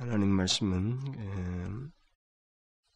하나님 0.00 0.30
말씀은 0.30 0.98
음, 1.18 1.92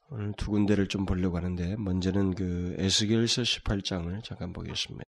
오늘 0.08 0.32
두 0.38 0.50
군데를 0.50 0.88
좀 0.88 1.04
보려고 1.04 1.36
하는데 1.36 1.76
먼저는 1.76 2.34
그 2.34 2.74
에스겔서 2.78 3.42
18장을 3.42 4.24
잠깐 4.24 4.54
보겠습니다. 4.54 5.04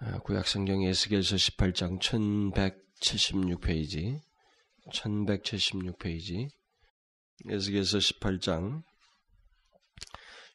아, 0.00 0.18
구약 0.18 0.46
성경 0.46 0.82
에스겔서 0.82 1.36
18장 1.36 1.98
1176페이지 3.00 4.20
1176페이지 4.92 6.50
에스겔서 7.48 7.96
18장 7.96 8.82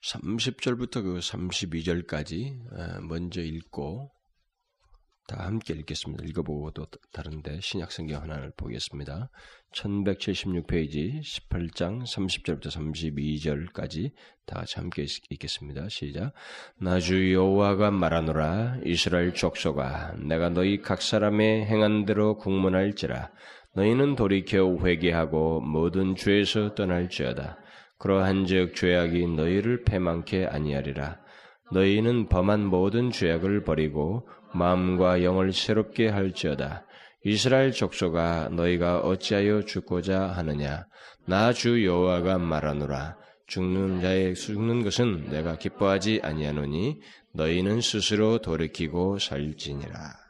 30절부터 0.04 1.02
그 1.02 1.18
32절까지 1.18 3.02
먼저 3.08 3.42
읽고 3.42 4.12
다 5.28 5.44
함께 5.44 5.74
읽겠습니다. 5.74 6.24
읽어보고 6.28 6.72
또 6.72 6.86
다른데 7.12 7.60
신약 7.62 7.92
성경 7.92 8.22
하나를 8.22 8.52
보겠습니다. 8.56 9.30
1176페이지 9.74 11.20
18장 11.22 12.04
30절부터 12.04 12.68
32절까지 12.68 14.12
다 14.46 14.60
같이 14.60 14.76
함께 14.76 15.06
읽겠습니다. 15.32 15.90
시작. 15.90 16.34
나주 16.80 17.34
여호와가 17.34 17.90
말하노라 17.90 18.78
이스라엘 18.86 19.34
족속아 19.34 20.16
내가 20.20 20.50
너희 20.50 20.82
각 20.82 21.02
사람의 21.02 21.66
행한 21.66 22.06
대로 22.06 22.38
국문할지라 22.38 23.32
너희는 23.74 24.16
돌이켜 24.16 24.78
회개하고 24.78 25.62
모든 25.62 26.16
죄에서 26.16 26.76
떠날지어다. 26.76 27.58
그러한즉 27.98 28.76
죄악이 28.76 29.26
너희를 29.28 29.84
패망케 29.84 30.46
아니하리라. 30.46 31.20
너희는 31.72 32.30
범한 32.30 32.66
모든 32.66 33.10
죄악을 33.10 33.64
버리고 33.64 34.28
마음과 34.56 35.24
영을 35.24 35.52
새롭게 35.54 36.10
할지어다. 36.10 36.86
이스라엘 37.24 37.72
족속아 37.72 38.50
너희가 38.50 39.00
어찌하여 39.00 39.66
죽고자 39.66 40.28
하느냐 40.28 40.86
나 41.28 41.52
주 41.54 41.84
여호와가 41.84 42.38
말하노라 42.38 43.18
죽는 43.48 44.02
자의 44.02 44.36
죽는 44.36 44.84
것은 44.84 45.30
내가 45.30 45.58
기뻐하지 45.58 46.22
아니하노니 46.24 47.00
너희는 47.34 47.82
스스로 47.82 48.40
돌이키고 48.40 49.20
살지니라. 49.20 50.26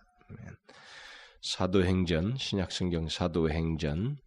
사도행전 1.41 2.37
신약성경 2.37 3.07
사도행전 3.09 4.17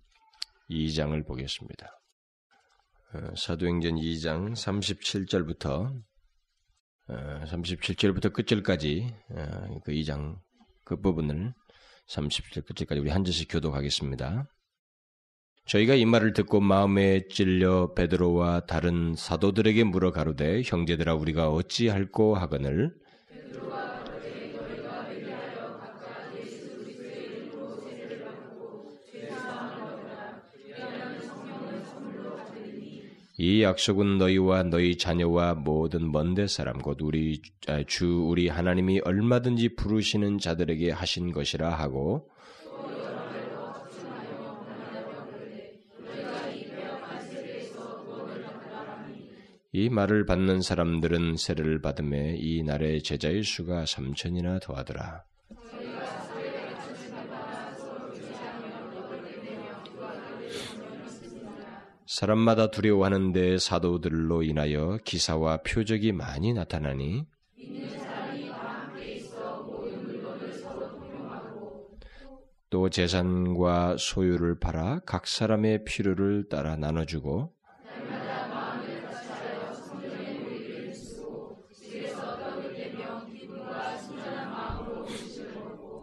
2장을 0.70 1.26
보겠습니다. 1.26 1.86
어, 3.14 3.34
사도행전 3.34 3.96
2장 3.96 4.52
37절부터 4.52 6.00
37절부터 7.08 8.26
어, 8.26 8.28
끝절까지 8.30 9.14
어, 9.30 9.80
그 9.84 9.92
2장 9.92 10.36
그 10.84 11.00
부분을 11.00 11.54
37절 12.08 12.66
끝절까지 12.66 13.00
우리 13.00 13.10
한 13.10 13.24
절씩 13.24 13.48
교독하겠습니다. 13.50 14.46
저희가 15.66 15.94
이 15.94 16.06
말을 16.06 16.32
듣고 16.32 16.60
마음에 16.60 17.28
찔려 17.28 17.92
베드로와 17.92 18.60
다른 18.60 19.14
사도들에게 19.14 19.84
물어 19.84 20.12
가로되 20.12 20.62
형제들아 20.64 21.14
우리가 21.14 21.50
어찌할꼬 21.50 22.36
하거늘 22.36 22.94
이 33.40 33.62
약속은 33.62 34.18
너희와 34.18 34.64
너희 34.64 34.98
자녀와 34.98 35.54
모든 35.54 36.10
먼데 36.10 36.48
사람 36.48 36.78
곧 36.78 37.00
우리 37.02 37.40
아, 37.68 37.84
주 37.86 38.24
우리 38.26 38.48
하나님이 38.48 39.00
얼마든지 39.04 39.76
부르시는 39.76 40.38
자들에게 40.38 40.90
하신 40.90 41.30
것이라 41.30 41.70
하고 41.70 42.28
이 49.70 49.88
말을 49.88 50.26
받는 50.26 50.60
사람들은 50.60 51.36
세례를 51.36 51.80
받음에 51.80 52.34
이 52.38 52.64
날의 52.64 53.04
제자의 53.04 53.44
수가 53.44 53.86
삼천이나 53.86 54.58
더하더라. 54.58 55.22
사람마다 62.18 62.72
두려워하는데 62.72 63.58
사도들로 63.58 64.42
인하여 64.42 64.98
기사와 65.04 65.58
표적이 65.58 66.10
많이 66.10 66.52
나타나니 66.52 67.24
또 72.70 72.90
재산과 72.90 73.98
소유를 74.00 74.58
팔아 74.58 75.02
각 75.06 75.28
사람의 75.28 75.84
필요를 75.84 76.48
따라 76.48 76.74
나눠주고 76.74 77.54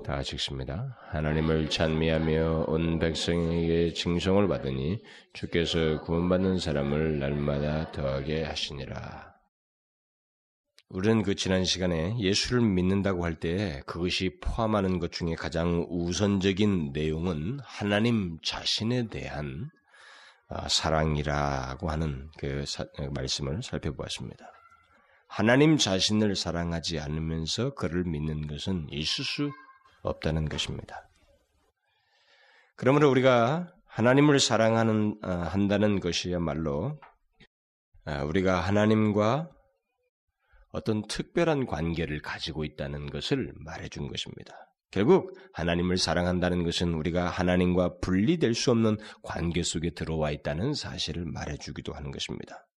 다 0.05 0.21
읽습니다. 0.21 0.95
하나님을 1.09 1.67
찬미하며 1.71 2.65
온 2.67 2.99
백성에게 2.99 3.93
칭송을 3.93 4.47
받으니 4.47 5.01
주께서 5.33 5.99
구원받는 6.01 6.59
사람을 6.59 7.17
날마다 7.17 7.91
더하게 7.91 8.43
하시니라. 8.43 9.33
우리는 10.89 11.23
그 11.23 11.33
지난 11.33 11.65
시간에 11.65 12.15
예수를 12.19 12.61
믿는다고 12.61 13.25
할 13.25 13.39
때 13.39 13.81
그것이 13.87 14.37
포함하는 14.39 14.99
것 14.99 15.11
중에 15.11 15.33
가장 15.33 15.87
우선적인 15.89 16.91
내용은 16.93 17.59
하나님 17.63 18.37
자신에 18.43 19.07
대한 19.07 19.71
아, 20.49 20.69
사랑이라고 20.69 21.89
하는 21.89 22.29
그 22.37 22.63
말씀을 23.15 23.63
살펴보았습니다. 23.63 24.45
하나님 25.27 25.77
자신을 25.77 26.35
사랑하지 26.35 26.99
않으면서 26.99 27.73
그를 27.73 28.03
믿는 28.03 28.45
것은 28.45 28.85
있을 28.91 29.25
수 29.25 29.49
없다는 30.07 30.49
것입니다. 30.49 31.09
그러므로 32.75 33.09
우리가 33.09 33.73
하나님을 33.87 34.39
사랑하는 34.39 35.17
어, 35.23 35.29
한다는 35.29 35.99
것이야말로 35.99 36.99
어, 38.05 38.23
우리가 38.25 38.59
하나님과 38.59 39.49
어떤 40.71 41.07
특별한 41.07 41.65
관계를 41.65 42.21
가지고 42.21 42.65
있다는 42.65 43.09
것을 43.09 43.53
말해준 43.55 44.09
것입니다. 44.09 44.53
결국 44.91 45.37
하나님을 45.53 45.97
사랑한다는 45.97 46.63
것은 46.63 46.93
우리가 46.93 47.29
하나님과 47.29 47.99
분리될 48.01 48.53
수 48.53 48.71
없는 48.71 48.97
관계 49.23 49.63
속에 49.63 49.91
들어와 49.91 50.31
있다는 50.31 50.73
사실을 50.73 51.25
말해주기도 51.25 51.93
하는 51.93 52.11
것입니다. 52.11 52.67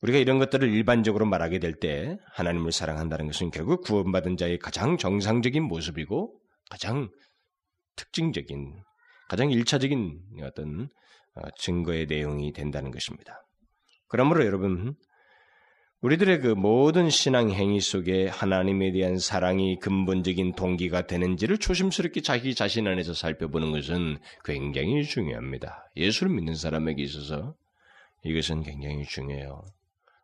우리가 0.00 0.18
이런 0.18 0.38
것들을 0.38 0.66
일반적으로 0.68 1.26
말하게 1.26 1.58
될 1.58 1.78
때 1.78 2.18
하나님을 2.32 2.72
사랑한다는 2.72 3.26
것은 3.26 3.50
결국 3.50 3.84
구원받은 3.84 4.38
자의 4.38 4.58
가장 4.58 4.96
정상적인 4.96 5.62
모습이고 5.62 6.39
가장 6.70 7.10
특징적인, 7.96 8.82
가장 9.28 9.50
일차적인 9.50 10.20
어떤 10.42 10.88
어, 11.34 11.42
증거의 11.58 12.06
내용이 12.06 12.52
된다는 12.52 12.90
것입니다. 12.90 13.46
그러므로 14.08 14.46
여러분, 14.46 14.94
우리들의 16.00 16.40
그 16.40 16.48
모든 16.48 17.10
신앙 17.10 17.50
행위 17.50 17.78
속에 17.80 18.26
하나님에 18.26 18.90
대한 18.90 19.18
사랑이 19.18 19.78
근본적인 19.80 20.54
동기가 20.54 21.06
되는지를 21.06 21.58
조심스럽게 21.58 22.22
자기 22.22 22.54
자신 22.54 22.86
안에서 22.86 23.12
살펴보는 23.12 23.70
것은 23.70 24.18
굉장히 24.44 25.04
중요합니다. 25.04 25.90
예수를 25.96 26.32
믿는 26.32 26.54
사람에게 26.54 27.02
있어서 27.02 27.54
이것은 28.24 28.62
굉장히 28.62 29.04
중요해요. 29.04 29.62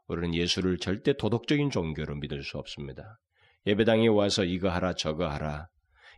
우리는 0.08 0.34
예수를 0.34 0.78
절대 0.78 1.14
도덕적인 1.14 1.70
종교로 1.70 2.16
믿을 2.16 2.42
수 2.42 2.56
없습니다. 2.56 3.18
예배당에 3.66 4.08
와서 4.08 4.44
이거 4.44 4.70
하라 4.70 4.94
저거 4.94 5.28
하라 5.28 5.68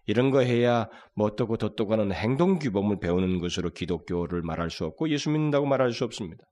이런 0.08 0.30
거 0.30 0.40
해야 0.40 0.88
뭐 1.14 1.26
어떻고 1.26 1.58
저떻고 1.58 1.92
하는 1.92 2.12
행동 2.12 2.58
규범을 2.58 2.98
배우는 2.98 3.40
것으로 3.40 3.70
기독교를 3.70 4.40
말할 4.40 4.70
수 4.70 4.86
없고 4.86 5.10
예수 5.10 5.28
믿는다고 5.28 5.66
말할 5.66 5.92
수 5.92 6.04
없습니다. 6.04 6.44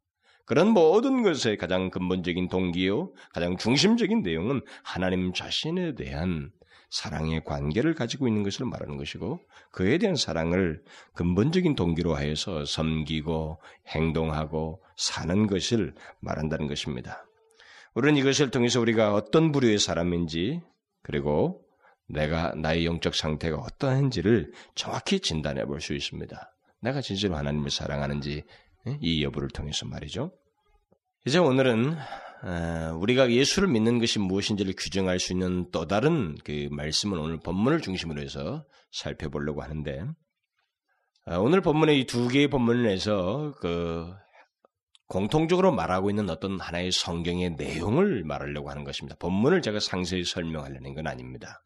그런 0.45 0.69
모든 0.69 1.23
것의 1.23 1.57
가장 1.57 1.91
근본적인 1.91 2.49
동기요, 2.49 3.13
가장 3.33 3.57
중심적인 3.57 4.23
내용은 4.23 4.61
하나님 4.85 5.33
자신에 5.33 5.95
대한 5.95 6.51
사랑의 6.91 7.45
관계를 7.45 7.95
가지고 7.95 8.29
있는 8.29 8.43
것을 8.43 8.67
말하는 8.67 8.99
것이고 8.99 9.41
그에 9.73 9.97
대한 9.97 10.17
사랑을 10.17 10.83
근본적인 11.15 11.77
동기로 11.77 12.15
하여서 12.15 12.65
섬기고 12.67 13.59
행동하고 13.89 14.83
사는 14.99 15.47
것을 15.47 15.95
말한다는 16.21 16.69
것입니다. 16.69 17.25
우리는 17.95 18.19
이것을 18.19 18.51
통해서 18.51 18.83
우리가 18.83 19.15
어떤 19.15 19.51
부류의 19.51 19.79
사람인지 19.79 20.61
그리고 21.03 21.66
내가 22.09 22.55
나의 22.55 22.87
영적 22.87 23.15
상태가 23.15 23.57
어떠한지를 23.59 24.53
정확히 24.75 25.21
진단해 25.21 25.65
볼 25.65 25.81
수 25.81 25.95
있습니다. 25.95 26.53
내가 26.83 27.01
진실로 27.01 27.37
하나님을 27.37 27.71
사랑하는지 27.71 28.45
예? 28.89 28.99
이 29.01 29.25
여부를 29.25 29.49
통해서 29.49 29.87
말이죠. 29.87 30.33
이제 31.27 31.39
오늘은 31.39 31.97
어, 32.45 32.97
우리가 33.01 33.33
예수를 33.33 33.69
믿는 33.69 33.99
것이 33.99 34.19
무엇인지를 34.21 34.75
규정할 34.79 35.19
수 35.19 35.33
있는 35.33 35.71
또 35.73 35.87
다른 35.87 36.37
그 36.45 36.69
말씀을 36.71 37.19
오늘 37.19 37.39
본문을 37.39 37.81
중심으로 37.81 38.21
해서 38.23 38.65
살펴보려고 38.93 39.63
하는데 39.63 40.05
아, 41.25 41.39
오늘 41.39 41.61
본문의 41.61 42.01
이 42.01 42.07
두 42.07 42.29
개의 42.29 42.49
본문에서 42.49 43.55
그 43.61 44.13
공통적으로 45.09 45.73
말하고 45.73 46.11
있는 46.11 46.31
어떤 46.31 46.61
하나의 46.61 46.93
성경의 46.93 47.51
내용을 47.57 48.23
말하려고 48.25 48.71
하는 48.71 48.85
것입니다. 48.85 49.17
본문을 49.19 49.63
제가 49.63 49.81
상세히 49.81 50.25
설명하려는 50.25 50.95
건 50.95 51.07
아닙니다. 51.07 51.65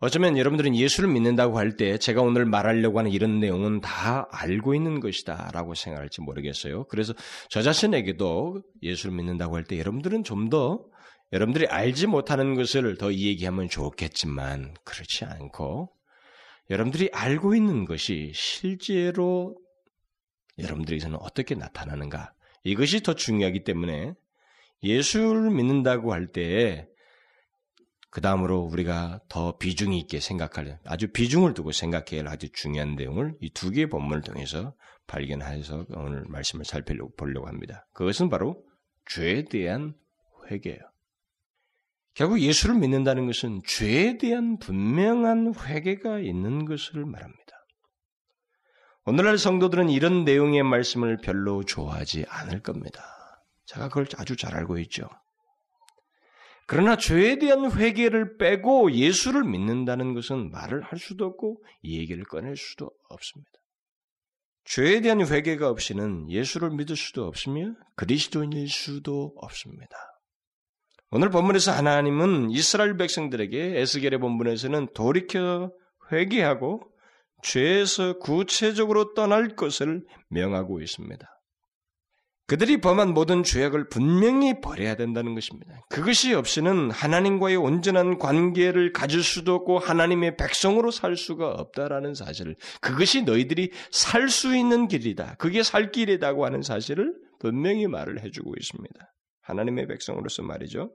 어쩌면 0.00 0.38
여러분들은 0.38 0.74
예수를 0.74 1.10
믿는다고 1.10 1.58
할 1.58 1.76
때 1.76 1.98
제가 1.98 2.22
오늘 2.22 2.46
말하려고 2.46 2.98
하는 2.98 3.10
이런 3.10 3.38
내용은 3.38 3.80
다 3.80 4.26
알고 4.30 4.74
있는 4.74 4.98
것이다 5.00 5.50
라고 5.52 5.74
생각할지 5.74 6.20
모르겠어요. 6.22 6.84
그래서 6.88 7.12
저 7.50 7.60
자신에게도 7.62 8.62
예수를 8.82 9.14
믿는다고 9.14 9.56
할 9.56 9.64
때 9.64 9.78
여러분들은 9.78 10.24
좀 10.24 10.48
더 10.50 10.84
여러분들이 11.32 11.66
알지 11.68 12.08
못하는 12.08 12.54
것을 12.56 12.96
더 12.96 13.12
얘기하면 13.12 13.68
좋겠지만 13.68 14.74
그렇지 14.84 15.24
않고 15.26 15.90
여러분들이 16.70 17.10
알고 17.12 17.54
있는 17.54 17.84
것이 17.84 18.32
실제로 18.34 19.56
여러분들에게서는 20.58 21.18
어떻게 21.20 21.54
나타나는가 21.54 22.32
이것이 22.64 23.02
더 23.02 23.14
중요하기 23.14 23.62
때문에 23.64 24.14
예수를 24.82 25.50
믿는다고 25.50 26.12
할 26.12 26.26
때, 26.26 26.88
그 28.10 28.20
다음으로 28.20 28.60
우리가 28.62 29.20
더 29.28 29.56
비중이 29.56 29.98
있게 30.00 30.18
생각할, 30.18 30.80
아주 30.84 31.12
비중을 31.12 31.54
두고 31.54 31.70
생각해야 31.72 32.22
할 32.22 32.28
아주 32.28 32.48
중요한 32.52 32.96
내용을 32.96 33.36
이 33.40 33.50
두 33.50 33.70
개의 33.70 33.88
본문을 33.88 34.22
통해서 34.22 34.74
발견해서 35.06 35.86
오늘 35.90 36.24
말씀을 36.28 36.64
살펴보려고 36.64 37.46
합니다. 37.46 37.86
그것은 37.94 38.28
바로 38.28 38.64
죄에 39.08 39.44
대한 39.44 39.94
회개예요. 40.50 40.80
결국 42.14 42.40
예수를 42.40 42.76
믿는다는 42.76 43.26
것은 43.26 43.60
죄에 43.66 44.18
대한 44.18 44.58
분명한 44.58 45.54
회개가 45.54 46.18
있는 46.18 46.64
것을 46.64 47.04
말합니다. 47.06 47.40
오늘날 49.04 49.38
성도들은 49.38 49.88
이런 49.88 50.24
내용의 50.24 50.62
말씀을 50.64 51.18
별로 51.18 51.64
좋아하지 51.64 52.26
않을 52.28 52.62
겁니다. 52.62 53.02
제가 53.66 53.88
그걸 53.88 54.06
아주 54.18 54.36
잘 54.36 54.54
알고 54.56 54.78
있죠. 54.80 55.08
그러나 56.70 56.94
죄에 56.94 57.40
대한 57.40 57.68
회개를 57.68 58.36
빼고 58.36 58.92
예수를 58.92 59.42
믿는다는 59.42 60.14
것은 60.14 60.52
말을 60.52 60.82
할 60.82 61.00
수도 61.00 61.24
없고 61.24 61.64
이 61.82 61.98
얘기를 61.98 62.22
꺼낼 62.22 62.54
수도 62.56 62.92
없습니다. 63.08 63.50
죄에 64.66 65.00
대한 65.00 65.20
회개가 65.20 65.68
없이는 65.68 66.30
예수를 66.30 66.70
믿을 66.70 66.94
수도 66.94 67.24
없으며 67.24 67.74
그리스도인일 67.96 68.68
수도 68.68 69.32
없습니다. 69.38 69.96
오늘 71.10 71.30
본문에서 71.30 71.72
하나님은 71.72 72.52
이스라엘 72.52 72.96
백성들에게 72.96 73.80
에스겔의 73.80 74.20
본문에서는 74.20 74.92
돌이켜 74.94 75.72
회개하고 76.12 76.82
죄에서 77.42 78.20
구체적으로 78.20 79.12
떠날 79.14 79.56
것을 79.56 80.04
명하고 80.28 80.80
있습니다. 80.80 81.39
그들이 82.50 82.80
범한 82.80 83.14
모든 83.14 83.44
죄악을 83.44 83.90
분명히 83.90 84.60
버려야 84.60 84.96
된다는 84.96 85.36
것입니다. 85.36 85.80
그것이 85.88 86.34
없이는 86.34 86.90
하나님과의 86.90 87.54
온전한 87.54 88.18
관계를 88.18 88.92
가질 88.92 89.22
수도 89.22 89.54
없고 89.54 89.78
하나님의 89.78 90.36
백성으로 90.36 90.90
살 90.90 91.16
수가 91.16 91.48
없다라는 91.48 92.14
사실을 92.14 92.56
그것이 92.80 93.22
너희들이 93.22 93.70
살 93.92 94.28
수 94.28 94.56
있는 94.56 94.88
길이다. 94.88 95.36
그게 95.38 95.62
살 95.62 95.92
길이라고 95.92 96.44
하는 96.44 96.62
사실을 96.62 97.14
분명히 97.38 97.86
말을 97.86 98.20
해주고 98.20 98.52
있습니다. 98.58 99.14
하나님의 99.42 99.86
백성으로서 99.86 100.42
말이죠. 100.42 100.92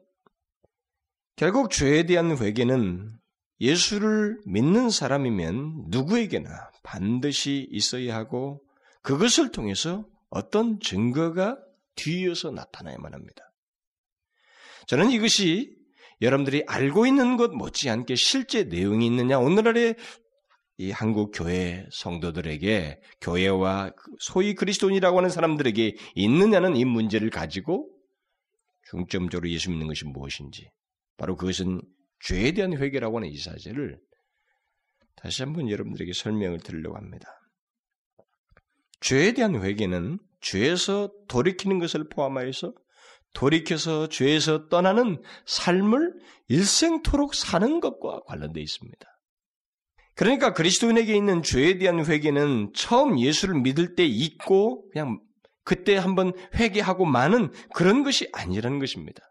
결국 1.38 1.72
죄에 1.72 2.06
대한 2.06 2.38
회개는 2.38 3.14
예수를 3.62 4.42
믿는 4.46 4.90
사람이면 4.90 5.86
누구에게나 5.88 6.50
반드시 6.84 7.66
있어야 7.72 8.14
하고 8.14 8.62
그것을 9.04 9.52
통해서 9.52 10.06
어떤 10.36 10.82
증거가 10.82 11.58
뒤이어서 11.96 12.52
나타나야만 12.52 13.14
합니다. 13.14 13.54
저는 14.86 15.10
이것이 15.12 15.74
여러분들이 16.22 16.66
알고 16.68 17.08
있는 17.08 17.38
것 17.38 17.52
못지않게 17.52 18.16
실제 18.16 18.66
내용이 18.66 19.06
있느냐 19.06 19.40
오늘날의 19.40 19.96
이 20.78 20.92
한국 20.92 21.32
교회 21.34 21.88
성도들에게 21.90 23.00
교회와 23.22 23.94
소위 24.20 24.56
그리스도인이라고 24.56 25.18
하는 25.18 25.30
사람들에게 25.30 25.96
있느냐는 26.16 26.76
이 26.76 26.84
문제를 26.84 27.30
가지고 27.30 27.90
중점적으로 28.90 29.50
예수 29.50 29.72
믿는 29.72 29.88
것이 29.88 30.04
무엇인지 30.04 30.70
바로 31.16 31.38
그것은 31.38 31.82
죄에 32.20 32.52
대한 32.52 32.74
회개라고 32.74 33.20
하는 33.20 33.30
이 33.30 33.38
사실을 33.38 33.98
다시 35.16 35.44
한번 35.44 35.70
여러분들에게 35.70 36.12
설명을 36.12 36.60
드리려고 36.60 36.98
합니다. 36.98 37.30
죄에 39.02 39.34
대한 39.34 39.56
회개는 39.56 40.20
죄에서 40.42 41.12
돌이키는 41.28 41.80
것을 41.80 42.10
포함하여서 42.10 42.74
돌이켜서 43.34 44.08
죄에서 44.08 44.70
떠나는 44.70 45.22
삶을 45.46 46.14
일생토록 46.48 47.36
사는 47.36 47.80
것과 47.80 48.22
관련되어 48.26 48.62
있습니다. 48.62 49.06
그러니까 50.16 50.54
그리스도인에게 50.54 51.16
있는 51.16 51.44
죄에 51.44 51.78
대한 51.78 52.06
회개는 52.06 52.72
처음 52.74 53.20
예수를 53.20 53.60
믿을 53.62 53.96
때 53.96 54.06
있고 54.06 54.90
그냥 54.92 55.20
그때 55.64 55.98
한번 55.98 56.32
회개하고 56.56 57.06
마는 57.06 57.52
그런 57.74 58.04
것이 58.04 58.30
아니라는 58.32 58.80
것입니다. 58.80 59.22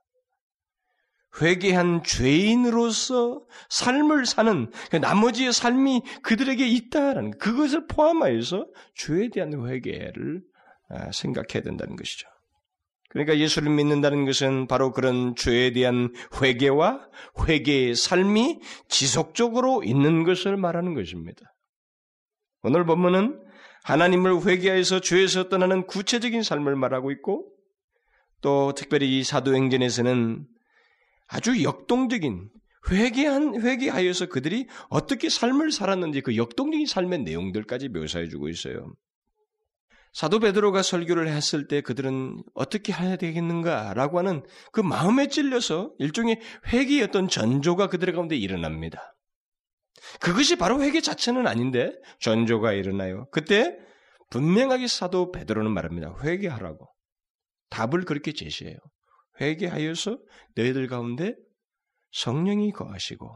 회개한 1.40 2.04
죄인으로서 2.04 3.44
삶을 3.68 4.26
사는 4.26 4.70
그 4.90 4.96
나머지의 4.96 5.52
삶이 5.52 6.02
그들에게 6.22 6.66
있다라는 6.66 7.38
그것을 7.38 7.86
포함하여서 7.86 8.66
죄에 8.94 9.30
대한 9.32 9.52
회개를 9.66 10.42
아, 10.90 11.10
생각해야 11.12 11.62
된다는 11.62 11.96
것이죠. 11.96 12.28
그러니까 13.10 13.38
예수를 13.38 13.70
믿는다는 13.72 14.24
것은 14.26 14.66
바로 14.66 14.92
그런 14.92 15.36
죄에 15.36 15.72
대한 15.72 16.12
회개와 16.40 17.08
회개의 17.48 17.94
삶이 17.94 18.60
지속적으로 18.88 19.82
있는 19.84 20.24
것을 20.24 20.56
말하는 20.56 20.94
것입니다. 20.94 21.42
오늘 22.62 22.84
본문은 22.84 23.40
하나님을 23.84 24.44
회개하여서 24.44 25.00
죄에서 25.00 25.48
떠나는 25.48 25.86
구체적인 25.86 26.42
삶을 26.42 26.74
말하고 26.74 27.12
있고 27.12 27.46
또 28.40 28.72
특별히 28.74 29.18
이 29.18 29.22
사도행전에서는 29.22 30.46
아주 31.34 31.64
역동적인 31.64 32.48
회개한 32.90 33.60
회개하여서 33.60 34.26
그들이 34.26 34.68
어떻게 34.88 35.28
삶을 35.28 35.72
살았는지 35.72 36.20
그 36.20 36.36
역동적인 36.36 36.86
삶의 36.86 37.24
내용들까지 37.24 37.88
묘사해 37.88 38.28
주고 38.28 38.48
있어요. 38.48 38.94
사도 40.12 40.38
베드로가 40.38 40.82
설교를 40.82 41.26
했을 41.26 41.66
때 41.66 41.80
그들은 41.80 42.40
어떻게 42.54 42.92
해야 42.92 43.16
되겠는가라고 43.16 44.20
하는 44.20 44.44
그 44.70 44.80
마음에 44.80 45.26
찔려서 45.26 45.92
일종의 45.98 46.40
회개였던 46.72 47.26
전조가 47.26 47.88
그들 47.88 48.12
가운데 48.12 48.36
일어납니다. 48.36 49.16
그것이 50.20 50.54
바로 50.54 50.80
회개 50.80 51.00
자체는 51.00 51.48
아닌데 51.48 51.90
전조가 52.20 52.74
일어나요. 52.74 53.26
그때 53.32 53.76
분명하게 54.30 54.86
사도 54.86 55.32
베드로는 55.32 55.72
말합니다. 55.72 56.14
회개하라고. 56.22 56.88
답을 57.70 58.04
그렇게 58.04 58.32
제시해요. 58.32 58.76
회개하여서 59.40 60.18
너희들 60.54 60.86
가운데 60.88 61.34
성령이 62.12 62.72
거하시고 62.72 63.28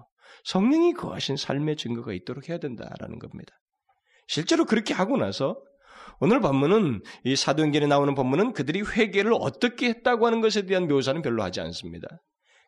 성령이 0.45 0.95
거하신 0.95 1.37
삶의 1.37 1.77
증거가 1.77 2.13
있도록 2.13 2.49
해야 2.49 2.59
된다라는 2.59 3.19
겁니다. 3.19 3.53
실제로 4.27 4.65
그렇게 4.65 4.95
하고 4.95 5.17
나서 5.17 5.57
오늘 6.21 6.41
본문은 6.41 7.03
이 7.25 7.37
사도행전에 7.37 7.87
나오는 7.87 8.15
본문은 8.15 8.53
그들이 8.53 8.83
회개를 8.83 9.33
어떻게 9.35 9.89
했다고 9.89 10.27
하는 10.27 10.41
것에 10.41 10.67
대한 10.67 10.89
묘사는 10.89 11.23
별로 11.23 11.43
하지 11.43 11.61
않습니다. 11.61 12.09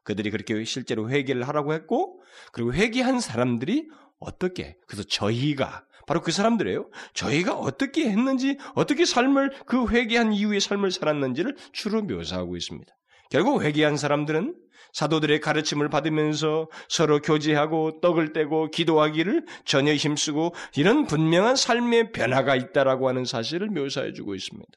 그들이 0.04 0.30
그렇게 0.30 0.64
실제로 0.64 1.10
회개를 1.10 1.46
하라고 1.48 1.74
했고 1.74 2.22
그리고 2.52 2.72
회개한 2.72 3.20
사람들이 3.20 3.88
어떻게 4.18 4.76
그래서 4.86 5.02
저희가 5.08 5.84
바로 6.06 6.20
그 6.22 6.32
사람들이에요. 6.32 6.90
저희가 7.14 7.54
어떻게 7.54 8.08
했는지 8.08 8.58
어떻게 8.74 9.04
삶을 9.04 9.52
그 9.66 9.88
회개한 9.88 10.32
이후의 10.32 10.60
삶을 10.60 10.90
살았는지를 10.90 11.56
주로 11.72 12.02
묘사하고 12.02 12.56
있습니다. 12.56 12.92
결국 13.30 13.62
회개한 13.62 13.96
사람들은 13.96 14.56
사도들의 14.92 15.40
가르침을 15.40 15.88
받으면서 15.88 16.68
서로 16.88 17.20
교제하고 17.20 18.00
떡을 18.00 18.32
떼고 18.32 18.70
기도하기를 18.70 19.46
전혀 19.64 19.94
힘쓰고 19.94 20.52
이런 20.76 21.06
분명한 21.06 21.54
삶의 21.56 22.12
변화가 22.12 22.56
있다라고 22.56 23.08
하는 23.08 23.24
사실을 23.24 23.68
묘사해 23.68 24.12
주고 24.12 24.34
있습니다. 24.34 24.70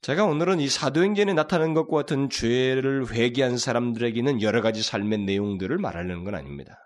제가 0.00 0.24
오늘은 0.24 0.60
이 0.60 0.68
사도행전에 0.68 1.34
나타난 1.34 1.74
것과 1.74 1.98
같은 1.98 2.30
죄를 2.30 3.12
회개한 3.12 3.58
사람들에게는 3.58 4.40
여러 4.42 4.62
가지 4.62 4.82
삶의 4.82 5.18
내용들을 5.18 5.76
말하려는 5.76 6.24
건 6.24 6.34
아닙니다. 6.34 6.78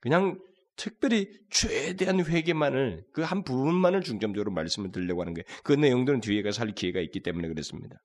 그냥 0.00 0.38
특별히 0.76 1.28
죄에 1.50 1.94
대한 1.94 2.24
회개만을 2.24 3.04
그 3.12 3.22
한 3.22 3.42
부분만을 3.44 4.02
중점적으로 4.02 4.52
말씀을 4.52 4.92
드리려고 4.92 5.22
하는 5.22 5.34
게 5.34 5.42
그 5.64 5.72
내용들은 5.72 6.20
뒤에 6.20 6.42
가서 6.42 6.62
할 6.62 6.72
기회가 6.74 7.00
있기 7.00 7.20
때문에 7.22 7.48
그렇습니다. 7.48 7.96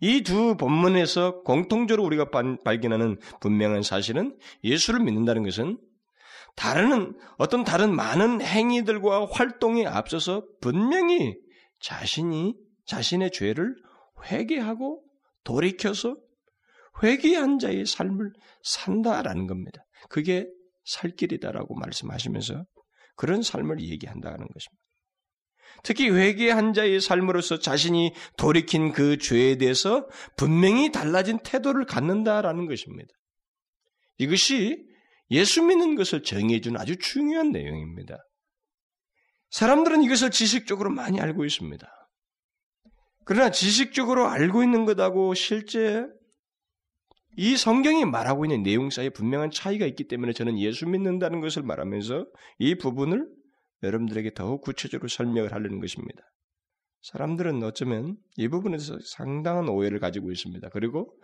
이 0.00 0.22
두 0.22 0.56
본문에서 0.56 1.42
공통적으로 1.42 2.04
우리가 2.04 2.30
발견하는 2.64 3.18
분명한 3.40 3.82
사실은 3.82 4.36
예수를 4.62 5.00
믿는다는 5.00 5.42
것은 5.44 5.78
다른 6.56 7.18
어떤 7.36 7.64
다른 7.64 7.94
많은 7.94 8.40
행위들과 8.40 9.26
활동에 9.26 9.86
앞서서 9.86 10.44
분명히 10.60 11.36
자신이 11.80 12.54
자신의 12.86 13.32
죄를 13.32 13.74
회개하고 14.30 15.02
돌이켜서 15.42 16.16
회개한 17.02 17.58
자의 17.58 17.84
삶을 17.86 18.32
산다라는 18.62 19.46
겁니다. 19.46 19.84
그게 20.08 20.46
살 20.84 21.10
길이다라고 21.10 21.74
말씀하시면서 21.74 22.64
그런 23.16 23.42
삶을 23.42 23.80
얘기한다는 23.80 24.46
것입니다. 24.46 24.83
특히 25.84 26.08
회개한 26.08 26.72
자의 26.72 27.00
삶으로서 27.00 27.58
자신이 27.58 28.14
돌이킨 28.38 28.92
그 28.92 29.18
죄에 29.18 29.58
대해서 29.58 30.08
분명히 30.36 30.90
달라진 30.90 31.38
태도를 31.38 31.84
갖는다라는 31.84 32.66
것입니다. 32.66 33.12
이것이 34.18 34.82
예수 35.30 35.62
믿는 35.62 35.94
것을 35.94 36.22
정해주는 36.22 36.80
아주 36.80 36.96
중요한 36.98 37.52
내용입니다. 37.52 38.18
사람들은 39.50 40.02
이것을 40.02 40.30
지식적으로 40.30 40.90
많이 40.90 41.20
알고 41.20 41.44
있습니다. 41.44 41.86
그러나 43.26 43.50
지식적으로 43.50 44.26
알고 44.26 44.62
있는 44.62 44.86
것하고 44.86 45.34
실제 45.34 46.04
이 47.36 47.56
성경이 47.56 48.06
말하고 48.06 48.46
있는 48.46 48.62
내용 48.62 48.88
사이에 48.88 49.10
분명한 49.10 49.50
차이가 49.50 49.86
있기 49.86 50.08
때문에 50.08 50.32
저는 50.32 50.58
예수 50.58 50.86
믿는다는 50.86 51.40
것을 51.40 51.62
말하면서 51.62 52.26
이 52.58 52.76
부분을 52.76 53.28
여러분들에게 53.84 54.34
더욱 54.34 54.62
구체적으로 54.62 55.08
설명을 55.08 55.52
하려는 55.52 55.80
것입니다. 55.80 56.22
사람들은 57.02 57.62
어쩌면 57.62 58.16
이 58.36 58.48
부분에서 58.48 58.98
상당한 59.04 59.68
오해를 59.68 59.98
가지고 60.00 60.32
있습니다. 60.32 60.68
그리고 60.70 61.14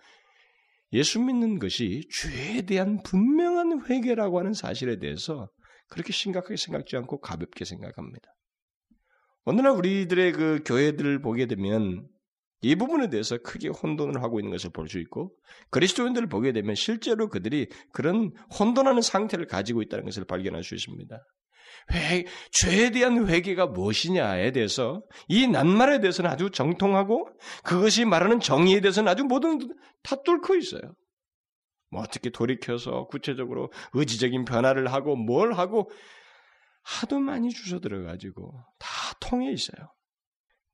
예수 0.93 1.21
믿는 1.21 1.59
것이 1.59 2.09
죄에 2.13 2.63
대한 2.63 3.03
분명한 3.03 3.87
회개라고 3.87 4.39
하는 4.39 4.53
사실에 4.53 4.99
대해서 4.99 5.49
그렇게 5.89 6.13
심각하게 6.13 6.57
생각지 6.57 6.97
않고 6.97 7.21
가볍게 7.21 7.65
생각합니다. 7.65 8.29
오늘날 9.45 9.73
우리들의 9.73 10.33
그 10.33 10.63
교회들을 10.65 11.23
보게 11.23 11.47
되면 11.47 12.07
이 12.63 12.75
부분에 12.77 13.09
대해서 13.09 13.39
크게 13.39 13.69
혼돈을 13.69 14.23
하고 14.23 14.39
있는 14.39 14.53
것을 14.53 14.71
볼 14.71 14.87
수 14.87 14.99
있고 14.99 15.35
그리스도인들을 15.71 16.29
보게 16.29 16.53
되면 16.53 16.75
실제로 16.75 17.29
그들이 17.29 17.69
그런 17.93 18.33
혼돈하는 18.59 19.01
상태를 19.01 19.47
가지고 19.47 19.81
있다는 19.83 20.05
것을 20.05 20.25
발견할 20.27 20.63
수 20.63 20.75
있습니다. 20.75 21.19
회, 21.93 22.25
죄에 22.53 22.91
대한 22.91 23.29
회개가 23.29 23.67
무엇이냐에 23.67 24.53
대해서 24.53 25.03
이 25.29 25.47
낱말에 25.47 26.01
대해서는 26.01 26.31
아주 26.31 26.51
정통하고 26.51 27.29
그것이 27.65 28.05
말하는 28.05 28.41
정의에 28.41 28.81
대해서는 28.81 29.11
아주 29.11 29.25
모든 29.25 29.59
다 30.03 30.17
뚫고 30.23 30.57
있어요. 30.57 30.83
뭐 31.91 32.03
어떻게 32.03 32.31
돌이켜서 32.31 33.07
구체적으로 33.07 33.73
의지적인 33.95 34.45
변화를 34.45 34.93
하고 34.93 35.17
뭘 35.17 35.53
하고 35.53 35.91
하도 36.83 37.19
많이 37.19 37.51
주워 37.51 37.81
들어가지고 37.81 38.53
다 38.79 38.89
통해 39.21 39.53
있어요. 39.53 39.93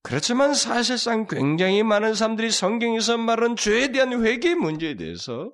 그렇지만 0.02 0.54
사실상 0.54 1.26
굉장히 1.26 1.82
많은 1.82 2.14
사람들이 2.14 2.50
성경에서 2.50 3.18
말하는 3.18 3.56
죄에 3.56 3.90
대한 3.90 4.24
회개 4.24 4.54
문제에 4.54 4.94
대해서 4.94 5.50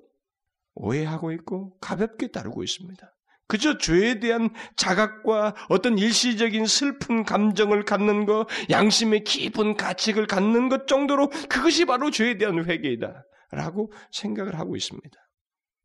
오해하고 0.75 1.31
있고 1.31 1.77
가볍게 1.79 2.27
다루고 2.27 2.63
있습니다. 2.63 3.11
그저 3.47 3.77
죄에 3.77 4.19
대한 4.19 4.49
자각과 4.77 5.55
어떤 5.69 5.97
일시적인 5.97 6.65
슬픈 6.65 7.23
감정을 7.23 7.85
갖는 7.85 8.25
것, 8.25 8.47
양심의 8.69 9.23
깊은 9.23 9.75
가책을 9.77 10.27
갖는 10.27 10.69
것 10.69 10.87
정도로 10.87 11.29
그것이 11.49 11.85
바로 11.85 12.09
죄에 12.09 12.37
대한 12.37 12.63
회개이다. 12.65 13.25
라고 13.51 13.91
생각을 14.11 14.57
하고 14.57 14.75
있습니다. 14.75 15.15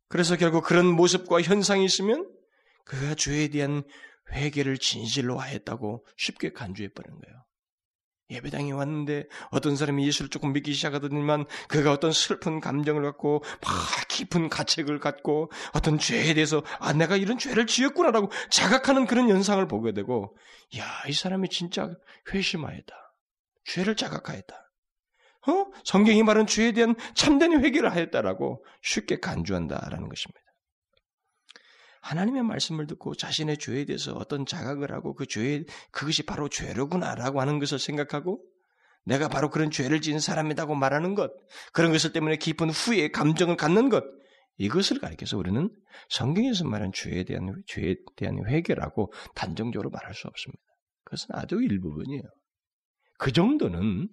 그래서 0.08 0.36
결국 0.36 0.64
그런 0.64 0.86
모습과 0.86 1.42
현상이 1.42 1.84
있으면 1.84 2.26
그가 2.84 3.14
죄에 3.14 3.48
대한 3.48 3.82
회개를 4.32 4.78
진실로 4.78 5.38
하였다고 5.38 6.06
쉽게 6.16 6.52
간주해 6.52 6.88
버리는 6.94 7.20
거예요. 7.20 7.44
예배당에 8.30 8.72
왔는데 8.72 9.24
어떤 9.50 9.76
사람이 9.76 10.06
예수를 10.06 10.28
조금 10.28 10.52
믿기 10.52 10.74
시작하더니만 10.74 11.46
그가 11.68 11.92
어떤 11.92 12.12
슬픈 12.12 12.60
감정을 12.60 13.02
갖고 13.02 13.42
막 13.62 13.72
깊은 14.08 14.48
가책을 14.50 15.00
갖고 15.00 15.50
어떤 15.72 15.98
죄에 15.98 16.34
대해서 16.34 16.62
아 16.78 16.92
내가 16.92 17.16
이런 17.16 17.38
죄를 17.38 17.66
지었구나라고 17.66 18.30
자각하는 18.50 19.06
그런 19.06 19.28
현상을 19.30 19.66
보게 19.66 19.92
되고 19.92 20.36
야 20.76 21.08
이 21.08 21.12
사람이 21.12 21.48
진짜 21.48 21.90
회심하였다. 22.32 22.94
죄를 23.64 23.96
자각하였다. 23.96 24.54
어? 25.48 25.66
성경이 25.84 26.22
말하는 26.22 26.46
죄에 26.46 26.72
대한 26.72 26.94
참된 27.14 27.52
회개를 27.64 27.90
하였다라고 27.90 28.64
쉽게 28.82 29.20
간주한다라는 29.20 30.08
것입니다. 30.08 30.40
하나님의 32.08 32.42
말씀을 32.42 32.86
듣고 32.86 33.14
자신의 33.14 33.58
죄에 33.58 33.84
대해서 33.84 34.14
어떤 34.14 34.46
자각을 34.46 34.92
하고 34.92 35.14
그 35.14 35.26
죄, 35.26 35.64
그것이 35.90 36.24
바로 36.24 36.48
죄로구나라고 36.48 37.40
하는 37.40 37.58
것을 37.58 37.78
생각하고 37.78 38.42
내가 39.04 39.28
바로 39.28 39.50
그런 39.50 39.70
죄를 39.70 40.00
지은 40.00 40.18
사람이라고 40.18 40.74
말하는 40.74 41.14
것, 41.14 41.30
그런 41.72 41.92
것을 41.92 42.12
때문에 42.12 42.36
깊은 42.36 42.70
후회, 42.70 43.08
감정을 43.10 43.56
갖는 43.56 43.88
것, 43.90 44.04
이것을 44.56 45.00
가리켜서 45.00 45.36
우리는 45.38 45.70
성경에서 46.08 46.64
말하는 46.64 46.92
죄에 46.94 47.24
대한, 47.24 47.62
죄에 47.66 47.94
대한 48.16 48.38
회개라고 48.46 49.12
단정적으로 49.34 49.90
말할 49.90 50.14
수 50.14 50.28
없습니다. 50.28 50.62
그것은 51.04 51.28
아주 51.32 51.56
일부분이에요. 51.56 52.22
그 53.18 53.32
정도는 53.32 54.08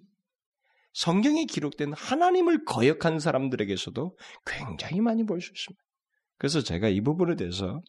성경에 0.92 1.44
기록된 1.44 1.92
하나님을 1.94 2.64
거역한 2.64 3.20
사람들에게서도 3.20 4.16
굉장히 4.46 5.00
많이 5.00 5.24
볼 5.24 5.40
수 5.40 5.50
있습니다. 5.52 5.85
그래서 6.38 6.60
제가 6.62 6.88
이 6.88 7.00
부분에 7.00 7.36
대해서 7.36 7.82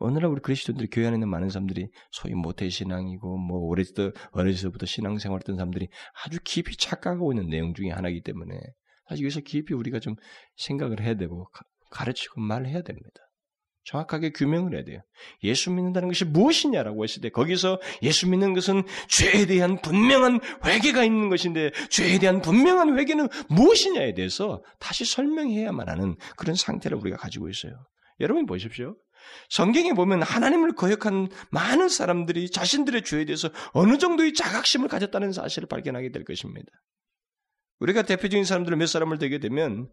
오늘날 0.00 0.30
우리 0.30 0.40
그리스도인들이 0.40 0.88
교회 0.90 1.06
안에 1.06 1.16
있는 1.16 1.28
많은 1.28 1.50
사람들이 1.50 1.88
소위 2.12 2.34
모태 2.34 2.68
신앙이고 2.68 3.36
뭐 3.36 3.58
오래부터 3.58 4.12
어려서부터 4.30 4.86
신앙생활했던 4.86 5.56
사람들이 5.56 5.88
아주 6.24 6.38
깊이 6.44 6.76
착각하고 6.76 7.32
있는 7.32 7.48
내용 7.48 7.74
중에 7.74 7.90
하나이기 7.90 8.22
때문에 8.22 8.54
사실 9.08 9.24
여기서 9.24 9.40
깊이 9.40 9.74
우리가 9.74 9.98
좀 9.98 10.14
생각을 10.56 11.00
해야 11.00 11.14
되고 11.14 11.48
가르치고 11.90 12.40
말해야 12.40 12.82
됩니다. 12.82 13.27
정확하게 13.88 14.30
규명을 14.32 14.74
해야 14.74 14.84
돼요. 14.84 15.00
예수 15.42 15.70
믿는다는 15.70 16.08
것이 16.08 16.26
무엇이냐라고 16.26 17.04
했을 17.04 17.22
때 17.22 17.30
거기서 17.30 17.80
예수 18.02 18.28
믿는 18.28 18.52
것은 18.52 18.82
죄에 19.08 19.46
대한 19.46 19.80
분명한 19.80 20.40
회개가 20.64 21.04
있는 21.04 21.30
것인데 21.30 21.70
죄에 21.88 22.18
대한 22.18 22.42
분명한 22.42 22.98
회개는 22.98 23.28
무엇이냐에 23.48 24.12
대해서 24.12 24.62
다시 24.78 25.06
설명해야만 25.06 25.88
하는 25.88 26.16
그런 26.36 26.54
상태를 26.54 26.98
우리가 26.98 27.16
가지고 27.16 27.48
있어요. 27.48 27.72
여러분 28.20 28.44
보십시오. 28.44 28.94
성경에 29.48 29.94
보면 29.94 30.22
하나님을 30.22 30.74
거역한 30.74 31.28
많은 31.50 31.88
사람들이 31.88 32.50
자신들의 32.50 33.04
죄에 33.04 33.24
대해서 33.24 33.48
어느 33.72 33.96
정도의 33.96 34.34
자각심을 34.34 34.88
가졌다는 34.88 35.32
사실을 35.32 35.66
발견하게 35.66 36.12
될 36.12 36.24
것입니다. 36.24 36.70
우리가 37.80 38.02
대표적인 38.02 38.44
사람들을 38.44 38.76
몇 38.76 38.86
사람을 38.86 39.18
되게 39.18 39.38
되면 39.38 39.88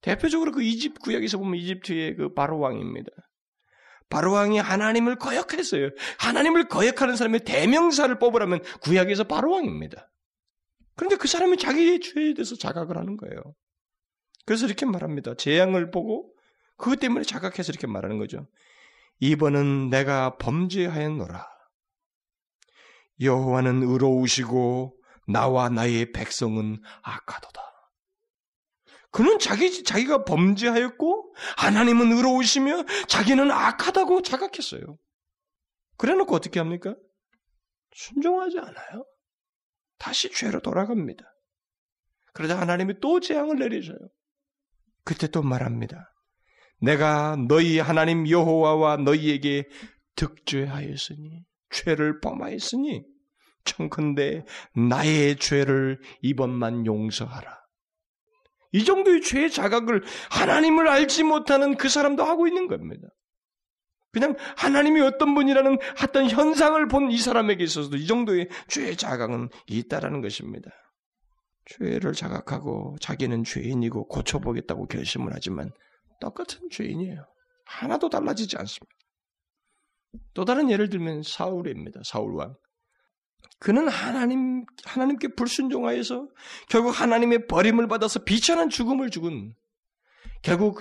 대표적으로 0.00 0.52
그 0.52 0.62
이집 0.62 1.00
구역에서 1.00 1.38
보면 1.38 1.56
이집트의 1.56 2.16
그 2.16 2.34
바로 2.34 2.58
왕입니다. 2.58 3.10
바로 4.08 4.32
왕이 4.32 4.58
하나님을 4.58 5.16
거역했어요. 5.16 5.90
하나님을 6.18 6.68
거역하는 6.68 7.16
사람의 7.16 7.40
대명사를 7.40 8.16
뽑으라면 8.18 8.62
구약에서 8.82 9.24
바로 9.24 9.52
왕입니다. 9.52 10.10
그런데 10.94 11.16
그 11.16 11.28
사람이 11.28 11.56
자기의 11.56 12.00
죄에 12.00 12.34
대해서 12.34 12.56
자각을 12.56 12.96
하는 12.96 13.16
거예요. 13.16 13.54
그래서 14.44 14.66
이렇게 14.66 14.86
말합니다. 14.86 15.34
재앙을 15.34 15.90
보고 15.90 16.32
그것 16.76 17.00
때문에 17.00 17.24
자각해서 17.24 17.72
이렇게 17.72 17.86
말하는 17.86 18.18
거죠. 18.18 18.46
이번은 19.18 19.90
내가 19.90 20.36
범죄하였노라. 20.36 21.46
여호와는 23.20 23.82
의로우시고 23.82 24.94
나와 25.28 25.68
나의 25.68 26.12
백성은 26.12 26.80
악하도다. 27.02 27.65
그는 29.16 29.38
자기, 29.38 29.82
자기가 29.82 30.24
범죄하였고, 30.24 31.34
하나님은 31.56 32.12
의로우시며, 32.12 32.84
자기는 33.08 33.50
악하다고 33.50 34.20
자각했어요. 34.20 34.98
그래 35.96 36.12
놓고 36.12 36.34
어떻게 36.34 36.60
합니까? 36.60 36.94
순종하지 37.94 38.58
않아요. 38.58 39.06
다시 39.96 40.30
죄로 40.30 40.60
돌아갑니다. 40.60 41.24
그러자 42.34 42.60
하나님이 42.60 43.00
또 43.00 43.18
재앙을 43.18 43.58
내리셔요. 43.58 43.96
그때 45.02 45.28
또 45.28 45.42
말합니다. 45.42 46.12
내가 46.82 47.36
너희 47.48 47.78
하나님 47.78 48.28
여호와와 48.28 48.98
너희에게 48.98 49.66
득죄하였으니, 50.16 51.42
죄를 51.70 52.20
범하였으니, 52.20 53.02
청컨대 53.64 54.44
나의 54.74 55.36
죄를 55.36 56.02
이번만 56.20 56.84
용서하라. 56.84 57.65
이 58.76 58.84
정도의 58.84 59.22
죄의 59.22 59.50
자각을 59.50 60.02
하나님을 60.30 60.86
알지 60.88 61.24
못하는 61.24 61.76
그 61.76 61.88
사람도 61.88 62.22
하고 62.24 62.46
있는 62.46 62.68
겁니다. 62.68 63.08
그냥 64.12 64.34
하나님이 64.56 65.00
어떤 65.00 65.34
분이라는 65.34 65.78
어떤 66.02 66.28
현상을 66.28 66.86
본 66.88 67.10
이 67.10 67.18
사람에게 67.18 67.64
있어서도 67.64 67.96
이 67.96 68.06
정도의 68.06 68.48
죄의 68.68 68.96
자각은 68.96 69.48
있다라는 69.66 70.20
것입니다. 70.20 70.70
죄를 71.66 72.12
자각하고 72.12 72.96
자기는 73.00 73.44
죄인이고 73.44 74.08
고쳐보겠다고 74.08 74.86
결심을 74.86 75.32
하지만 75.34 75.70
똑같은 76.20 76.60
죄인이에요. 76.70 77.24
하나도 77.64 78.08
달라지지 78.08 78.56
않습니다. 78.58 78.94
또 80.34 80.44
다른 80.44 80.70
예를 80.70 80.88
들면 80.88 81.22
사울입니다. 81.22 82.00
사울 82.04 82.34
왕. 82.36 82.54
그는 83.58 83.88
하나님 83.88 84.64
하나님께 84.84 85.28
불순종하여서 85.28 86.28
결국 86.68 86.90
하나님의 87.00 87.46
버림을 87.46 87.88
받아서 87.88 88.24
비천한 88.24 88.68
죽음을 88.68 89.10
죽은 89.10 89.54
결국 90.42 90.80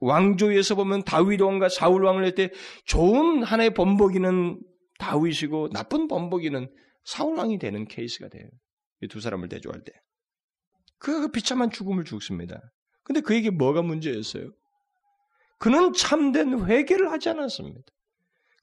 왕조에서 0.00 0.74
보면 0.74 1.04
다윗 1.04 1.40
왕과 1.40 1.68
사울 1.68 2.04
왕을 2.04 2.24
할 2.24 2.34
때 2.34 2.50
좋은 2.86 3.42
하나의 3.42 3.74
범벅이는 3.74 4.60
다윗이고 4.98 5.70
나쁜 5.70 6.08
범벅이는 6.08 6.70
사울 7.04 7.36
왕이 7.38 7.58
되는 7.58 7.86
케이스가 7.86 8.28
돼요. 8.28 8.48
이 9.02 9.08
두 9.08 9.20
사람을 9.20 9.48
대조할 9.48 9.82
때. 9.82 9.92
그 10.98 11.30
비참한 11.30 11.70
죽음을 11.70 12.04
죽습니다. 12.04 12.60
근데 13.02 13.20
그에게 13.22 13.48
뭐가 13.50 13.80
문제였어요? 13.82 14.52
그는 15.58 15.92
참된 15.94 16.66
회개를 16.66 17.10
하지 17.10 17.30
않았습니다. 17.30 17.80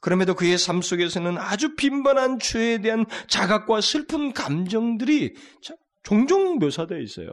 그럼에도 0.01 0.35
그의 0.35 0.57
삶 0.57 0.81
속에서는 0.81 1.37
아주 1.37 1.75
빈번한 1.75 2.39
죄에 2.39 2.79
대한 2.79 3.05
자각과 3.27 3.81
슬픈 3.81 4.31
감정들이 4.33 5.33
종종 6.03 6.59
묘사되어 6.59 6.99
있어요. 6.99 7.29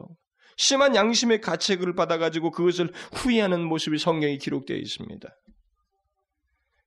심한 0.56 0.94
양심의 0.94 1.40
가책을 1.40 1.94
받아가지고 1.94 2.50
그것을 2.50 2.92
후회하는 3.12 3.64
모습이 3.64 3.98
성경에 3.98 4.36
기록되어 4.38 4.76
있습니다. 4.76 5.28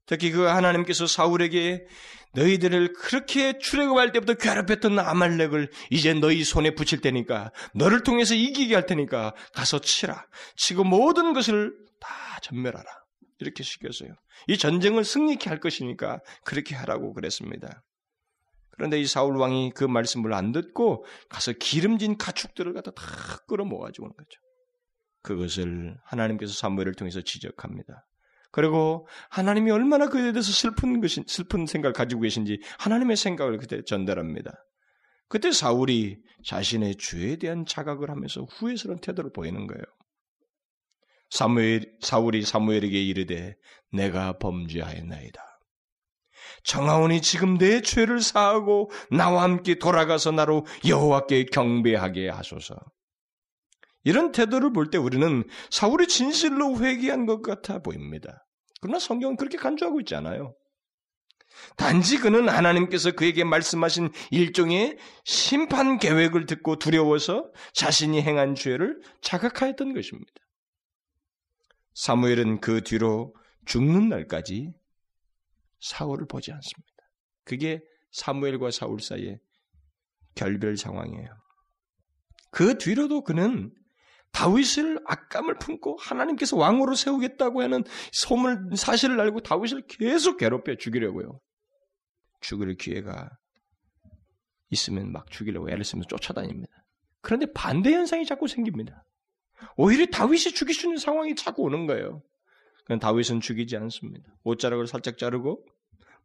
특히 0.05 0.31
그 0.31 0.43
하나님께서 0.43 1.05
사울에게 1.05 1.85
너희들을 2.33 2.93
그렇게 2.93 3.57
출애굽할 3.57 4.13
때부터 4.13 4.35
괴롭혔던 4.35 4.99
아말렉을 4.99 5.69
이제 5.89 6.13
너희 6.13 6.43
손에 6.43 6.75
붙일 6.75 7.01
테니까 7.01 7.51
너를 7.73 8.03
통해서 8.03 8.33
이기게 8.33 8.73
할 8.73 8.85
테니까 8.85 9.33
가서 9.53 9.79
치라. 9.79 10.25
치고 10.55 10.85
모든 10.85 11.33
것을 11.33 11.73
다 11.99 12.09
전멸하라. 12.41 12.85
이렇게 13.39 13.63
시켰어요. 13.63 14.13
이 14.47 14.57
전쟁을 14.57 15.03
승리케 15.03 15.49
할 15.49 15.59
것이니까 15.59 16.19
그렇게 16.43 16.75
하라고 16.75 17.13
그랬습니다. 17.13 17.83
그런데 18.71 18.99
이 18.99 19.05
사울 19.05 19.37
왕이 19.37 19.71
그 19.75 19.83
말씀을 19.83 20.33
안 20.33 20.51
듣고 20.51 21.05
가서 21.29 21.51
기름진 21.53 22.17
가축들을 22.17 22.73
갖다 22.73 22.91
다 22.91 23.03
끌어모아주고 23.47 24.05
오는 24.05 24.15
거죠. 24.15 24.39
그것을 25.23 25.97
하나님께서 26.05 26.53
사무엘을 26.53 26.93
통해서 26.93 27.21
지적합니다. 27.21 28.05
그리고 28.51 29.07
하나님이 29.29 29.71
얼마나 29.71 30.07
그에 30.07 30.31
대해서 30.31 30.51
슬픈 30.51 31.01
것이 31.01 31.23
슬픈 31.27 31.65
생각을 31.65 31.93
가지고 31.93 32.21
계신지 32.21 32.61
하나님의 32.79 33.17
생각을 33.17 33.57
그때 33.57 33.83
전달합니다. 33.83 34.51
그때 35.27 35.51
사울이 35.51 36.17
자신의 36.45 36.95
죄에 36.95 37.35
대한 37.35 37.65
자각을 37.65 38.09
하면서 38.09 38.43
후회스러운 38.43 38.99
태도를 38.99 39.31
보이는 39.33 39.67
거예요. 39.67 39.83
사무엘, 41.29 41.97
사울이 42.01 42.43
사무엘에게 42.43 43.01
이르되 43.01 43.55
내가 43.91 44.37
범죄하였나이다. 44.37 45.43
정하오니 46.63 47.21
지금 47.21 47.57
내 47.57 47.81
죄를 47.81 48.21
사하고 48.21 48.91
나와 49.09 49.43
함께 49.43 49.75
돌아가서 49.75 50.31
나로 50.31 50.65
여호와께 50.85 51.45
경배하게 51.45 52.29
하소서. 52.29 52.75
이런 54.03 54.31
태도를 54.31 54.71
볼 54.73 54.89
때 54.89 54.97
우리는 54.97 55.43
사울이 55.69 56.07
진실로 56.07 56.77
회개한 56.79 57.25
것 57.25 57.41
같아 57.41 57.79
보입니다. 57.79 58.45
그러나 58.81 58.99
성경은 58.99 59.37
그렇게 59.37 59.57
간주하고 59.57 59.99
있지 60.01 60.15
않아요. 60.15 60.55
단지 61.75 62.17
그는 62.19 62.49
하나님께서 62.49 63.11
그에게 63.11 63.43
말씀하신 63.43 64.11
일종의 64.31 64.97
심판 65.25 65.97
계획을 65.97 66.45
듣고 66.45 66.77
두려워서 66.77 67.51
자신이 67.73 68.21
행한 68.21 68.55
죄를 68.55 68.99
자각하였던 69.21 69.93
것입니다. 69.93 70.33
사무엘은 71.97 72.61
그 72.61 72.81
뒤로 72.81 73.35
죽는 73.65 74.07
날까지 74.09 74.71
사울을 75.79 76.27
보지 76.27 76.51
않습니다. 76.51 76.93
그게 77.43 77.81
사무엘과 78.11 78.69
사울 78.69 78.99
사이의 79.01 79.39
결별 80.35 80.77
상황이에요. 80.77 81.27
그 82.51 82.77
뒤로도 82.77 83.23
그는 83.23 83.73
다윗을 84.31 84.99
악감을 85.07 85.57
품고 85.57 85.97
하나님께서 85.97 86.55
왕으로 86.55 86.93
세우겠다고 86.93 87.63
하는 87.63 87.83
소문 88.11 88.75
사실을 88.75 89.19
알고 89.19 89.39
다윗을 89.39 89.87
계속 89.87 90.37
괴롭혀 90.37 90.75
죽이려고요. 90.75 91.39
죽을 92.41 92.75
기회가 92.75 93.31
있으면 94.69 95.11
막 95.11 95.31
죽이려고 95.31 95.71
애를 95.71 95.83
쓰면서 95.83 96.07
쫓아다닙니다. 96.09 96.71
그런데 97.21 97.47
반대 97.53 97.91
현상이 97.91 98.25
자꾸 98.27 98.47
생깁니다. 98.47 99.03
오히려 99.75 100.05
다윗이 100.05 100.53
죽일 100.53 100.73
수 100.75 100.87
있는 100.87 100.97
상황이 100.97 101.35
자꾸 101.35 101.63
오는 101.63 101.85
거예요. 101.87 102.21
그냥 102.85 102.99
다윗은 102.99 103.41
죽이지 103.41 103.75
않습니다. 103.77 104.31
옷자락을 104.43 104.87
살짝 104.87 105.17
자르고 105.17 105.65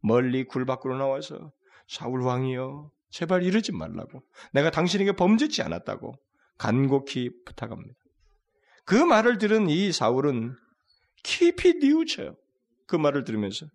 멀리 0.00 0.44
굴 0.44 0.64
밖으로 0.64 0.96
나와서 0.96 1.52
사울 1.88 2.22
왕이여 2.22 2.90
제발 3.10 3.42
이러지 3.42 3.72
말라고 3.72 4.22
내가 4.52 4.70
당신에게 4.70 5.12
범죄지 5.12 5.62
않았다고 5.62 6.14
간곡히 6.58 7.30
부탁합니다. 7.44 7.98
그 8.84 8.94
말을 8.94 9.38
들은 9.38 9.68
이 9.68 9.92
사울은 9.92 10.56
깊이 11.22 11.74
뉘우쳐요. 11.74 12.36
그 12.86 12.96
말을 12.96 13.24
들으면서 13.24 13.66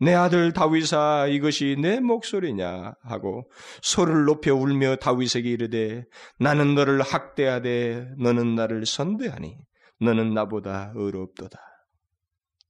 내 0.00 0.12
아들 0.12 0.52
다윗아 0.52 1.28
이것이 1.28 1.76
내 1.80 2.00
목소리냐 2.00 2.94
하고 3.02 3.50
소를 3.80 4.24
높여 4.24 4.54
울며 4.54 4.96
다윗에게 4.96 5.48
이르되 5.48 6.04
나는 6.38 6.74
너를 6.74 7.00
학대하되 7.00 8.08
너는 8.18 8.54
나를 8.54 8.86
선대하니 8.86 9.56
너는 10.00 10.34
나보다 10.34 10.92
의롭도다. 10.96 11.58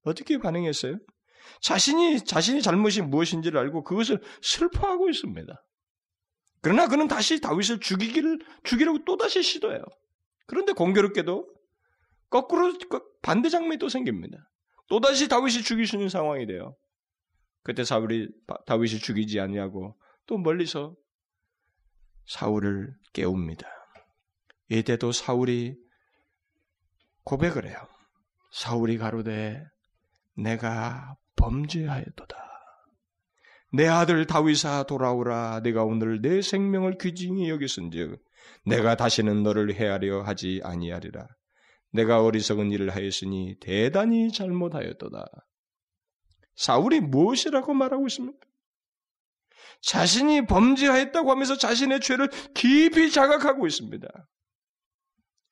어떻게 0.03 0.39
반응했어요? 0.39 0.99
자신이 1.61 2.25
자신의 2.25 2.63
잘못이 2.63 3.03
무엇인지를 3.03 3.59
알고 3.59 3.85
그것을 3.85 4.21
슬퍼하고 4.43 5.09
있습니다. 5.09 5.53
그러나 6.61 6.89
그는 6.89 7.09
다시 7.09 7.41
다윗을 7.41 7.81
죽이기를 7.81 8.39
죽이려고 8.65 9.05
또 9.05 9.17
다시 9.17 9.43
시도해요. 9.43 9.83
그런데 10.47 10.73
공교롭게도 10.73 11.47
거꾸로 12.31 12.75
반대 13.23 13.49
장면이 13.49 13.79
또 13.79 13.89
생깁니다. 13.89 14.37
또 14.89 15.01
다시 15.01 15.29
다윗이 15.29 15.63
있는 15.95 16.09
상황이 16.09 16.47
돼요. 16.47 16.77
그때 17.65 17.83
사울이 17.83 18.29
다윗이 18.67 19.01
죽이지 19.01 19.41
아니하고 19.41 19.97
또 20.27 20.39
멀리서 20.39 20.95
사울을 22.27 22.95
깨웁니다. 23.13 23.67
이때도 24.69 25.13
사울이 25.13 25.77
고백을 27.25 27.67
해요. 27.67 27.77
사울이 28.53 28.99
가로되 28.99 29.65
내가 30.37 31.17
범죄하였도다. 31.37 32.37
내 33.73 33.89
아들 33.89 34.27
다윗아 34.27 34.85
돌아오라 34.85 35.61
내가 35.63 35.85
오늘 35.85 36.21
내 36.21 36.43
생명을 36.43 36.99
귀중히 36.99 37.49
여겼은즉 37.49 38.23
내가 38.67 38.95
다시는 38.95 39.43
너를 39.43 39.75
해하려 39.75 40.23
하지 40.23 40.61
아니하리라. 40.63 41.27
내가 41.93 42.23
어리석은 42.23 42.73
일을 42.73 42.95
하였으니 42.95 43.57
대단히 43.61 44.31
잘못하였도다. 44.33 45.27
사울이 46.57 47.01
무엇이라고 47.01 47.75
말하고 47.75 48.07
있습니까? 48.09 48.39
자신이 49.83 50.47
범죄하였다고 50.47 51.31
하면서 51.31 51.57
자신의 51.59 52.01
죄를 52.01 52.29
깊이 52.55 53.11
자각하고 53.11 53.67
있습니다. 53.67 54.09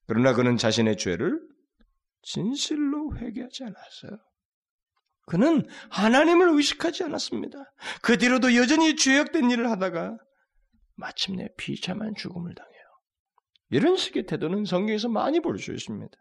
그러나 0.07 0.33
그는 0.33 0.57
자신의 0.57 0.97
죄를 0.97 1.41
진실로 2.23 3.17
회개하지 3.17 3.65
않았어요. 3.65 4.19
그는 5.27 5.67
하나님을 5.91 6.49
의식하지 6.51 7.05
않았습니다. 7.05 7.59
그 8.03 8.19
뒤로도 8.19 8.55
여전히 8.57 8.97
죄악된 8.97 9.51
일을 9.51 9.71
하다가 9.71 10.19
마침내 10.97 11.49
비참한 11.57 12.15
죽음을 12.17 12.55
당해요. 12.55 12.73
이런 13.71 13.97
식의 13.97 14.27
태도는 14.27 14.65
성경에서 14.65 15.09
많이 15.09 15.41
볼 15.41 15.59
수 15.59 15.73
있습니다. 15.73 16.17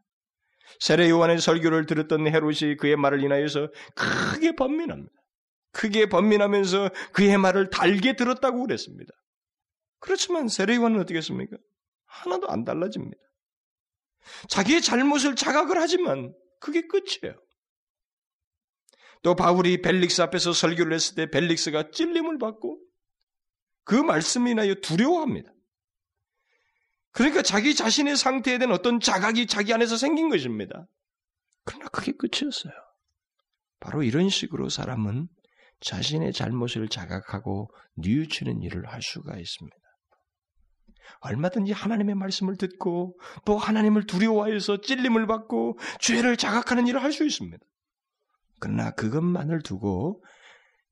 세례 0.79 1.09
요한의 1.09 1.39
설교를 1.39 1.85
들었던 1.85 2.27
헤롯이 2.27 2.77
그의 2.77 2.95
말을 2.95 3.23
인하여서 3.23 3.69
크게 3.95 4.55
번민합니다. 4.55 5.13
크게 5.71 6.07
번민하면서 6.07 6.89
그의 7.13 7.37
말을 7.37 7.69
달게 7.69 8.15
들었다고 8.15 8.65
그랬습니다. 8.65 9.13
그렇지만 9.99 10.47
세례 10.47 10.75
요한은 10.75 10.99
어떻게 10.99 11.17
했습니까? 11.17 11.57
하나도 12.05 12.49
안 12.49 12.65
달라집니다. 12.65 13.17
자기의 14.49 14.81
잘못을 14.81 15.35
자각을 15.35 15.77
하지만 15.77 16.33
그게 16.59 16.87
끝이에요. 16.87 17.39
또 19.23 19.35
바울이 19.35 19.81
벨릭스 19.81 20.21
앞에서 20.21 20.51
설교를 20.53 20.93
했을 20.93 21.15
때 21.15 21.29
벨릭스가 21.29 21.91
찔림을 21.91 22.39
받고 22.39 22.79
그 23.83 23.95
말씀이 23.95 24.51
인하여 24.51 24.75
두려워합니다. 24.75 25.51
그러니까 27.11 27.41
자기 27.41 27.75
자신의 27.75 28.15
상태에 28.15 28.57
대한 28.57 28.73
어떤 28.73 28.99
자각이 28.99 29.47
자기 29.47 29.73
안에서 29.73 29.97
생긴 29.97 30.29
것입니다. 30.29 30.87
그러나 31.65 31.87
그게 31.89 32.13
끝이었어요. 32.13 32.73
바로 33.79 34.03
이런 34.03 34.29
식으로 34.29 34.69
사람은 34.69 35.27
자신의 35.81 36.33
잘못을 36.33 36.87
자각하고 36.87 37.73
뉘우치는 37.95 38.61
일을 38.61 38.87
할 38.87 39.01
수가 39.01 39.37
있습니다. 39.37 39.77
얼마든지 41.21 41.71
하나님의 41.71 42.15
말씀을 42.15 42.55
듣고 42.57 43.19
또 43.45 43.57
하나님을 43.57 44.05
두려워해서 44.05 44.81
찔림을 44.81 45.27
받고 45.27 45.77
죄를 45.99 46.37
자각하는 46.37 46.87
일을 46.87 47.03
할 47.03 47.11
수 47.11 47.25
있습니다. 47.25 47.57
그러나 48.59 48.91
그것만을 48.91 49.63
두고 49.63 50.23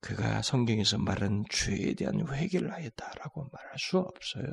그가 0.02 0.42
성경에서 0.42 0.98
말한 0.98 1.46
죄에 1.52 1.94
대한 1.94 2.28
회개를 2.28 2.72
하였다라고 2.74 3.50
말할 3.52 3.74
수 3.78 4.00
없어요. 4.00 4.46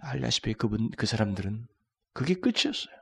알다시피 0.00 0.54
그분 0.54 0.90
그 0.96 1.06
사람들은 1.06 1.66
그게 2.12 2.34
끝이었어요. 2.34 2.94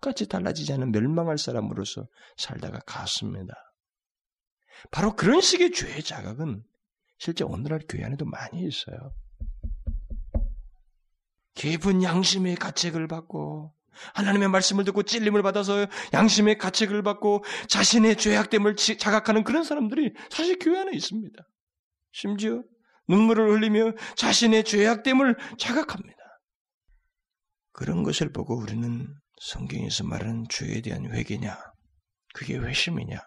똑같이 0.00 0.26
달라지지 0.28 0.72
않은 0.74 0.92
멸망할 0.92 1.38
사람으로서 1.38 2.06
살다가 2.36 2.78
갔습니다. 2.80 3.54
바로 4.90 5.14
그런 5.14 5.40
식의 5.40 5.72
죄의 5.72 6.02
자각은 6.02 6.62
실제 7.18 7.44
오늘날 7.44 7.80
교회 7.88 8.04
안에도 8.04 8.24
많이 8.24 8.66
있어요. 8.66 9.12
깊은 11.54 12.02
양심의 12.02 12.56
가책을 12.56 13.06
받고 13.08 13.74
하나님의 14.14 14.48
말씀을 14.48 14.84
듣고 14.84 15.02
찔림을 15.02 15.42
받아서 15.42 15.86
양심의 16.14 16.56
가책을 16.56 17.02
받고 17.02 17.44
자신의 17.68 18.16
죄악됨을 18.16 18.76
자각하는 18.76 19.44
그런 19.44 19.64
사람들이 19.64 20.14
사실 20.30 20.58
교회 20.58 20.78
안에 20.80 20.92
있습니다. 20.94 21.46
심지어 22.12 22.62
눈물을 23.10 23.50
흘리며 23.50 23.92
자신의 24.16 24.64
죄악됨을 24.64 25.36
자각합니다. 25.58 26.18
그런 27.72 28.02
것을 28.02 28.32
보고 28.32 28.56
우리는 28.56 29.12
성경에서 29.40 30.04
말하는 30.04 30.46
죄에 30.48 30.80
대한 30.80 31.06
회개냐, 31.12 31.58
그게 32.34 32.56
회심이냐, 32.56 33.18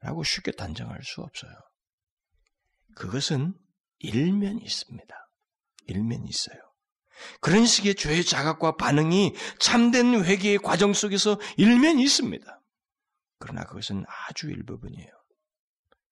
라고 0.00 0.22
쉽게 0.22 0.52
단정할 0.52 1.00
수 1.02 1.22
없어요. 1.22 1.52
그것은 2.96 3.54
일면이 4.00 4.62
있습니다. 4.62 5.14
일면이 5.86 6.28
있어요. 6.28 6.58
그런 7.40 7.64
식의 7.66 7.94
죄의 7.94 8.24
자각과 8.24 8.76
반응이 8.76 9.34
참된 9.58 10.24
회개의 10.24 10.58
과정 10.58 10.92
속에서 10.92 11.38
일면이 11.56 12.02
있습니다. 12.02 12.60
그러나 13.38 13.64
그것은 13.64 14.04
아주 14.28 14.50
일부분이에요. 14.50 15.10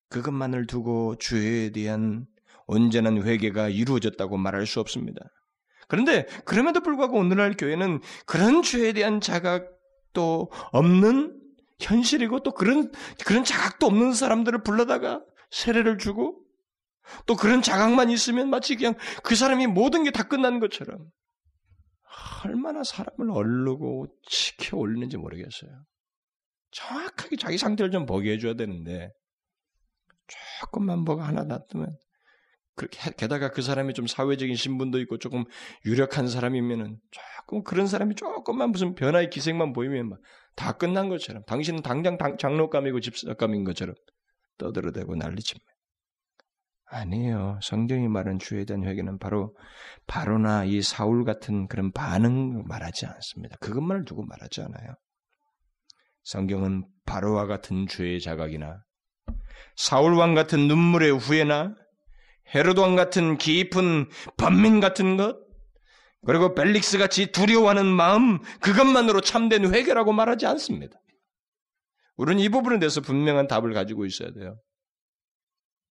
그것만을 0.09 0.67
두고 0.67 1.17
죄에 1.17 1.71
대한 1.71 2.25
온전한 2.71 3.21
회개가 3.21 3.69
이루어졌다고 3.69 4.37
말할 4.37 4.65
수 4.65 4.79
없습니다. 4.79 5.21
그런데 5.87 6.25
그럼에도 6.45 6.79
불구하고 6.81 7.17
오늘날 7.17 7.55
교회는 7.57 7.99
그런 8.25 8.63
죄에 8.63 8.93
대한 8.93 9.19
자각도 9.19 10.49
없는 10.71 11.37
현실이고 11.81 12.43
또 12.43 12.51
그런 12.51 12.91
그런 13.25 13.43
자각도 13.43 13.85
없는 13.87 14.13
사람들을 14.13 14.63
불러다가 14.63 15.21
세례를 15.49 15.97
주고 15.97 16.39
또 17.25 17.35
그런 17.35 17.61
자각만 17.61 18.09
있으면 18.09 18.49
마치 18.49 18.75
그냥 18.75 18.95
그 19.23 19.35
사람이 19.35 19.67
모든 19.67 20.03
게 20.05 20.11
다 20.11 20.23
끝난 20.23 20.59
것처럼 20.59 21.09
얼마나 22.45 22.83
사람을 22.83 23.31
얼르고 23.31 24.07
치켜 24.23 24.77
올리는지 24.77 25.17
모르겠어요. 25.17 25.71
정확하게 26.71 27.35
자기 27.35 27.57
상태를 27.57 27.91
좀 27.91 28.05
보게 28.05 28.31
해줘야 28.33 28.53
되는데 28.53 29.11
조금만 30.61 30.99
뭐가 30.99 31.27
하나 31.27 31.43
놔두면 31.43 31.97
그렇게 32.75 33.11
게다가 33.17 33.51
그 33.51 33.61
사람이 33.61 33.93
좀 33.93 34.07
사회적인 34.07 34.55
신분도 34.55 34.99
있고 35.01 35.17
조금 35.17 35.43
유력한 35.85 36.27
사람이면은 36.27 36.97
조금 37.11 37.63
그런 37.63 37.87
사람이 37.87 38.15
조금만 38.15 38.71
무슨 38.71 38.95
변화의 38.95 39.29
기색만 39.29 39.73
보이면 39.73 40.09
막 40.09 40.19
다 40.55 40.73
끝난 40.73 41.09
것처럼 41.09 41.43
당신은 41.45 41.81
당장 41.81 42.17
장로감이고 42.37 42.99
집사감인 42.99 43.63
것처럼 43.63 43.95
떠들어대고 44.57 45.15
난리칩니다. 45.15 45.71
아니에요. 46.85 47.57
성경이 47.63 48.09
말한 48.09 48.37
주에 48.39 48.65
대한 48.65 48.83
회개는 48.83 49.17
바로 49.17 49.55
바로나 50.07 50.65
이 50.65 50.81
사울 50.81 51.23
같은 51.23 51.67
그런 51.67 51.91
반응 51.93 52.63
말하지 52.67 53.05
않습니다. 53.05 53.55
그것만을 53.61 54.03
두고 54.03 54.25
말하지 54.25 54.61
않아요. 54.61 54.95
성경은 56.23 56.85
바로와 57.05 57.47
같은 57.47 57.87
죄의 57.87 58.19
자각이나 58.19 58.83
사울 59.77 60.13
왕 60.15 60.35
같은 60.35 60.67
눈물의 60.67 61.11
후회나 61.11 61.75
왕 62.77 62.95
같은 62.95 63.37
깊은 63.37 64.09
번민 64.37 64.79
같은 64.79 65.17
것 65.17 65.37
그리고 66.25 66.53
벨릭스 66.53 66.97
같이 66.97 67.31
두려워하는 67.31 67.85
마음 67.85 68.39
그것만으로 68.59 69.21
참된 69.21 69.73
회개라고 69.73 70.13
말하지 70.13 70.45
않습니다. 70.45 70.99
우리는 72.17 72.41
이 72.41 72.49
부분에 72.49 72.77
대해서 72.79 73.01
분명한 73.01 73.47
답을 73.47 73.73
가지고 73.73 74.05
있어야 74.05 74.31
돼요. 74.31 74.59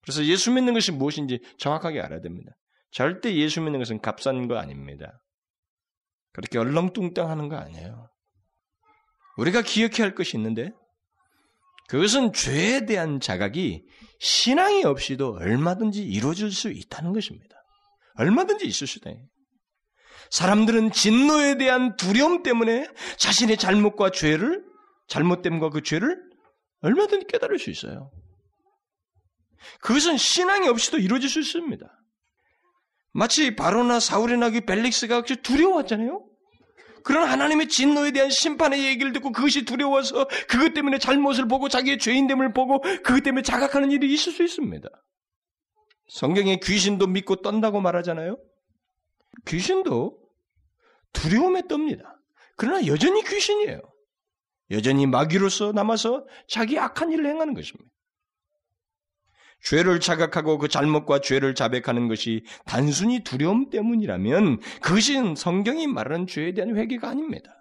그래서 0.02 0.24
예수 0.24 0.52
믿는 0.52 0.74
것이 0.74 0.92
무엇인지 0.92 1.40
정확하게 1.58 2.00
알아야 2.00 2.20
됩니다. 2.20 2.52
절대 2.90 3.34
예수 3.34 3.60
믿는 3.60 3.78
것은 3.78 4.00
값싼 4.00 4.48
거 4.48 4.56
아닙니다. 4.56 5.22
그렇게 6.32 6.58
얼렁뚱땅 6.58 7.30
하는 7.30 7.48
거 7.48 7.56
아니에요. 7.56 8.10
우리가 9.38 9.62
기억해야 9.62 10.06
할 10.06 10.14
것이 10.14 10.36
있는데 10.36 10.70
그것은 11.88 12.32
죄에 12.32 12.84
대한 12.86 13.20
자각이 13.20 13.86
신앙이 14.18 14.84
없이도 14.84 15.36
얼마든지 15.40 16.02
이루어질 16.02 16.50
수 16.50 16.70
있다는 16.70 17.12
것입니다. 17.12 17.56
얼마든지 18.14 18.66
있을 18.66 18.86
수 18.86 18.98
있다. 18.98 19.10
사람들은 20.30 20.92
진노에 20.92 21.56
대한 21.56 21.96
두려움 21.96 22.42
때문에 22.42 22.86
자신의 23.18 23.56
잘못과 23.56 24.10
죄를 24.10 24.64
잘못됨과 25.06 25.70
그 25.70 25.82
죄를 25.82 26.20
얼마든지 26.80 27.26
깨달을 27.26 27.58
수 27.58 27.70
있어요. 27.70 28.10
그것은 29.80 30.16
신앙이 30.16 30.68
없이도 30.68 30.98
이루어질 30.98 31.28
수 31.28 31.40
있습니다. 31.40 31.86
마치 33.12 33.56
바로나 33.56 34.00
사울이나 34.00 34.50
그 34.50 34.60
벨릭스가 34.60 35.22
두려워했잖아요. 35.22 36.27
그런 37.02 37.28
하나님의 37.28 37.68
진노에 37.68 38.12
대한 38.12 38.30
심판의 38.30 38.84
얘기를 38.84 39.12
듣고 39.12 39.32
그것이 39.32 39.64
두려워서 39.64 40.26
그것 40.48 40.74
때문에 40.74 40.98
잘못을 40.98 41.48
보고 41.48 41.68
자기의 41.68 41.98
죄인됨을 41.98 42.52
보고 42.52 42.80
그것 42.80 43.22
때문에 43.22 43.42
자각하는 43.42 43.90
일이 43.90 44.12
있을 44.12 44.32
수 44.32 44.42
있습니다. 44.42 44.88
성경에 46.08 46.56
귀신도 46.56 47.06
믿고 47.06 47.36
떤다고 47.36 47.80
말하잖아요. 47.80 48.38
귀신도 49.46 50.18
두려움에 51.12 51.62
떱니다. 51.62 52.02
그러나 52.56 52.86
여전히 52.86 53.22
귀신이에요. 53.22 53.80
여전히 54.70 55.06
마귀로서 55.06 55.72
남아서 55.72 56.26
자기 56.48 56.78
악한 56.78 57.12
일을 57.12 57.26
행하는 57.26 57.54
것입니다. 57.54 57.90
죄를 59.62 60.00
자각하고 60.00 60.58
그 60.58 60.68
잘못과 60.68 61.20
죄를 61.20 61.54
자백하는 61.54 62.08
것이 62.08 62.44
단순히 62.64 63.24
두려움 63.24 63.70
때문이라면 63.70 64.60
그것은 64.80 65.34
성경이 65.34 65.86
말하는 65.86 66.26
죄에 66.26 66.54
대한 66.54 66.76
회개가 66.76 67.08
아닙니다. 67.08 67.54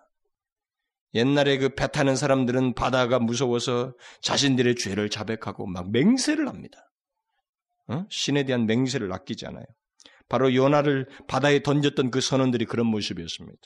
옛날에 1.13 1.57
그 1.57 1.69
배 1.69 1.87
타는 1.87 2.15
사람들은 2.15 2.73
바다가 2.73 3.19
무서워서 3.19 3.93
자신들의 4.21 4.75
죄를 4.75 5.09
자백하고 5.09 5.65
막 5.65 5.91
맹세를 5.91 6.47
합니다. 6.47 6.77
어? 7.87 8.05
신에 8.09 8.43
대한 8.43 8.65
맹세를 8.65 9.11
아끼지 9.11 9.45
않아요. 9.47 9.65
바로 10.29 10.53
요나를 10.53 11.07
바다에 11.27 11.63
던졌던 11.63 12.11
그 12.11 12.19
선원들이 12.21 12.65
그런 12.65 12.87
모습이었습니다. 12.87 13.57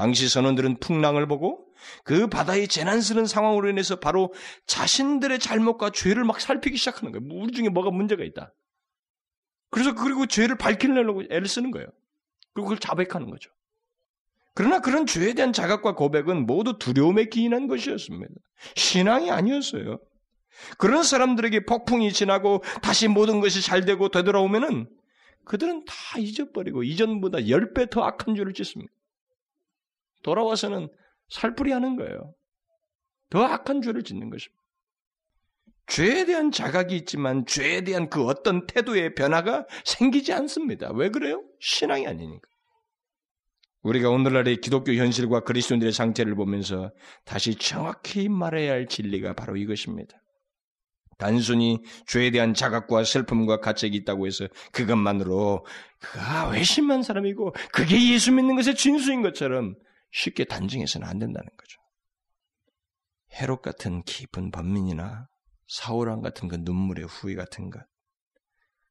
당시 0.00 0.30
선원들은 0.30 0.78
풍랑을 0.80 1.26
보고 1.26 1.66
그 2.04 2.26
바다의 2.26 2.68
재난스러운 2.68 3.26
상황으로 3.26 3.68
인해서 3.68 3.96
바로 3.96 4.32
자신들의 4.66 5.38
잘못과 5.38 5.90
죄를 5.90 6.24
막 6.24 6.40
살피기 6.40 6.78
시작하는 6.78 7.12
거예요. 7.12 7.42
우리 7.42 7.52
중에 7.52 7.68
뭐가 7.68 7.90
문제가 7.90 8.24
있다. 8.24 8.54
그래서 9.68 9.94
그리고 9.94 10.24
죄를 10.24 10.56
밝히려고 10.56 11.24
애를 11.30 11.46
쓰는 11.46 11.70
거예요. 11.70 11.86
그리고 12.54 12.68
그걸 12.68 12.78
자백하는 12.78 13.28
거죠. 13.28 13.50
그러나 14.54 14.80
그런 14.80 15.04
죄에 15.04 15.34
대한 15.34 15.52
자각과 15.52 15.96
고백은 15.96 16.46
모두 16.46 16.78
두려움에 16.78 17.26
기인한 17.26 17.68
것이었습니다. 17.68 18.32
신앙이 18.76 19.30
아니었어요. 19.30 20.00
그런 20.78 21.02
사람들에게 21.02 21.66
폭풍이 21.66 22.10
지나고 22.14 22.62
다시 22.80 23.06
모든 23.06 23.40
것이 23.40 23.60
잘 23.60 23.84
되고 23.84 24.08
되돌아오면은 24.08 24.88
그들은 25.44 25.84
다 25.84 26.18
잊어버리고 26.18 26.84
이전보다 26.84 27.40
10배 27.40 27.90
더 27.90 28.02
악한 28.02 28.34
죄를 28.34 28.54
짓습니다. 28.54 28.90
돌아와서는 30.22 30.88
살풀이 31.28 31.72
하는 31.72 31.96
거예요. 31.96 32.34
더 33.30 33.42
악한 33.44 33.82
죄를 33.82 34.02
짓는 34.02 34.30
것입니다. 34.30 34.60
죄에 35.86 36.24
대한 36.24 36.52
자각이 36.52 36.96
있지만 36.96 37.46
죄에 37.46 37.82
대한 37.82 38.08
그 38.10 38.24
어떤 38.24 38.66
태도의 38.66 39.14
변화가 39.14 39.66
생기지 39.84 40.32
않습니다. 40.32 40.92
왜 40.92 41.08
그래요? 41.08 41.42
신앙이 41.58 42.06
아니니까. 42.06 42.48
우리가 43.82 44.10
오늘날의 44.10 44.60
기독교 44.60 44.92
현실과 44.92 45.40
그리스도인들의 45.40 45.92
상태를 45.92 46.34
보면서 46.34 46.92
다시 47.24 47.54
정확히 47.54 48.28
말해야 48.28 48.72
할 48.72 48.86
진리가 48.86 49.32
바로 49.32 49.56
이것입니다. 49.56 50.20
단순히 51.18 51.78
죄에 52.06 52.30
대한 52.30 52.54
자각과 52.54 53.04
슬픔과 53.04 53.60
가책이 53.60 53.96
있다고 53.98 54.26
해서 54.26 54.46
그것만으로 54.72 55.66
그가 55.98 56.48
외심한 56.48 57.02
사람이고 57.02 57.52
그게 57.72 58.12
예수 58.12 58.32
믿는 58.32 58.56
것의 58.56 58.74
진수인 58.74 59.22
것처럼 59.22 59.76
쉽게 60.10 60.44
단정해서는 60.44 61.06
안 61.06 61.18
된다는 61.18 61.48
거죠. 61.56 61.80
헤롯 63.32 63.62
같은 63.62 64.02
깊은 64.02 64.50
번민이나 64.50 65.28
사울왕 65.68 66.20
같은 66.20 66.48
그 66.48 66.56
눈물의 66.56 67.06
후회 67.06 67.34
같은 67.34 67.70
것, 67.70 67.80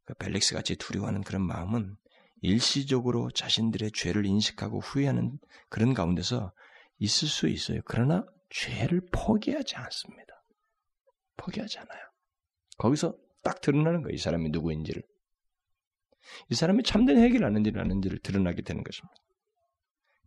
그 0.06 0.14
벨릭스 0.16 0.56
같이 0.56 0.76
두려워하는 0.76 1.22
그런 1.22 1.42
마음은 1.42 1.98
일시적으로 2.42 3.30
자신들의 3.32 3.92
죄를 3.92 4.26
인식하고 4.26 4.80
후회하는 4.80 5.38
그런 5.68 5.94
가운데서 5.94 6.54
있을 7.00 7.28
수 7.28 7.48
있어요. 7.48 7.82
그러나 7.86 8.26
죄를 8.50 9.02
포기하지 9.12 9.76
않습니다. 9.76 10.44
포기하지 11.38 11.80
않아요. 11.80 12.00
거기서 12.78 13.16
딱 13.44 13.62
드러나는 13.62 14.02
거예요. 14.04 14.16
이 14.16 14.18
사람이 14.18 14.50
누구인지를. 14.50 15.04
이 16.50 16.56
사람이 16.56 16.84
참된 16.84 17.18
회개를 17.18 17.46
하는지를 17.46 17.82
아는지를 17.82 18.20
드러나게 18.20 18.62
되는 18.62 18.84
것입니다. 18.84 19.16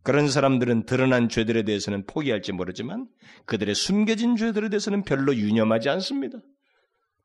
그런 0.02 0.28
사람들은 0.28 0.86
드러난 0.86 1.28
죄들에 1.28 1.62
대해서는 1.62 2.06
포기할지 2.06 2.52
모르지만 2.52 3.08
그들의 3.46 3.74
숨겨진 3.74 4.36
죄들에 4.36 4.68
대해서는 4.68 5.04
별로 5.04 5.34
유념하지 5.34 5.88
않습니다. 5.90 6.38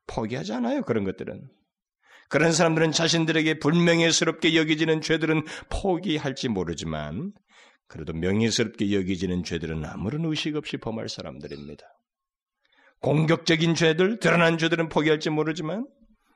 포기하지 0.06 0.52
않아요. 0.54 0.82
그런 0.82 1.04
것들은. 1.04 1.48
그런 2.28 2.52
사람들은 2.52 2.92
자신들에게 2.92 3.58
불명예스럽게 3.58 4.54
여기지는 4.54 5.00
죄들은 5.00 5.44
포기할지 5.70 6.48
모르지만 6.48 7.32
그래도 7.86 8.12
명예스럽게 8.12 8.92
여기지는 8.92 9.44
죄들은 9.44 9.84
아무런 9.84 10.24
의식 10.26 10.56
없이 10.56 10.76
범할 10.76 11.08
사람들입니다. 11.08 11.84
공격적인 13.00 13.74
죄들, 13.74 14.18
드러난 14.18 14.58
죄들은 14.58 14.88
포기할지 14.88 15.30
모르지만 15.30 15.86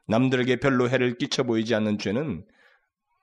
남들에게 0.09 0.57
별로 0.57 0.89
해를 0.89 1.19
끼쳐 1.19 1.43
보이지 1.43 1.75
않는 1.75 1.99
죄는 1.99 2.47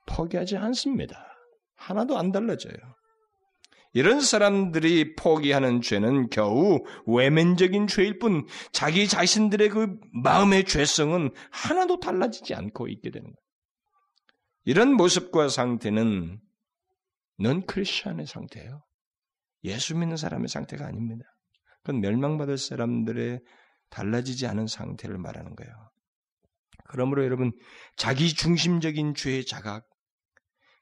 포기하지 0.06 0.56
않습니다. 0.56 1.26
하나도 1.74 2.18
안 2.18 2.30
달라져요. 2.30 2.74
이런 3.92 4.20
사람들이 4.20 5.16
포기하는 5.16 5.80
죄는 5.80 6.30
겨우 6.30 6.84
외면적인 7.06 7.88
죄일 7.88 8.18
뿐 8.18 8.46
자기 8.72 9.08
자신들의 9.08 9.68
그 9.70 9.98
마음의 10.12 10.64
죄성은 10.64 11.30
하나도 11.50 11.98
달라지지 11.98 12.54
않고 12.54 12.88
있게 12.88 13.10
되는 13.10 13.24
거예요. 13.24 13.36
이런 14.64 14.94
모습과 14.94 15.48
상태는 15.48 16.40
넌 17.38 17.66
크리스천의 17.66 18.26
상태예요. 18.26 18.84
예수 19.64 19.96
믿는 19.96 20.16
사람의 20.16 20.48
상태가 20.48 20.86
아닙니다. 20.86 21.24
그건 21.82 22.00
멸망받을 22.00 22.58
사람들의 22.58 23.40
달라지지 23.88 24.46
않은 24.46 24.66
상태를 24.66 25.18
말하는 25.18 25.56
거예요. 25.56 25.72
그러므로 26.88 27.24
여러분 27.24 27.52
자기 27.96 28.34
중심적인 28.34 29.14
죄의 29.14 29.46
자각, 29.46 29.89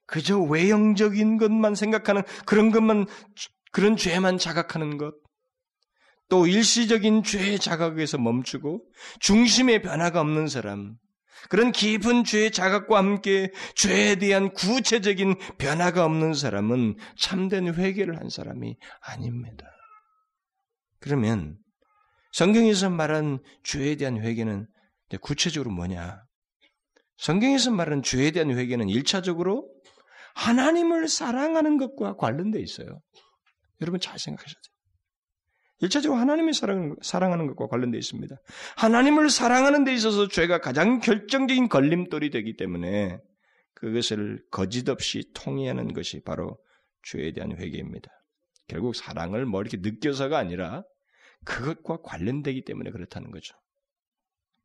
그저 0.08 0.40
외형적인 0.40 1.36
것만 1.36 1.74
생각하는 1.76 2.22
그런 2.46 2.72
것만 2.72 3.06
그런 3.70 3.96
죄만 3.96 4.38
자각하는 4.38 4.96
것, 4.96 5.14
또 6.30 6.46
일시적인 6.46 7.22
죄의 7.22 7.58
자각에서 7.58 8.18
멈추고 8.18 8.82
중심의 9.20 9.82
변화가 9.82 10.20
없는 10.20 10.48
사람, 10.48 10.96
그런 11.50 11.72
깊은 11.72 12.24
죄의 12.24 12.50
자각과 12.50 12.96
함께 12.96 13.52
죄에 13.76 14.16
대한 14.16 14.50
구체적인 14.52 15.36
변화가 15.58 16.04
없는 16.04 16.34
사람은 16.34 16.96
참된 17.18 17.74
회개를 17.74 18.18
한 18.18 18.30
사람이 18.30 18.76
아닙니다. 19.02 19.66
그러면 21.00 21.58
성경에서 22.32 22.88
말한 22.90 23.40
죄에 23.62 23.96
대한 23.96 24.18
회개는 24.18 24.66
구체적으로 25.20 25.70
뭐냐? 25.70 26.22
성경에서 27.18 27.72
말하는 27.72 28.02
죄에 28.02 28.30
대한 28.30 28.50
회개는 28.50 28.88
일차적으로 28.88 29.68
하나님을 30.38 31.08
사랑하는 31.08 31.78
것과 31.78 32.14
관련돼 32.16 32.60
있어요. 32.60 33.00
여러분 33.80 33.98
잘 34.00 34.18
생각하셔야 34.18 34.54
돼요. 34.54 34.78
일차적으로 35.80 36.20
하나님을 36.20 36.54
사랑, 36.54 36.96
사랑하는 37.02 37.46
것과 37.48 37.66
관련되어 37.66 37.98
있습니다. 37.98 38.36
하나님을 38.76 39.30
사랑하는 39.30 39.84
데 39.84 39.92
있어서 39.94 40.28
죄가 40.28 40.60
가장 40.60 41.00
결정적인 41.00 41.68
걸림돌이 41.68 42.30
되기 42.30 42.56
때문에 42.56 43.18
그것을 43.74 44.44
거짓없이 44.50 45.30
통해하는 45.34 45.92
것이 45.92 46.20
바로 46.24 46.58
죄에 47.04 47.32
대한 47.32 47.52
회개입니다. 47.56 48.08
결국 48.66 48.94
사랑을 48.94 49.44
뭐 49.44 49.60
이렇게 49.60 49.78
느껴서가 49.80 50.38
아니라 50.38 50.82
그것과 51.44 51.98
관련되기 52.02 52.64
때문에 52.64 52.90
그렇다는 52.90 53.30
거죠. 53.30 53.54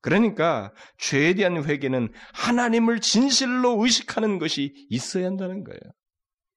그러니까 0.03 0.73
죄에 0.97 1.33
대한 1.33 1.63
회개는 1.63 2.11
하나님을 2.33 2.99
진실로 2.99 3.81
의식하는 3.81 4.37
것이 4.37 4.73
있어야 4.89 5.27
한다는 5.27 5.63
거예요. 5.63 5.79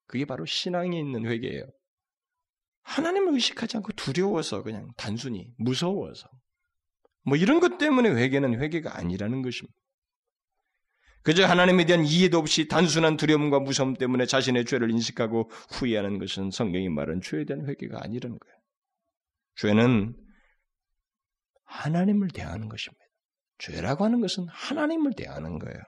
그게 0.09 0.25
바로 0.25 0.45
신앙에 0.45 0.99
있는 0.99 1.25
회개예요. 1.25 1.63
하나님을 2.83 3.35
의식하지 3.35 3.77
않고 3.77 3.93
두려워서 3.93 4.65
그냥 4.65 4.91
단순히 4.97 5.47
무서워서 5.59 6.29
뭐 7.25 7.37
이런 7.37 7.61
것 7.61 7.79
때문에 7.79 8.11
회개는 8.11 8.61
회개가 8.61 8.99
아니라는 8.99 9.43
것입니다. 9.43 9.79
그저 11.23 11.47
하나님에 11.47 11.87
대한 11.87 12.05
이해도 12.05 12.39
없이 12.39 12.67
단순한 12.67 13.17
두려움과 13.17 13.61
무서움 13.61 13.95
때문에 13.95 14.27
자신의 14.27 14.65
죄를 14.65 14.91
인식하고 14.91 15.51
후회하는 15.71 16.19
것은 16.19 16.51
성경이 16.51 16.89
말하는 16.89 17.21
죄에 17.21 17.45
대한 17.45 17.69
회개가 17.69 18.03
아니라는 18.03 18.39
거예요. 18.41 18.57
죄는 19.57 20.17
하나님을 21.65 22.29
대하는 22.29 22.69
것입니다. 22.69 23.06
죄라고 23.59 24.05
하는 24.05 24.21
것은 24.21 24.47
하나님을 24.49 25.13
대하는 25.15 25.59
거예요. 25.59 25.79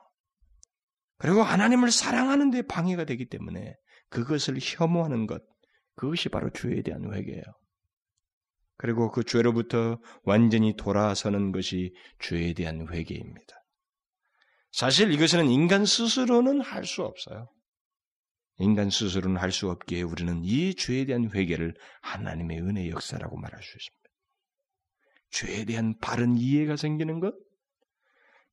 그리고 1.18 1.42
하나님을 1.42 1.90
사랑하는 1.90 2.50
데 2.50 2.62
방해가 2.62 3.04
되기 3.04 3.26
때문에 3.26 3.74
그것을 4.08 4.58
혐오하는 4.60 5.26
것, 5.26 5.42
그것이 5.96 6.28
바로 6.28 6.50
죄에 6.50 6.82
대한 6.82 7.12
회개예요. 7.12 7.42
그리고 8.76 9.10
그 9.10 9.24
죄로부터 9.24 9.98
완전히 10.22 10.76
돌아서는 10.76 11.50
것이 11.50 11.92
죄에 12.20 12.54
대한 12.54 12.86
회개입니다. 12.88 13.54
사실 14.70 15.12
이것은 15.12 15.48
인간 15.48 15.84
스스로는 15.84 16.60
할 16.60 16.84
수 16.84 17.02
없어요. 17.02 17.50
인간 18.58 18.90
스스로는 18.90 19.36
할 19.36 19.50
수 19.50 19.68
없기에 19.70 20.02
우리는 20.02 20.42
이 20.44 20.74
죄에 20.74 21.04
대한 21.06 21.30
회개를 21.32 21.74
하나님의 22.02 22.60
은혜 22.60 22.88
역사라고 22.88 23.36
말할 23.36 23.60
수 23.60 23.76
있습니다. 23.76 23.98
죄에 25.30 25.64
대한 25.64 25.98
바른 25.98 26.36
이해가 26.36 26.76
생기는 26.76 27.18
것, 27.20 27.34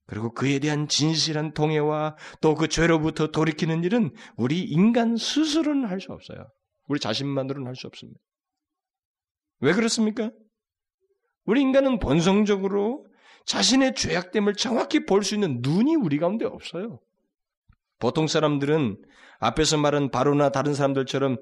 그리고 0.07 0.33
그에 0.33 0.59
대한 0.59 0.87
진실한 0.87 1.53
동의와 1.53 2.15
또 2.41 2.55
그 2.55 2.67
죄로부터 2.67 3.27
돌이키는 3.31 3.83
일은 3.83 4.11
우리 4.37 4.61
인간 4.61 5.17
스스로는 5.17 5.85
할 5.89 5.99
수 5.99 6.11
없어요. 6.11 6.47
우리 6.87 6.99
자신만으로는 6.99 7.67
할 7.67 7.75
수 7.75 7.87
없습니다. 7.87 8.19
왜 9.61 9.73
그렇습니까? 9.73 10.31
우리 11.45 11.61
인간은 11.61 11.99
본성적으로 11.99 13.05
자신의 13.45 13.95
죄악됨을 13.95 14.55
정확히 14.55 15.05
볼 15.05 15.23
수 15.23 15.35
있는 15.35 15.59
눈이 15.61 15.95
우리 15.95 16.17
가운데 16.19 16.45
없어요. 16.45 16.99
보통 17.99 18.27
사람들은 18.27 18.97
앞에서 19.39 19.77
말한 19.77 20.11
바로나 20.11 20.49
다른 20.49 20.73
사람들처럼 20.73 21.37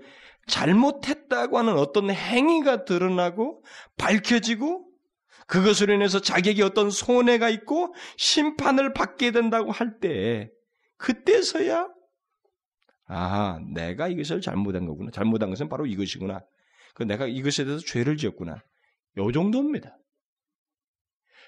잘못했다고 0.48 1.58
하는 1.58 1.74
어떤 1.78 2.10
행위가 2.12 2.86
드러나고 2.86 3.64
밝혀지고 3.98 4.86
그것으로 5.48 5.94
인해서 5.94 6.20
자기에게 6.20 6.64
어떤 6.64 6.90
손해가 6.90 7.50
있고 7.50 7.94
심판을 8.18 8.94
받게 8.94 9.32
된다고 9.32 9.72
할 9.72 10.00
때, 10.00 10.50
그때서야, 10.98 11.90
아, 13.08 13.60
내가 13.74 14.08
이것을 14.08 14.42
잘못한 14.42 14.86
거구나. 14.86 15.12
잘못한 15.12 15.50
것은 15.50 15.70
바로 15.70 15.86
이것이구나. 15.86 16.42
그 16.94 17.04
내가 17.04 17.28
이것에 17.28 17.66
대해서 17.66 17.84
죄를 17.86 18.18
지었구나. 18.18 18.64
요 19.18 19.32
정도입니다. 19.32 19.98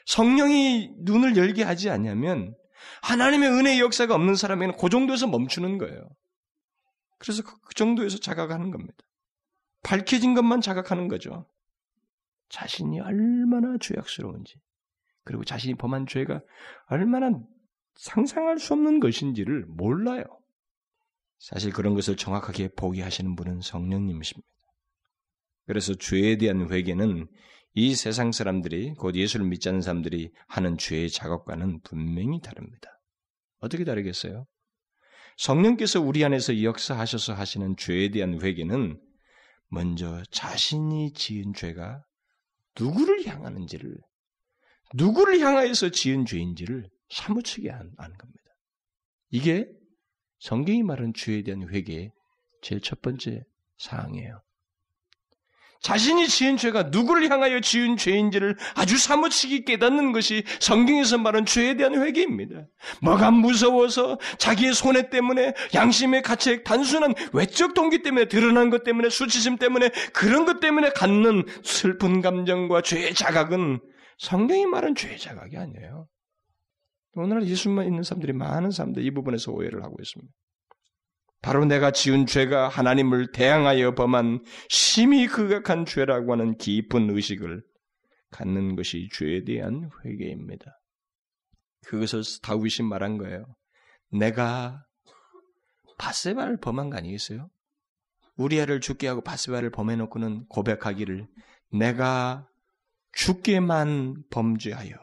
성령이 0.06 0.92
눈을 1.00 1.38
열게 1.38 1.64
하지 1.64 1.90
않냐면 1.90 2.56
하나님의 3.02 3.50
은혜의 3.50 3.80
역사가 3.80 4.14
없는 4.14 4.36
사람에게는 4.36 4.78
그 4.80 4.90
정도에서 4.90 5.28
멈추는 5.28 5.78
거예요. 5.78 6.08
그래서 7.18 7.42
그 7.44 7.74
정도에서 7.74 8.20
자각하는 8.20 8.72
겁니다. 8.72 8.96
밝혀진 9.84 10.34
것만 10.34 10.62
자각하는 10.62 11.08
거죠. 11.08 11.48
자신이 12.50 13.00
얼마나 13.00 13.78
죄악스러운지, 13.80 14.56
그리고 15.24 15.44
자신이 15.44 15.76
범한 15.76 16.08
죄가 16.08 16.42
얼마나 16.88 17.32
상상할 17.96 18.60
수 18.60 18.74
없는 18.74 19.00
것인지를 19.00 19.66
몰라요. 19.68 20.24
사실 21.40 21.72
그런 21.72 21.94
것을 21.94 22.16
정확하게 22.16 22.70
보게 22.76 23.02
하시는 23.02 23.36
분은 23.36 23.62
성령님이십니다. 23.62 24.48
그래서 25.66 25.96
죄에 25.96 26.38
대한 26.38 26.72
회개는 26.72 27.28
이 27.74 27.96
세상 27.96 28.32
사람들이 28.32 28.94
곧 28.94 29.16
예수를 29.16 29.46
믿지 29.48 29.68
않는 29.68 29.82
사람들이 29.82 30.32
하는 30.48 30.78
죄의 30.78 31.10
작업과는 31.10 31.82
분명히 31.82 32.40
다릅니다. 32.40 33.02
어떻게 33.60 33.84
다르겠어요? 33.84 34.46
성령께서 35.38 36.00
우리 36.00 36.24
안에서 36.24 36.64
역사하셔서 36.64 37.34
하시는 37.34 37.76
죄에 37.76 38.12
대한 38.12 38.42
회개는 38.42 39.02
먼저 39.68 40.24
자신이 40.32 41.12
지은 41.14 41.54
죄가 41.54 42.05
누구를 42.80 43.26
향하는지를, 43.26 43.98
누구를 44.94 45.40
향하여서 45.40 45.90
지은 45.90 46.26
죄인지를 46.26 46.90
사무치게 47.10 47.72
아는 47.72 47.94
겁니다. 47.96 48.44
이게 49.30 49.68
성경이 50.40 50.84
말하는 50.84 51.14
죄에 51.14 51.44
대한 51.44 51.68
회개의 51.68 52.12
제일 52.62 52.82
첫 52.82 53.02
번째 53.02 53.44
사항이에요. 53.78 54.42
자신이 55.82 56.28
지은 56.28 56.58
죄가 56.58 56.84
누구를 56.84 57.30
향하여 57.30 57.60
지은 57.60 57.98
죄인지를 57.98 58.58
아주 58.76 58.98
사무치게 58.98 59.64
깨닫는 59.66 60.12
것이 60.14 60.44
성경에서 60.60 61.18
말하는 61.18 61.46
죄에 61.46 61.76
대한 61.76 62.02
회개입니다. 62.02 62.68
뭐가 63.02 63.32
무서워서 63.32 64.20
자기의 64.38 64.74
손해 64.74 65.10
때문에 65.10 65.54
양심의 65.74 66.22
가책, 66.24 66.64
단순한 66.64 67.14
외적 67.34 67.74
동기 67.74 68.02
때문에 68.02 68.26
드러난 68.26 68.70
것 68.70 68.84
때문에 68.84 69.10
수치심 69.10 69.58
때문에 69.58 69.90
그런 70.14 70.46
것 70.46 70.60
때문에 70.60 70.90
갖는 70.90 71.44
슬픈 71.64 72.22
감정과 72.22 72.82
죄의 72.82 73.14
자각은 73.14 73.80
성경이 74.18 74.66
말하는 74.66 74.96
죄의 74.96 75.20
자각이 75.20 75.58
아니에요. 75.58 76.08
오늘날 77.14 77.48
예수만 77.48 77.86
있는 77.86 78.04
사람들이 78.04 78.34
많은 78.34 78.72
사람들 78.72 79.04
이 79.04 79.12
부분에서 79.12 79.52
오해를 79.52 79.84
하고 79.84 79.96
있습니다. 80.02 80.32
바로 81.42 81.66
내가 81.66 81.92
지은 81.92 82.26
죄가 82.26 82.70
하나님을 82.70 83.32
대항하여 83.32 83.94
범한 83.94 84.44
심히 84.70 85.28
극악한 85.28 85.86
죄라고 85.86 86.32
하는 86.32 86.58
깊은 86.58 87.10
의식을 87.10 87.62
갖는 88.32 88.76
것이 88.76 89.10
죄에 89.14 89.44
대한 89.44 89.90
회개입니다. 90.04 90.66
그것을 91.86 92.24
다윗이 92.42 92.88
말한 92.90 93.18
거예요. 93.18 93.46
내가 94.12 94.84
바세바를 95.98 96.58
범한 96.60 96.90
거 96.90 96.98
아니겠어요? 96.98 97.50
우리아를 98.38 98.82
죽게 98.82 99.08
하고 99.08 99.22
바세바를 99.22 99.70
범해놓고는 99.72 100.48
고백하기를 100.48 101.28
내가 101.72 102.48
죽게만 103.14 104.24
범죄하여 104.30 104.94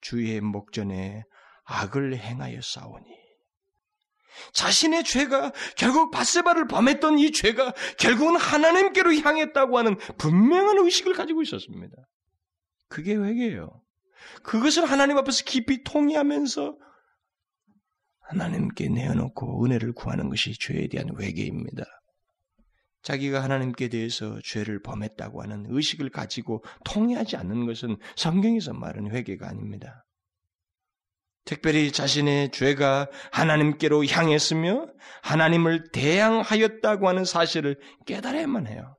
주의 0.00 0.40
목전에 0.40 1.24
악을 1.64 2.16
행하여 2.16 2.60
싸우니 2.62 3.19
자신의 4.52 5.04
죄가 5.04 5.52
결국 5.76 6.10
바세바를 6.10 6.66
범했던 6.68 7.18
이 7.18 7.32
죄가 7.32 7.72
결국은 7.98 8.36
하나님께로 8.36 9.14
향했다고 9.14 9.78
하는 9.78 9.96
분명한 10.18 10.78
의식을 10.78 11.14
가지고 11.14 11.42
있었습니다. 11.42 11.96
그게 12.88 13.14
회개예요. 13.14 13.82
그것을 14.42 14.84
하나님 14.84 15.16
앞에서 15.18 15.44
깊이 15.44 15.82
통의하면서 15.84 16.76
하나님께 18.20 18.88
내어놓고 18.88 19.64
은혜를 19.64 19.92
구하는 19.92 20.28
것이 20.28 20.56
죄에 20.58 20.88
대한 20.88 21.08
회개입니다. 21.18 21.84
자기가 23.02 23.42
하나님께 23.42 23.88
대해서 23.88 24.38
죄를 24.44 24.82
범했다고 24.82 25.42
하는 25.42 25.66
의식을 25.68 26.10
가지고 26.10 26.62
통의하지 26.84 27.36
않는 27.36 27.66
것은 27.66 27.96
성경에서 28.16 28.74
말하는 28.74 29.10
회개가 29.10 29.48
아닙니다. 29.48 30.04
특별히 31.50 31.90
자신의 31.90 32.52
죄가 32.52 33.08
하나님께로 33.32 34.06
향했으며 34.06 34.86
하나님을 35.20 35.90
대항하였다고 35.90 37.08
하는 37.08 37.24
사실을 37.24 37.76
깨달아야만 38.06 38.68
해요. 38.68 38.96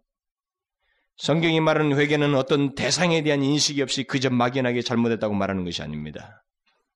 성경이 1.16 1.62
말하는 1.62 1.98
회개는 1.98 2.36
어떤 2.36 2.76
대상에 2.76 3.24
대한 3.24 3.42
인식이 3.42 3.82
없이 3.82 4.04
그저 4.04 4.30
막연하게 4.30 4.82
잘못했다고 4.82 5.34
말하는 5.34 5.64
것이 5.64 5.82
아닙니다. 5.82 6.44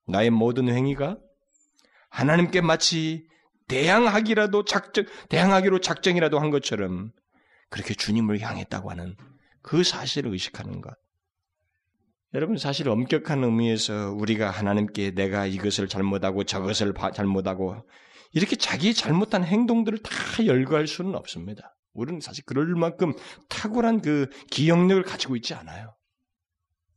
나의 0.07 0.29
모든 0.29 0.67
행위가 0.67 1.19
하나님께 2.09 2.59
마치 2.59 3.25
대항하기라도 3.69 4.65
작정, 4.65 5.05
대항하기로 5.29 5.79
작정이라도 5.79 6.37
한 6.37 6.49
것처럼 6.49 7.13
그렇게 7.69 7.93
주님을 7.93 8.41
향했다고 8.41 8.91
하는 8.91 9.15
그 9.61 9.85
사실을 9.85 10.33
의식하는 10.33 10.81
것. 10.81 10.93
여러분 12.35 12.57
사실 12.57 12.89
엄격한 12.89 13.45
의미에서 13.45 14.11
우리가 14.11 14.51
하나님께 14.51 15.11
내가 15.11 15.45
이것을 15.45 15.87
잘못하고 15.87 16.43
저것을 16.43 16.93
잘못하고 17.13 17.87
이렇게 18.33 18.57
자기 18.57 18.93
잘못한 18.93 19.45
행동들을 19.45 19.99
다 19.99 20.45
열거할 20.45 20.85
수는 20.85 21.15
없습니다. 21.15 21.77
우리는 21.93 22.19
사실 22.19 22.43
그럴 22.45 22.75
만큼 22.75 23.13
탁월한 23.47 24.01
그 24.01 24.27
기억력을 24.51 25.01
가지고 25.03 25.37
있지 25.37 25.53
않아요. 25.53 25.95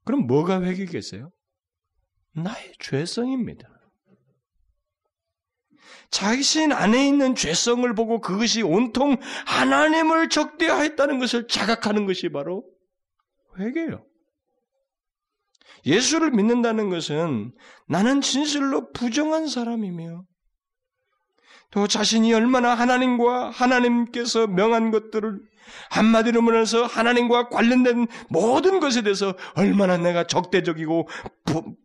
그럼 0.04 0.26
뭐가 0.26 0.60
회개겠어요? 0.60 1.30
나의 2.34 2.72
죄성입니다. 2.80 3.68
자신 6.10 6.72
안에 6.72 7.06
있는 7.06 7.36
죄성을 7.36 7.94
보고 7.94 8.20
그것이 8.20 8.62
온통 8.62 9.18
하나님을 9.46 10.30
적대하였다는 10.30 11.20
것을 11.20 11.46
자각하는 11.46 12.06
것이 12.06 12.28
바로 12.28 12.64
회개예요. 13.56 14.07
예수를 15.86 16.30
믿는다는 16.30 16.90
것은 16.90 17.52
나는 17.86 18.20
진실로 18.20 18.90
부정한 18.92 19.46
사람이며 19.46 20.24
또 21.70 21.86
자신이 21.86 22.32
얼마나 22.32 22.74
하나님과 22.74 23.50
하나님께서 23.50 24.46
명한 24.46 24.90
것들을 24.90 25.40
한마디로 25.90 26.40
말해서 26.40 26.84
하나님과 26.86 27.48
관련된 27.50 28.06
모든 28.30 28.80
것에 28.80 29.02
대해서 29.02 29.34
얼마나 29.54 29.98
내가 29.98 30.24
적대적이고 30.24 31.08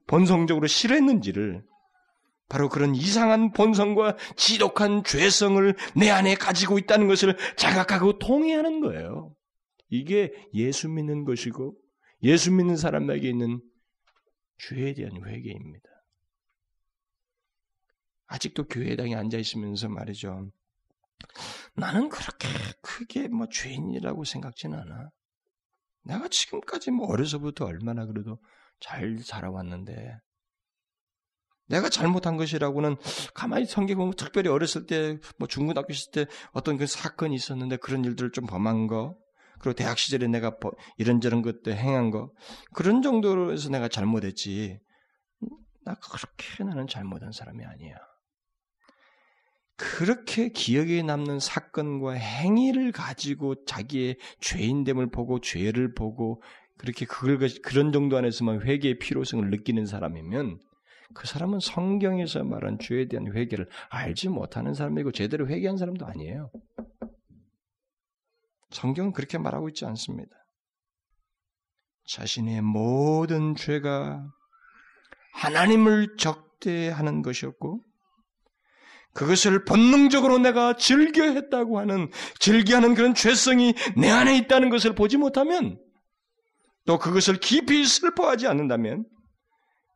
본성적으로 0.08 0.68
싫어했는지를 0.68 1.64
바로 2.50 2.70
그런 2.70 2.96
이상한 2.96 3.52
본성과 3.52 4.16
지독한 4.36 5.04
죄성을 5.04 5.76
내 5.96 6.10
안에 6.12 6.36
가지고 6.36 6.78
있다는 6.78 7.08
것을 7.08 7.36
자각하고 7.58 8.20
통해하는 8.20 8.80
거예요. 8.80 9.34
이게 9.90 10.32
예수 10.54 10.90
믿는 10.90 11.26
것이고 11.26 11.76
예수 12.24 12.52
믿는 12.52 12.78
사람에게 12.78 13.28
있는 13.28 13.60
죄에 14.68 14.94
대한 14.94 15.24
회개입니다. 15.26 15.90
아직도 18.28 18.68
교회당에 18.68 19.16
앉아 19.16 19.38
있으면서 19.38 19.90
말이죠. 19.90 20.52
나는 21.76 22.10
그렇게 22.10 22.48
크게 22.82 23.28
뭐 23.28 23.48
죄인이라고 23.48 24.24
생각지는 24.24 24.80
않아. 24.80 25.10
내가 26.04 26.28
지금까지 26.28 26.92
뭐 26.92 27.08
어려서부터 27.08 27.66
얼마나 27.66 28.06
그래도 28.06 28.40
잘 28.80 29.20
살아왔는데 29.20 30.18
내가 31.68 31.90
잘못한 31.90 32.38
것이라고는 32.38 32.98
가만히 33.34 33.66
성경 33.66 33.98
보면 33.98 34.16
특별히 34.16 34.50
어렸을 34.50 34.86
때 34.86 35.18
뭐 35.38 35.48
중고등학교 35.48 35.94
있을 35.94 36.12
때 36.12 36.26
어떤 36.52 36.78
그 36.78 36.88
사건이 36.88 37.36
있었는데 37.36 37.78
그런 37.78 38.04
일들을 38.04 38.32
좀 38.32 38.46
범한 38.46 38.88
거 38.88 39.18
그리고 39.64 39.76
대학 39.78 39.98
시절에 39.98 40.28
내가 40.28 40.58
이런저런 40.98 41.42
것들 41.42 41.78
행한 41.78 42.12
거 42.12 42.34
그런 42.74 43.02
정도로 43.02 43.54
해서 43.54 43.70
내가 43.70 43.88
잘못했지 43.88 44.78
나 45.86 45.96
그렇게 45.96 46.66
나는 46.66 46.86
잘못한 46.86 47.32
사람이 47.32 47.64
아니야. 47.64 47.96
그렇게 49.78 50.50
기억에 50.50 51.02
남는 51.02 51.40
사건과 51.40 52.12
행위를 52.12 52.92
가지고 52.92 53.64
자기의 53.64 54.18
죄인됨을 54.42 55.12
보고 55.12 55.40
죄를 55.40 55.94
보고 55.94 56.44
그렇게 56.78 57.06
그걸 57.06 57.48
그런 57.64 57.94
정도 57.94 58.18
안에서만 58.18 58.64
회개의 58.64 59.00
필요성을 59.00 59.50
느끼는 59.50 59.86
사람이면 59.86 60.60
그 61.14 61.26
사람은 61.26 61.60
성경에서 61.62 62.44
말한 62.44 62.80
죄에 62.80 63.08
대한 63.08 63.34
회개를 63.34 63.70
알지 63.90 64.28
못하는 64.28 64.74
사람이고 64.74 65.14
제대로 65.14 65.48
회개한 65.48 65.78
사람도 65.78 66.06
아니에요. 66.06 66.52
성경은 68.74 69.14
그렇게 69.14 69.38
말하고 69.38 69.70
있지 69.70 69.86
않습니다. 69.86 70.36
자신의 72.06 72.62
모든 72.62 73.56
죄가 73.56 74.26
하나님을 75.34 76.18
적대하는 76.18 77.22
것이었고, 77.22 77.82
그것을 79.14 79.64
본능적으로 79.64 80.40
내가 80.40 80.76
즐겨했다고 80.76 81.80
하는, 81.80 82.10
즐겨하는 82.40 82.96
그런 82.96 83.14
죄성이 83.14 83.74
내 83.96 84.10
안에 84.10 84.38
있다는 84.38 84.70
것을 84.70 84.96
보지 84.96 85.18
못하면, 85.18 85.80
또 86.86 86.98
그것을 86.98 87.38
깊이 87.38 87.86
슬퍼하지 87.86 88.48
않는다면, 88.48 89.06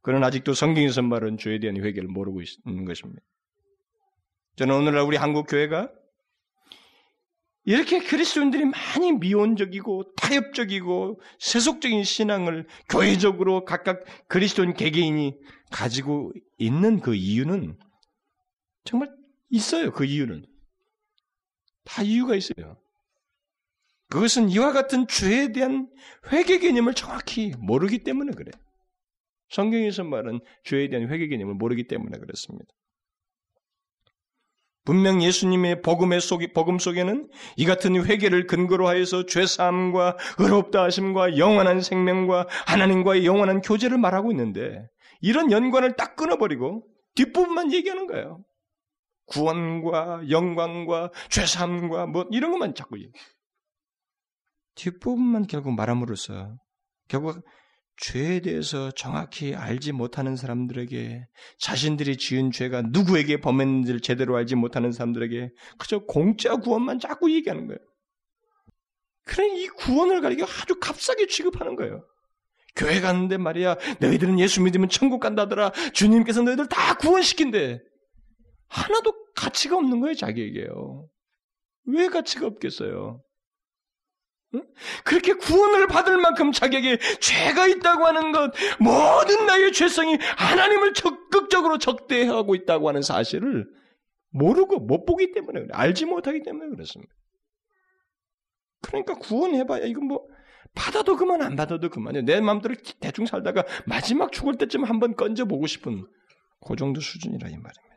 그는 0.04 0.24
아직도 0.24 0.54
성경에서 0.54 1.02
말하는 1.02 1.38
죄에 1.38 1.60
대한 1.60 1.76
회개를 1.78 2.08
모르고 2.08 2.42
있는 2.66 2.86
것입니다. 2.86 3.22
저는 4.56 4.74
오늘날 4.74 5.02
우리 5.02 5.18
한국 5.18 5.48
교회가 5.48 5.90
이렇게 7.68 8.00
그리스도인들이 8.00 8.64
많이 8.64 9.12
미온적이고 9.12 10.16
타협적이고 10.16 11.20
세속적인 11.38 12.06
신앙을 12.06 12.66
교회적으로 12.88 13.66
각각 13.66 14.06
그리스도인 14.30 14.74
개개인이 14.74 15.36
가지고 15.70 16.32
있는 16.58 17.02
그 17.02 17.14
이유는 17.14 17.78
정말 18.86 19.14
있어요. 19.50 19.92
그 19.92 20.06
이유는 20.06 20.46
다 21.84 22.04
이유가 22.04 22.36
있어요. 22.36 22.78
그것은 24.08 24.48
이와 24.48 24.72
같은 24.72 25.06
죄에 25.06 25.52
대한 25.52 25.90
회개 26.32 26.60
개념을 26.60 26.94
정확히 26.94 27.52
모르기 27.60 28.02
때문에 28.06 28.32
그래. 28.32 28.50
성경에서 29.50 30.06
말은 30.06 30.40
죄에 30.64 30.88
대한 30.88 31.10
회개 31.10 31.28
개념을 31.28 31.56
모르기 31.56 31.86
때문에 31.88 32.18
그렇습니다. 32.18 32.74
분명 34.88 35.22
예수님의 35.22 35.82
복음의 35.82 36.22
속, 36.22 36.42
복음 36.54 36.80
속에는 36.80 37.28
이 37.58 37.66
같은 37.66 38.06
회개를 38.06 38.48
근거로 38.48 38.88
하여서 38.88 39.26
죄사함과 39.26 40.16
의롭다 40.40 40.82
하심과 40.84 41.38
영원한 41.38 41.82
생명과 41.82 42.48
하나님과의 42.68 43.26
영원한 43.26 43.60
교제를 43.60 43.98
말하고 43.98 44.32
있는데 44.32 44.88
이런 45.20 45.52
연관을 45.52 45.98
딱 45.98 46.16
끊어버리고 46.16 46.88
뒷부분만 47.16 47.74
얘기하는 47.74 48.08
거예요. 48.08 48.46
구원과 49.26 50.30
영광과 50.30 51.12
죄사함과 51.32 52.06
뭐 52.06 52.26
이런 52.32 52.52
것만 52.52 52.74
자꾸 52.74 52.98
얘기. 52.98 53.12
뒷부분만 54.76 55.48
결국 55.48 55.74
말함으로써 55.74 56.56
결국 57.10 57.44
죄에 57.98 58.42
대해서 58.42 58.92
정확히 58.92 59.56
알지 59.56 59.92
못하는 59.92 60.36
사람들에게 60.36 61.28
자신들이 61.60 62.18
지은 62.18 62.52
죄가 62.52 62.84
누구에게 62.84 63.42
범했는지를 63.42 64.02
제대로 64.02 64.36
알지 64.36 64.56
못하는 64.56 64.92
사람들에게 64.92 65.50
그저 65.78 66.00
공짜 66.00 66.56
구원만 66.58 67.00
자꾸 67.00 67.32
얘기하는 67.32 67.68
거예요. 67.68 67.80
그래 69.26 69.48
이 69.48 69.68
구원을 69.68 70.22
가리켜 70.22 70.46
아주 70.46 70.80
값싸게 70.80 71.28
취급하는 71.28 71.76
거예요. 71.76 72.06
교회 72.76 73.02
가는데 73.02 73.38
말이야. 73.38 73.76
너희들은 74.00 74.40
예수 74.40 74.62
믿으면 74.62 74.88
천국 74.90 75.20
간다더라. 75.20 75.72
주님께서 75.94 76.44
너희들 76.44 76.68
다 76.70 76.96
구원시킨대. 76.98 77.82
하나도 78.68 79.14
가치가 79.36 79.76
없는 79.76 80.00
거예요, 80.00 80.16
자기에게요. 80.16 81.10
왜 81.86 82.08
가치가 82.10 82.46
없겠어요? 82.46 83.22
응? 84.56 84.64
그렇게 85.04 85.34
구원을 85.34 85.88
받을 85.88 86.18
만큼 86.18 86.52
자기에게 86.52 86.98
죄가 87.20 87.68
있다고 87.68 88.06
하는 88.06 88.32
것, 88.32 88.54
모든 88.80 89.46
나의 89.46 89.74
죄성이 89.74 90.18
하나님을 90.38 90.94
적극적으로 90.94 91.78
적대하고 91.78 92.56
있다고 92.56 92.88
하는 92.88 93.02
사실을 93.02 93.68
모르고 94.30 94.80
못 94.80 95.06
보기 95.06 95.32
때문에 95.32 95.62
그래. 95.62 95.70
알지 95.74 96.06
못하기 96.06 96.44
때문에 96.44 96.70
그렇습니다. 96.70 97.14
그러니까 98.82 99.16
구원해봐야 99.16 99.86
이건 99.86 100.06
뭐 100.06 100.28
받아도 100.76 101.16
그만 101.18 101.42
안 101.42 101.56
받아도 101.56 101.90
그만이에요. 101.90 102.26
내 102.26 102.40
마음대로 102.40 102.76
대충 103.00 103.26
살다가 103.26 103.66
마지막 103.86 104.32
죽을 104.32 104.58
때쯤 104.58 104.84
한번 104.84 105.16
건져보고 105.16 105.66
싶은 105.66 106.06
그 106.66 106.76
정도 106.76 107.02
수준이라 107.02 107.50
이 107.50 107.58
말입니다. 107.58 107.88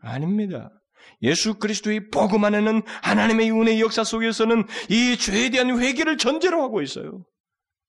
아닙니다. 0.00 0.77
예수 1.22 1.54
그리스도의 1.54 2.10
복음 2.10 2.44
안에는 2.44 2.82
하나님의 3.02 3.50
은혜의 3.50 3.80
역사 3.80 4.04
속에서는 4.04 4.64
이 4.90 5.16
죄에 5.16 5.50
대한 5.50 5.78
회개를 5.80 6.16
전제로 6.16 6.62
하고 6.62 6.82
있어요. 6.82 7.24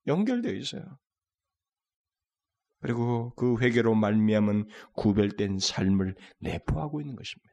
연결되어 0.07 0.53
있어요. 0.53 0.83
그리고 2.81 3.33
그 3.35 3.59
회개로 3.59 3.93
말미암은 3.95 4.65
구별된 4.95 5.59
삶을 5.59 6.15
내포하고 6.39 7.01
있는 7.01 7.15
것입니다. 7.15 7.49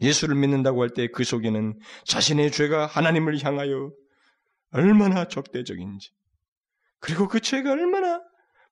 예수를 0.00 0.34
믿는다고 0.34 0.82
할 0.82 0.90
때 0.90 1.08
그 1.08 1.24
속에는 1.24 1.78
자신의 2.04 2.50
죄가 2.50 2.86
하나님을 2.86 3.42
향하여 3.42 3.92
얼마나 4.72 5.26
적대적인지, 5.28 6.10
그리고 6.98 7.28
그 7.28 7.40
죄가 7.40 7.70
얼마나 7.72 8.20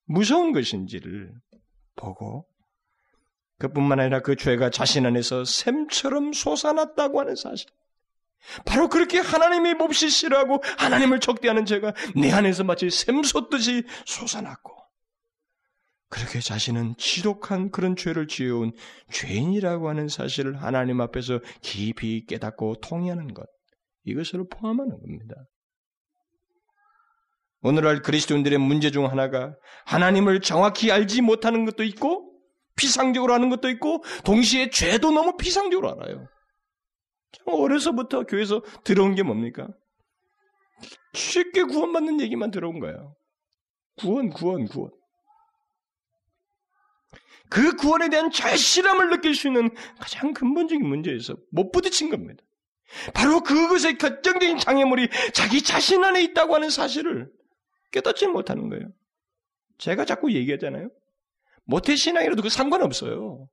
무서운 0.07 0.53
것인지를 0.53 1.33
보고 1.97 2.47
그뿐만 3.69 4.01
아니라 4.01 4.21
그 4.21 4.37
죄가 4.37 4.71
자신 4.71 5.07
안에서 5.07 5.45
샘처럼 5.45 6.33
솟아났다고 6.33 7.21
하는 7.21 7.35
사실. 7.37 7.69
바로 8.67 8.89
그렇게 8.89 9.19
하나님이 9.19 9.75
몹시 9.75 10.11
싫어하고 10.11 10.63
하나님을 10.79 11.21
적대하는 11.21 11.65
죄가 11.65 11.95
내 12.15 12.31
안에서 12.31 12.63
마치 12.63 12.91
샘솟듯이 12.91 13.85
솟아났고 14.05 14.75
그렇게 16.11 16.41
자신은 16.41 16.95
지독한 16.99 17.71
그런 17.71 17.97
죄를 17.97 18.29
지어온 18.29 18.73
죄인이라고 19.11 19.89
하는 19.89 20.09
사실을 20.09 20.63
하나님 20.63 21.01
앞에서 21.01 21.41
깊이 21.63 22.27
깨닫고 22.27 22.77
통의하는 22.83 23.33
것 23.33 23.47
이것을 24.05 24.47
포함하는 24.51 25.01
겁니다. 25.01 25.35
오늘날 27.63 28.03
그리스도인들의 28.03 28.59
문제 28.59 28.91
중 28.91 29.11
하나가 29.11 29.57
하나님을 29.87 30.43
정확히 30.43 30.93
알지 30.93 31.23
못하는 31.23 31.65
것도 31.65 31.83
있고 31.83 32.34
피상적으로 32.77 33.35
하는 33.35 33.51
것도 33.51 33.69
있고 33.71 34.03
동시에 34.25 34.71
죄도 34.71 35.11
너무 35.11 35.37
피상적으로 35.37 35.93
알아요. 35.93 36.29
어려서부터 37.47 38.25
교회에서 38.25 38.63
들어온 38.85 39.15
게 39.15 39.23
뭡니까? 39.23 39.69
쉽게 41.15 41.65
구원받는 41.65 42.21
얘기만 42.21 42.51
들어온 42.51 42.81
거예요. 42.81 43.17
구원, 43.97 44.31
구원, 44.31 44.67
구원. 44.67 44.91
그 47.49 47.77
구원에 47.77 48.09
대한 48.09 48.31
절실함을 48.31 49.11
느낄 49.11 49.35
수 49.35 49.47
있는 49.47 49.71
가장 50.01 50.33
근본적인 50.33 50.87
문제에서 50.87 51.37
못 51.51 51.71
부딪힌 51.71 52.11
겁니다. 52.11 52.43
바로 53.13 53.41
그것의 53.41 53.99
결정적인 53.99 54.59
장애물이 54.59 55.09
자기 55.33 55.63
자신 55.63 56.03
안에 56.05 56.23
있다고 56.23 56.55
하는 56.55 56.71
사실을 56.71 57.31
깨닫지 57.93 58.27
못하는 58.27 58.69
거예요. 58.69 58.89
제가 59.79 60.05
자꾸 60.05 60.33
얘기하잖아요. 60.33 60.91
모태신앙이라도 61.65 62.43
그 62.43 62.49
상관없어요. 62.49 63.49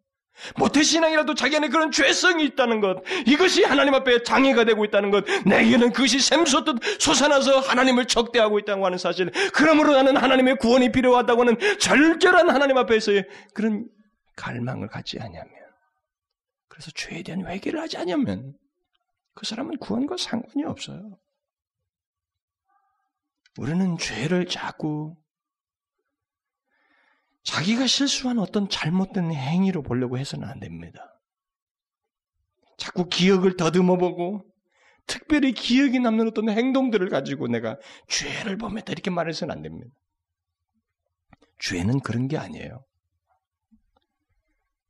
모태신앙이라도 0.58 1.36
자기 1.36 1.58
안에 1.58 1.68
그런 1.68 1.92
죄성이 1.92 2.46
있다는 2.46 2.80
것, 2.80 3.04
이것이 3.28 3.64
하나님 3.64 3.94
앞에 3.94 4.24
장애가 4.24 4.64
되고 4.64 4.84
있다는 4.86 5.12
것, 5.12 5.26
내게는 5.46 5.92
그것이 5.92 6.20
샘솟듯 6.20 6.80
솟아나서 7.00 7.60
하나님을 7.60 8.06
적대하고 8.08 8.58
있다고 8.60 8.86
하는 8.86 8.98
사실, 8.98 9.32
그러므로 9.54 9.94
나는 9.94 10.18
하나님의 10.18 10.58
구원이 10.58 10.92
필요하다고 10.92 11.42
하는 11.42 11.58
절절한 11.80 12.50
하나님 12.50 12.78
앞에서의 12.78 13.28
그런 13.54 13.88
갈망을 14.36 14.88
갖지 14.88 15.20
않으면, 15.20 15.46
그래서 16.70 16.92
죄에 16.92 17.22
대한 17.24 17.46
회개를 17.46 17.80
하지 17.80 17.98
않으면, 17.98 18.54
그 19.34 19.46
사람은 19.46 19.78
구원과 19.78 20.18
상관이 20.18 20.64
없어요. 20.66 21.18
우리는 23.58 23.98
죄를 23.98 24.48
자꾸 24.48 25.16
자기가 27.44 27.88
실수한 27.88 28.40
어떤 28.40 28.70
잘못된 28.70 29.32
행위로 29.32 29.82
보려고 29.82 30.18
해서는 30.18 30.48
안 30.48 30.60
됩니다. 30.60 31.20
자꾸 32.78 33.08
기억을 33.08 33.58
더듬어 33.58 33.98
보고 33.98 34.46
특별히 35.08 35.52
기억이 35.54 36.00
남는 36.00 36.30
어떤 36.30 36.50
행동들을 36.50 37.10
가지고 37.10 37.48
내가 37.48 37.78
죄를 38.08 38.58
범했다 38.58 38.92
이렇게 38.92 39.10
말해서는 39.10 39.54
안 39.54 39.62
됩니다. 39.62 39.94
죄는 41.60 42.00
그런 42.00 42.28
게 42.28 42.38
아니에요. 42.38 42.84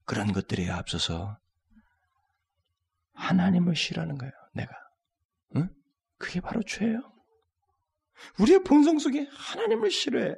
그런 0.06 0.32
것들에 0.34 0.70
앞서서 0.70 1.38
하나님을 3.14 3.76
싫어하는 3.76 4.18
거예요. 4.18 4.32
내가. 4.54 4.74
응? 5.56 5.70
그게 6.18 6.42
바로 6.42 6.62
죄예요. 6.64 7.12
우리의 8.40 8.64
본성 8.64 9.00
속에 9.00 9.28
하나님을 9.32 9.90
싫어해. 9.90 10.36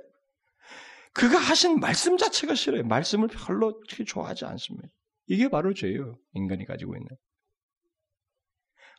그가 1.13 1.37
하신 1.37 1.79
말씀 1.79 2.17
자체가 2.17 2.55
싫어요. 2.55 2.83
말씀을 2.83 3.27
별로 3.27 3.79
좋아하지 4.05 4.45
않습니다. 4.45 4.87
이게 5.27 5.47
바로 5.47 5.73
죄예요. 5.73 6.17
인간이 6.33 6.65
가지고 6.65 6.95
있는. 6.95 7.07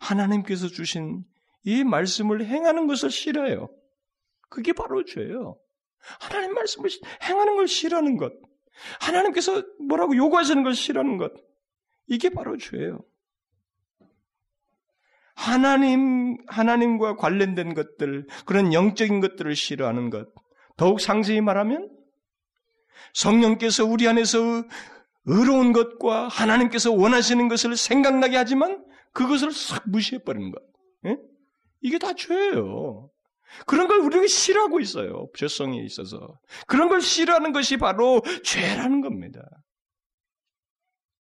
하나님께서 0.01 0.69
주신 0.69 1.25
이 1.65 1.83
말씀을 1.83 2.45
행하는 2.47 2.87
것을 2.87 3.11
싫어해요. 3.11 3.69
그게 4.49 4.73
바로 4.73 5.05
죄예요. 5.05 5.59
하나님 6.21 6.55
말씀을 6.55 6.91
행하는 7.23 7.57
걸 7.57 7.67
싫어하는 7.67 8.17
것. 8.17 8.33
하나님께서 9.01 9.65
뭐라고 9.89 10.17
요구하시는 10.17 10.62
걸 10.62 10.75
싫어하는 10.75 11.17
것. 11.17 11.33
이게 12.07 12.29
바로 12.29 12.57
죄예요. 12.57 13.05
하나님, 15.35 16.37
하나님과 16.47 17.17
관련된 17.17 17.75
것들, 17.75 18.27
그런 18.47 18.73
영적인 18.73 19.21
것들을 19.21 19.55
싫어하는 19.57 20.11
것. 20.11 20.29
더욱 20.77 21.01
상세히 21.01 21.41
말하면 21.41 21.91
성령께서 23.12 23.84
우리 23.84 24.09
안에서 24.09 24.38
의로운 25.26 25.72
것과 25.72 26.28
하나님께서 26.28 26.92
원하시는 26.92 27.49
것을 27.49 27.76
생각나게 27.76 28.36
하지만 28.36 28.84
그것을 29.12 29.53
싹 29.53 29.88
무시해버리는 29.88 30.51
것. 30.51 30.62
예? 31.07 31.16
이게 31.80 31.99
다 31.99 32.14
죄예요. 32.14 33.11
그런 33.66 33.86
걸 33.86 34.01
우리가 34.01 34.26
싫어하고 34.26 34.80
있어요. 34.80 35.28
죄성에 35.36 35.80
있어서. 35.84 36.38
그런 36.66 36.88
걸 36.88 37.01
싫어하는 37.01 37.53
것이 37.53 37.76
바로 37.76 38.20
죄라는 38.42 39.01
겁니다. 39.01 39.40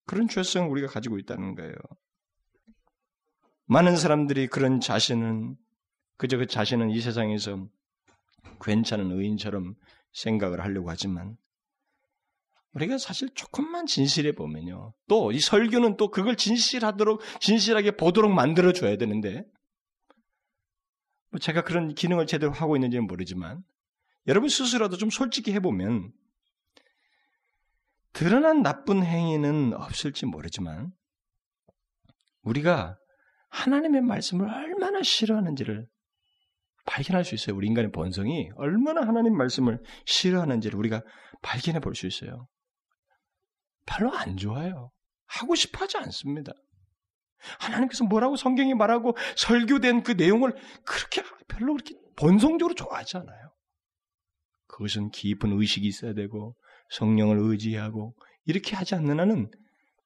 그런 0.06 0.28
죄성을 0.28 0.68
우리가 0.68 0.88
가지고 0.88 1.18
있다는 1.18 1.54
거예요. 1.54 1.74
많은 3.66 3.96
사람들이 3.96 4.48
그런 4.48 4.80
자신은, 4.80 5.56
그저 6.16 6.36
그 6.36 6.46
자신은 6.46 6.90
이 6.90 7.00
세상에서 7.00 7.66
괜찮은 8.60 9.12
의인처럼 9.12 9.74
생각을 10.12 10.60
하려고 10.60 10.90
하지만, 10.90 11.36
우리가 12.74 12.98
사실 12.98 13.28
조금만 13.34 13.86
진실해 13.86 14.32
보면요. 14.32 14.92
또 15.08 15.32
이 15.32 15.38
설교는 15.40 15.96
또 15.96 16.10
그걸 16.10 16.36
진실하도록 16.36 17.20
진실하게 17.40 17.92
보도록 17.92 18.32
만들어 18.32 18.72
줘야 18.72 18.96
되는데 18.96 19.44
뭐 21.30 21.38
제가 21.40 21.62
그런 21.62 21.94
기능을 21.94 22.26
제대로 22.26 22.52
하고 22.52 22.76
있는지는 22.76 23.06
모르지만 23.06 23.62
여러분 24.26 24.48
스스로도 24.48 24.96
좀 24.96 25.10
솔직히 25.10 25.52
해보면 25.52 26.12
드러난 28.12 28.62
나쁜 28.62 29.04
행위는 29.04 29.74
없을지 29.74 30.26
모르지만 30.26 30.92
우리가 32.42 32.96
하나님의 33.50 34.02
말씀을 34.02 34.48
얼마나 34.48 35.02
싫어하는지를 35.02 35.86
발견할 36.86 37.24
수 37.24 37.34
있어요. 37.34 37.56
우리 37.56 37.66
인간의 37.66 37.90
본성이 37.92 38.50
얼마나 38.56 39.00
하나님 39.02 39.36
말씀을 39.36 39.80
싫어하는지를 40.06 40.78
우리가 40.78 41.02
발견해 41.42 41.80
볼 41.80 41.94
수 41.94 42.06
있어요. 42.06 42.46
별로 43.86 44.12
안 44.14 44.36
좋아요. 44.36 44.90
하고 45.26 45.54
싶어 45.54 45.84
하지 45.84 45.96
않습니다. 45.98 46.52
하나님께서 47.60 48.04
뭐라고 48.04 48.36
성경이 48.36 48.74
말하고 48.74 49.16
설교된 49.36 50.02
그 50.02 50.12
내용을 50.12 50.54
그렇게 50.84 51.22
별로 51.48 51.74
그렇게 51.74 51.94
본성적으로 52.16 52.74
좋아하지 52.74 53.18
않아요. 53.18 53.52
그것은 54.66 55.10
깊은 55.10 55.52
의식이 55.52 55.86
있어야 55.86 56.14
되고 56.14 56.56
성령을 56.90 57.38
의지하고 57.38 58.14
이렇게 58.44 58.76
하지 58.76 58.94
않는 58.94 59.20
한은 59.20 59.50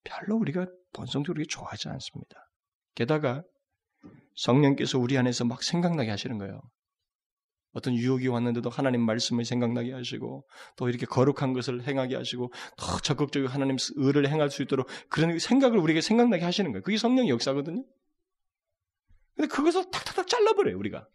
별로 0.04 0.36
우리가 0.36 0.66
본성적으로 0.92 1.44
좋아하지 1.44 1.88
않습니다. 1.88 2.36
게다가 2.94 3.42
성령께서 4.36 4.98
우리 4.98 5.16
안에서 5.18 5.44
막 5.44 5.62
생각나게 5.62 6.10
하시는 6.10 6.38
거예요. 6.38 6.60
어떤 7.72 7.94
유혹이 7.94 8.28
왔는데도 8.28 8.70
하나님 8.70 9.02
말씀을 9.02 9.44
생각나게 9.44 9.92
하시고 9.92 10.46
또 10.76 10.88
이렇게 10.88 11.06
거룩한 11.06 11.52
것을 11.52 11.86
행하게 11.86 12.16
하시고 12.16 12.52
더 12.76 12.98
적극적으로 12.98 13.50
하나님 13.50 13.76
의를 13.96 14.28
행할 14.28 14.50
수 14.50 14.62
있도록 14.62 14.88
그런 15.08 15.38
생각을 15.38 15.78
우리에게 15.78 16.00
생각나게 16.00 16.44
하시는 16.44 16.72
거예요. 16.72 16.82
그게 16.82 16.96
성령의 16.96 17.30
역사거든요. 17.30 17.84
근데 19.36 19.48
그것을 19.48 19.90
탁탁탁 19.90 20.26
잘라버려요, 20.26 20.76
우리가. 20.78 21.06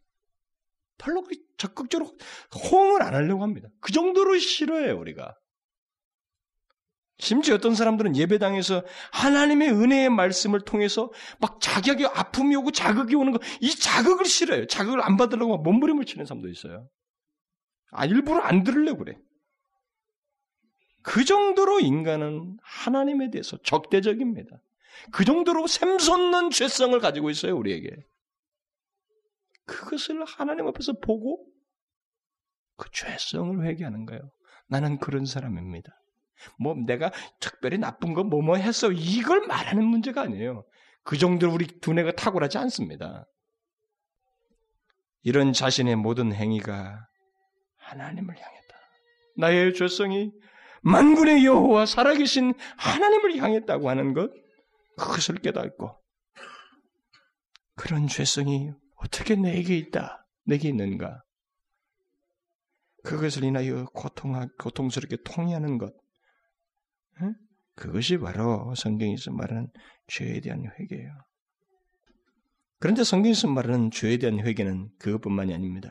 별로 0.98 1.24
적극적으로 1.58 2.16
호응을 2.72 3.02
안 3.02 3.14
하려고 3.14 3.44
합니다. 3.44 3.70
그 3.82 3.92
정도로 3.92 4.38
싫어해요, 4.38 4.98
우리가. 4.98 5.36
심지어 7.20 7.56
어떤 7.56 7.76
사람들은 7.76 8.16
예배당에서 8.16 8.84
하나님의 9.12 9.70
은혜의 9.72 10.10
말씀을 10.10 10.62
통해서 10.62 11.12
막 11.40 11.60
자격이 11.62 12.06
아픔이 12.06 12.56
오고 12.56 12.72
자극이 12.72 13.16
오는 13.16 13.32
거, 13.32 13.40
이 13.62 13.70
자극을 13.70 14.26
싫어요. 14.26 14.68
자극을 14.68 15.02
안 15.02 15.16
받으려고 15.18 15.58
막 15.58 15.64
몸부림을 15.64 16.06
치는 16.06 16.26
사람도 16.26 16.50
있어요. 16.50 16.90
아, 17.92 18.06
일부러 18.06 18.40
안 18.40 18.64
들으려고 18.64 19.00
그래. 19.04 19.16
그 21.04 21.24
정도로 21.24 21.82
인간은 21.82 22.58
하나님에 22.64 23.30
대해서 23.30 23.58
적대적입니다. 23.64 24.50
그 25.12 25.26
정도로 25.26 25.68
샘솟는 25.68 26.50
죄성을 26.50 26.98
가지고 27.00 27.30
있어요, 27.30 27.56
우리에게. 27.58 27.90
그것을 29.66 30.24
하나님 30.26 30.68
앞에서 30.68 30.94
보고 30.94 31.46
그 32.76 32.90
죄성을 32.92 33.66
회개하는 33.66 34.06
거예요. 34.06 34.32
나는 34.68 34.98
그런 34.98 35.26
사람입니다. 35.26 35.92
뭐 36.60 36.76
내가 36.86 37.12
특별히 37.40 37.78
나쁜 37.78 38.14
거 38.14 38.24
뭐뭐 38.24 38.58
했어 38.58 38.92
이걸 38.92 39.46
말하는 39.48 39.84
문제가 39.84 40.22
아니에요. 40.22 40.66
그 41.04 41.18
정도로 41.18 41.54
우리 41.54 41.68
두뇌가 41.68 42.14
탁월하지 42.14 42.58
않습니다. 42.60 43.26
이런 45.24 45.54
자신의 45.54 45.96
모든 45.96 46.34
행위가 46.34 47.08
하나님을 47.78 48.36
향했다. 48.36 48.76
나의 49.38 49.74
죄성이 49.74 50.32
만군의 50.82 51.46
여호와 51.46 51.86
살아계신 51.86 52.54
하나님을 52.78 53.38
향했다고 53.38 53.90
하는 53.90 54.14
것 54.14 54.32
그것을 54.98 55.36
깨닫고 55.36 55.98
그런 57.76 58.08
죄성이 58.08 58.72
어떻게 58.96 59.36
내게 59.36 59.78
있다, 59.78 60.26
내게 60.46 60.70
있는가? 60.70 61.24
그것을 63.04 63.44
인하여 63.44 63.86
고통, 63.94 64.48
고통스럽게 64.60 65.18
통해하는 65.26 65.78
것, 65.78 65.94
그것이 67.76 68.18
바로 68.18 68.74
성경에서 68.76 69.32
말하는 69.32 69.68
죄에 70.08 70.40
대한 70.42 70.64
회개예요. 70.80 71.12
그런데 72.80 73.04
성경에서 73.04 73.48
말하는 73.48 73.92
죄에 73.92 74.18
대한 74.18 74.40
회개는 74.40 74.90
그것뿐만이 75.00 75.54
아닙니다. 75.54 75.90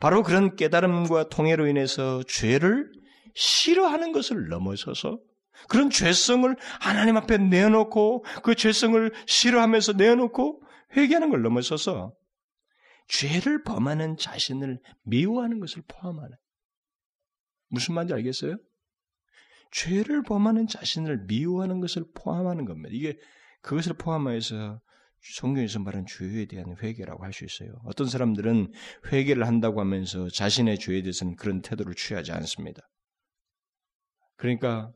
바로 0.00 0.22
그런 0.22 0.56
깨달음과 0.56 1.28
통해로 1.28 1.66
인해서 1.66 2.22
죄를 2.24 2.90
싫어하는 3.34 4.12
것을 4.12 4.48
넘어서서 4.48 5.20
그런 5.68 5.90
죄성을 5.90 6.54
하나님 6.80 7.16
앞에 7.16 7.38
내놓고 7.38 8.24
그 8.42 8.54
죄성을 8.54 9.12
싫어하면서 9.26 9.94
내놓고 9.94 10.62
회개하는 10.96 11.30
걸 11.30 11.42
넘어서서 11.42 12.14
죄를 13.08 13.62
범하는 13.62 14.16
자신을 14.16 14.80
미워하는 15.04 15.60
것을 15.60 15.82
포함하는 15.88 16.36
무슨 17.68 17.94
말인지 17.94 18.14
알겠어요? 18.14 18.56
죄를 19.72 20.22
범하는 20.22 20.66
자신을 20.66 21.24
미워하는 21.26 21.80
것을 21.80 22.04
포함하는 22.14 22.64
겁니다. 22.64 22.90
이게 22.92 23.16
그것을 23.62 23.94
포함하여서 23.94 24.80
성경에서 25.34 25.80
말하는 25.80 26.06
죄에 26.06 26.46
대한 26.46 26.76
회개라고 26.80 27.24
할 27.24 27.32
수 27.32 27.44
있어요. 27.44 27.72
어떤 27.84 28.06
사람들은 28.06 28.72
회개를 29.12 29.46
한다고 29.46 29.80
하면서 29.80 30.28
자신의 30.28 30.78
죄에 30.78 31.02
대해서는 31.02 31.36
그런 31.36 31.62
태도를 31.62 31.94
취하지 31.94 32.32
않습니다. 32.32 32.82
그러니까 34.36 34.92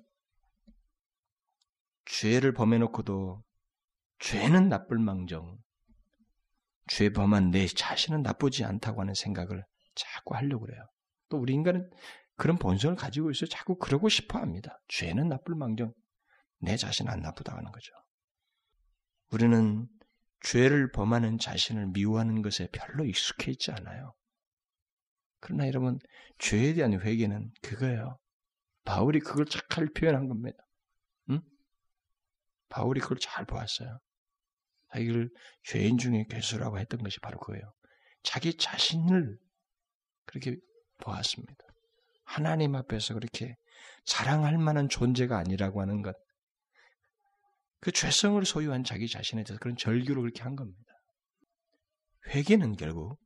죄를 2.05 2.53
범해놓고도 2.53 3.43
죄는 4.21 4.69
나쁠 4.69 4.99
망정, 4.99 5.59
죄 6.89 7.11
범한 7.11 7.51
내 7.51 7.67
자신은 7.67 8.23
나쁘지 8.23 8.65
않다고 8.65 9.01
하는 9.01 9.15
생각을 9.15 9.65
자꾸 9.95 10.35
하려고 10.35 10.67
그래요. 10.67 10.83
또 11.29 11.39
우리 11.39 11.55
인간은 11.55 11.89
그런 12.41 12.57
본성을 12.57 12.97
가지고 12.97 13.31
있어요. 13.31 13.51
자꾸 13.51 13.77
그러고 13.77 14.09
싶어 14.09 14.39
합니다. 14.39 14.81
죄는 14.89 15.29
나쁠 15.29 15.55
망정, 15.55 15.93
내 16.59 16.79
자신 16.79 17.07
안 17.07 17.21
나쁘다고 17.21 17.59
하는 17.59 17.71
거죠. 17.71 17.93
우리는 19.31 19.87
죄를 20.41 20.91
범하는 20.91 21.37
자신을 21.37 21.89
미워하는 21.89 22.41
것에 22.41 22.69
별로 22.73 23.05
익숙해 23.05 23.51
있지 23.53 23.73
않아요. 23.73 24.15
그러나 25.41 25.67
여러분, 25.67 25.99
죄에 26.39 26.73
대한 26.73 26.99
회개는 26.99 27.53
그거예요. 27.61 28.19
바울이 28.85 29.21
그걸 29.21 29.45
잘 29.45 29.87
표현한 29.95 30.27
겁니다. 30.27 30.57
응? 31.29 31.43
바울이 32.71 33.01
그걸 33.01 33.19
잘 33.19 33.45
보았어요. 33.45 33.99
자기를 34.95 35.29
죄인 35.65 35.99
중에 35.99 36.25
괴수라고 36.31 36.79
했던 36.79 37.03
것이 37.03 37.21
바로 37.21 37.39
그거예요. 37.39 37.71
자기 38.23 38.57
자신을 38.57 39.39
그렇게 40.25 40.57
보았습니다. 41.03 41.70
하나님 42.31 42.77
앞에서 42.77 43.15
그렇게 43.15 43.57
자랑할 44.05 44.57
만한 44.57 44.89
존재가 44.89 45.37
아니라고 45.37 45.81
하는 45.81 46.01
것. 46.01 46.15
그 47.81 47.91
죄성을 47.91 48.45
소유한 48.45 48.85
자기 48.85 49.09
자신에 49.09 49.43
대해서 49.43 49.59
그런 49.59 49.77
절규를 49.77 50.23
그렇게 50.23 50.43
한 50.43 50.55
겁니다. 50.55 50.93
회개는 52.29 52.77
결국 52.77 53.19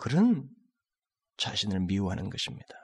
그런 0.00 0.48
자신을 1.36 1.78
미워하는 1.80 2.28
것입니다. 2.28 2.74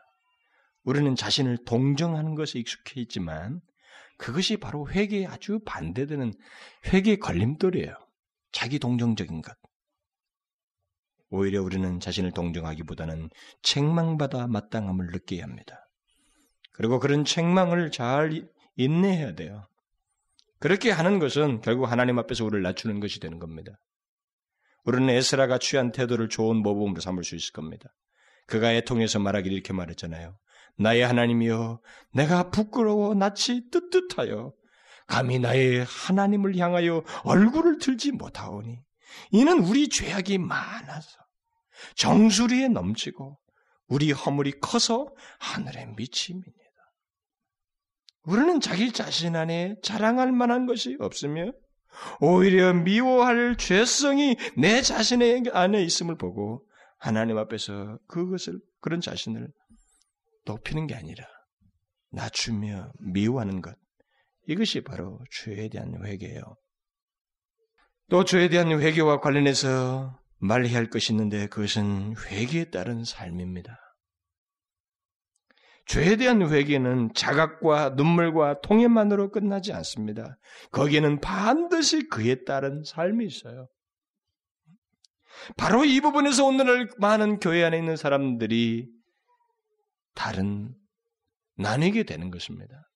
우리는 0.84 1.16
자신을 1.16 1.64
동정하는 1.64 2.36
것에 2.36 2.60
익숙해 2.60 3.00
있지만 3.00 3.60
그것이 4.18 4.58
바로 4.58 4.88
회개에 4.88 5.26
아주 5.26 5.58
반대되는 5.66 6.32
회개의 6.92 7.18
걸림돌이에요. 7.18 7.92
자기 8.52 8.78
동정적인 8.78 9.42
것. 9.42 9.56
오히려 11.36 11.62
우리는 11.62 12.00
자신을 12.00 12.32
동정하기보다는 12.32 13.30
책망받아 13.62 14.46
마땅함을 14.48 15.08
느껴야 15.12 15.44
합니다. 15.44 15.88
그리고 16.72 16.98
그런 16.98 17.24
책망을 17.24 17.90
잘 17.90 18.48
인내해야 18.76 19.34
돼요. 19.34 19.68
그렇게 20.58 20.90
하는 20.90 21.18
것은 21.18 21.60
결국 21.60 21.86
하나님 21.86 22.18
앞에서 22.18 22.44
우리를 22.44 22.62
낮추는 22.62 23.00
것이 23.00 23.20
되는 23.20 23.38
겁니다. 23.38 23.72
우리는 24.84 25.08
에스라가 25.10 25.58
취한 25.58 25.92
태도를 25.92 26.28
좋은 26.28 26.56
모범으로 26.56 27.00
삼을 27.00 27.24
수 27.24 27.34
있을 27.34 27.52
겁니다. 27.52 27.88
그가 28.46 28.72
애통해서 28.72 29.18
말하기를 29.18 29.54
이렇게 29.54 29.72
말했잖아요. 29.72 30.36
나의 30.78 31.02
하나님이여, 31.02 31.80
내가 32.12 32.50
부끄러워 32.50 33.14
낯이 33.14 33.70
뜨뜻하여 33.70 34.52
감히 35.06 35.38
나의 35.38 35.84
하나님을 35.84 36.56
향하여 36.56 37.02
얼굴을 37.24 37.78
들지 37.78 38.12
못하오니 38.12 38.78
이는 39.30 39.58
우리 39.60 39.88
죄악이 39.88 40.38
많아서 40.38 41.25
정수리에 41.96 42.68
넘치고 42.68 43.38
우리 43.88 44.12
허물이 44.12 44.60
커서 44.60 45.14
하늘에 45.38 45.86
미침입니다. 45.96 46.52
우리는 48.24 48.60
자기 48.60 48.92
자신 48.92 49.36
안에 49.36 49.76
자랑할 49.82 50.32
만한 50.32 50.66
것이 50.66 50.96
없으며 50.98 51.52
오히려 52.20 52.74
미워할 52.74 53.56
죄성이 53.56 54.36
내 54.56 54.82
자신의 54.82 55.44
안에 55.52 55.82
있음을 55.82 56.16
보고 56.16 56.66
하나님 56.98 57.38
앞에서 57.38 57.98
그것을 58.08 58.58
그런 58.80 59.00
자신을 59.00 59.48
높이는 60.44 60.86
게 60.86 60.94
아니라 60.94 61.24
낮추며 62.10 62.92
미워하는 63.00 63.60
것 63.60 63.76
이것이 64.48 64.82
바로 64.82 65.20
죄에 65.30 65.68
대한 65.68 65.92
회개예요. 66.04 66.42
또 68.08 68.24
죄에 68.24 68.48
대한 68.48 68.68
회개와 68.70 69.20
관련해서 69.20 70.18
말해야 70.46 70.76
할 70.76 70.88
것이 70.88 71.12
있는데 71.12 71.46
그것은 71.46 72.14
회개에 72.16 72.70
따른 72.70 73.04
삶입니다. 73.04 73.78
죄에 75.86 76.16
대한 76.16 76.42
회개는 76.42 77.14
자각과 77.14 77.90
눈물과 77.90 78.60
통해만으로 78.60 79.30
끝나지 79.30 79.72
않습니다. 79.72 80.36
거기에는 80.72 81.20
반드시 81.20 82.08
그에 82.08 82.44
따른 82.44 82.82
삶이 82.84 83.24
있어요. 83.24 83.68
바로 85.56 85.84
이 85.84 86.00
부분에서 86.00 86.44
오늘날 86.44 86.88
많은 86.98 87.38
교회 87.38 87.62
안에 87.62 87.78
있는 87.78 87.96
사람들이 87.96 88.88
다른 90.14 90.74
나뉘게 91.56 92.02
되는 92.02 92.30
것입니다. 92.30 92.90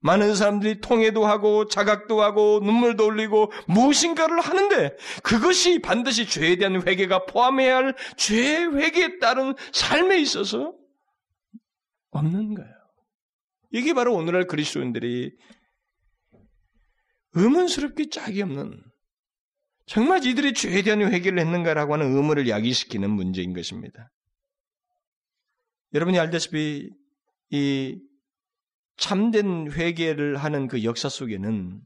많은 0.00 0.34
사람들이 0.34 0.80
통해도 0.80 1.26
하고 1.26 1.66
자각도 1.68 2.22
하고 2.22 2.60
눈물도 2.62 3.10
흘리고 3.10 3.52
무엇인가를 3.68 4.40
하는데 4.40 4.96
그것이 5.22 5.80
반드시 5.80 6.26
죄에 6.26 6.56
대한 6.56 6.86
회개가 6.86 7.26
포함해야 7.26 7.76
할 7.76 7.94
죄의 8.16 8.74
회개에 8.76 9.18
따른 9.18 9.54
삶에 9.72 10.18
있어서 10.20 10.74
없는 12.10 12.54
거예요. 12.54 12.74
이게 13.72 13.92
바로 13.92 14.14
오늘날 14.14 14.46
그리스도인들이 14.46 15.32
의문스럽게 17.34 18.08
짝이 18.08 18.42
없는 18.42 18.82
정말 19.86 20.24
이들이 20.24 20.54
죄에 20.54 20.82
대한 20.82 21.02
회개를 21.02 21.38
했는가라고 21.38 21.94
하는 21.94 22.16
의문을 22.16 22.48
야기시키는 22.48 23.10
문제인 23.10 23.52
것입니다. 23.52 24.10
여러분이 25.92 26.18
알다시피 26.18 26.90
이 27.50 28.00
참된 28.96 29.70
회개를 29.72 30.36
하는 30.36 30.68
그 30.68 30.84
역사 30.84 31.08
속에는 31.08 31.80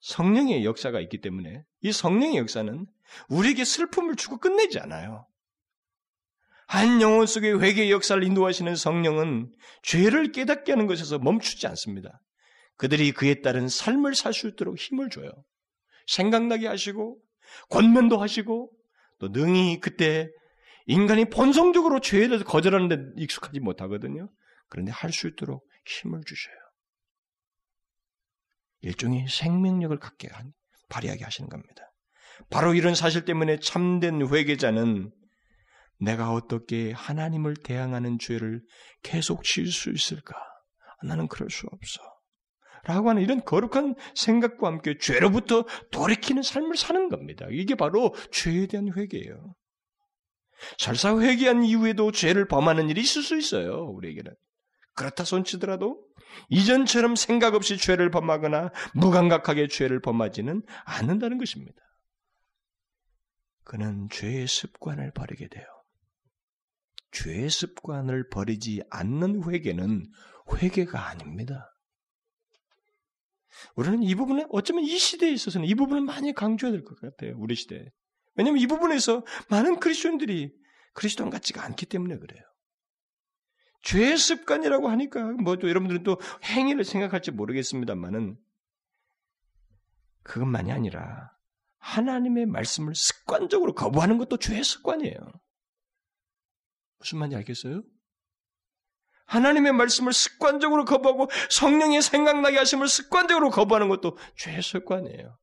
성령의 0.00 0.64
역사가 0.64 1.00
있기 1.00 1.20
때문에 1.20 1.64
이 1.82 1.92
성령의 1.92 2.36
역사는 2.36 2.86
우리에게 3.28 3.64
슬픔을 3.64 4.16
주고 4.16 4.38
끝내지 4.38 4.78
않아요. 4.78 5.26
한 6.66 7.00
영혼 7.00 7.26
속의 7.26 7.60
회개의 7.60 7.90
역사를 7.90 8.22
인도하시는 8.22 8.74
성령은 8.74 9.52
죄를 9.82 10.32
깨닫게 10.32 10.72
하는 10.72 10.86
것에서 10.86 11.18
멈추지 11.18 11.66
않습니다. 11.66 12.20
그들이 12.76 13.12
그에 13.12 13.40
따른 13.42 13.68
삶을 13.68 14.14
살 14.14 14.32
수 14.32 14.48
있도록 14.48 14.78
힘을 14.78 15.10
줘요. 15.10 15.30
생각나게 16.06 16.66
하시고 16.66 17.18
권면도 17.70 18.18
하시고 18.18 18.70
또 19.20 19.28
능히 19.28 19.80
그때 19.80 20.28
인간이 20.86 21.26
본성적으로 21.26 22.00
죄에 22.00 22.28
대해서 22.28 22.44
거절하는 22.44 22.88
데 22.88 22.98
익숙하지 23.16 23.60
못하거든요. 23.60 24.28
그런데 24.68 24.92
할 24.92 25.12
수 25.12 25.28
있도록 25.28 25.66
힘을 25.86 26.22
주셔요. 26.24 26.54
일종의 28.80 29.28
생명력을 29.28 29.96
갖게 29.98 30.28
한, 30.30 30.52
발휘하게 30.88 31.24
하시는 31.24 31.48
겁니다. 31.48 31.92
바로 32.50 32.74
이런 32.74 32.94
사실 32.94 33.24
때문에 33.24 33.58
참된 33.60 34.26
회개자는 34.26 35.12
내가 36.00 36.32
어떻게 36.32 36.92
하나님을 36.92 37.54
대항하는 37.56 38.18
죄를 38.18 38.62
계속 39.02 39.44
지을 39.44 39.68
수 39.68 39.90
있을까? 39.90 40.34
나는 41.04 41.28
그럴 41.28 41.50
수 41.50 41.66
없어. 41.70 42.00
라고 42.84 43.08
하는 43.08 43.22
이런 43.22 43.42
거룩한 43.44 43.94
생각과 44.14 44.66
함께 44.66 44.98
죄로부터 44.98 45.64
돌이키는 45.90 46.42
삶을 46.42 46.76
사는 46.76 47.08
겁니다. 47.08 47.46
이게 47.50 47.74
바로 47.74 48.14
죄에 48.30 48.66
대한 48.66 48.92
회개예요. 48.94 49.54
설사 50.78 51.18
회개한 51.18 51.64
이후에도 51.64 52.12
죄를 52.12 52.46
범하는 52.46 52.90
일이 52.90 53.00
있을 53.00 53.22
수 53.22 53.38
있어요. 53.38 53.84
우리에게는. 53.86 54.34
그렇다 54.94 55.24
손치더라도 55.24 56.04
이전처럼 56.48 57.16
생각 57.16 57.54
없이 57.54 57.76
죄를 57.76 58.10
범하거나 58.10 58.70
무감각하게 58.94 59.68
죄를 59.68 60.00
범하지는 60.00 60.62
않는다는 60.84 61.38
것입니다. 61.38 61.80
그는 63.64 64.08
죄의 64.10 64.46
습관을 64.46 65.12
버리게 65.12 65.48
돼요. 65.48 65.64
죄의 67.12 67.48
습관을 67.50 68.28
버리지 68.28 68.82
않는 68.90 69.48
회개는 69.48 70.06
회개가 70.52 71.08
아닙니다. 71.08 71.70
우리는 73.76 74.02
이 74.02 74.14
부분에 74.14 74.46
어쩌면 74.50 74.84
이 74.84 74.98
시대에 74.98 75.30
있어서는 75.30 75.66
이 75.66 75.74
부분을 75.74 76.02
많이 76.02 76.32
강조해야 76.34 76.72
될 76.72 76.84
것 76.84 77.00
같아요. 77.00 77.36
우리 77.38 77.54
시대에. 77.54 77.88
왜냐하면 78.34 78.60
이 78.60 78.66
부분에서 78.66 79.24
많은 79.48 79.78
그리스도인들이 79.78 80.52
그리스도인 80.92 81.30
같지가 81.30 81.64
않기 81.64 81.86
때문에 81.86 82.18
그래요. 82.18 82.42
죄의 83.84 84.16
습관이라고 84.16 84.88
하니까 84.88 85.22
뭐 85.32 85.56
또 85.56 85.68
여러분들은 85.68 86.02
또 86.02 86.18
행위를 86.44 86.84
생각할지 86.84 87.30
모르겠습니다만은 87.30 88.38
그것만이 90.22 90.72
아니라 90.72 91.30
하나님의 91.78 92.46
말씀을 92.46 92.94
습관적으로 92.94 93.74
거부하는 93.74 94.18
것도 94.18 94.38
죄의 94.38 94.64
습관이에요. 94.64 95.18
무슨 96.98 97.18
말인지 97.18 97.36
알겠어요? 97.36 97.82
하나님의 99.26 99.72
말씀을 99.72 100.12
습관적으로 100.12 100.84
거부하고 100.84 101.28
성령의 101.50 102.02
생각나게 102.02 102.58
하심을 102.58 102.88
습관적으로 102.88 103.50
거부하는 103.50 103.88
것도 103.88 104.16
죄의 104.36 104.62
습관이에요. 104.62 105.38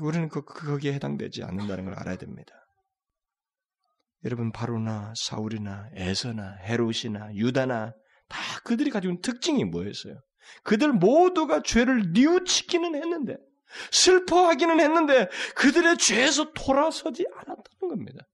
우리는 0.00 0.28
그, 0.30 0.42
거기에 0.42 0.94
해당되지 0.94 1.44
않는다는 1.44 1.84
걸 1.84 1.94
알아야 1.94 2.16
됩니다. 2.16 2.61
여러분 4.24 4.52
바로나 4.52 5.12
사울이나 5.16 5.88
에서나 5.94 6.56
헤롯이나 6.64 7.34
유다나 7.34 7.92
다 8.28 8.38
그들이 8.64 8.90
가지고 8.90 9.12
있는 9.12 9.22
특징이 9.22 9.64
뭐였어요? 9.64 10.20
그들 10.62 10.92
모두가 10.92 11.62
죄를 11.62 12.12
뉘우치기는 12.12 12.94
했는데 12.94 13.36
슬퍼하기는 13.90 14.80
했는데 14.80 15.28
그들의 15.54 15.98
죄에서 15.98 16.52
돌아서지 16.52 17.26
않았다는 17.34 17.88
겁니다. 17.88 18.26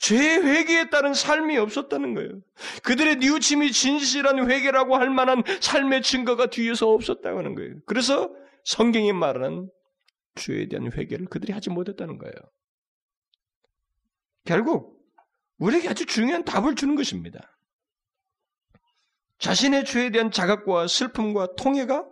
죄의 0.00 0.42
회개에 0.42 0.90
따른 0.90 1.14
삶이 1.14 1.56
없었다는 1.58 2.14
거예요. 2.14 2.40
그들의 2.82 3.16
뉘우침이 3.16 3.70
진실한 3.72 4.50
회개라고 4.50 4.96
할 4.96 5.10
만한 5.10 5.42
삶의 5.60 6.02
증거가 6.02 6.46
뒤에서 6.46 6.88
없었다고 6.90 7.38
하는 7.38 7.54
거예요. 7.54 7.76
그래서 7.86 8.30
성경이 8.64 9.12
말하는 9.12 9.70
죄에 10.34 10.66
대한 10.68 10.90
회개를 10.92 11.26
그들이 11.26 11.52
하지 11.52 11.70
못했다는 11.70 12.18
거예요. 12.18 12.34
결국 14.44 14.99
우리에게 15.60 15.88
아주 15.88 16.06
중요한 16.06 16.44
답을 16.44 16.74
주는 16.74 16.96
것입니다. 16.96 17.38
자신의 19.38 19.84
죄에 19.84 20.10
대한 20.10 20.30
자각과 20.30 20.86
슬픔과 20.86 21.54
통해가 21.56 22.06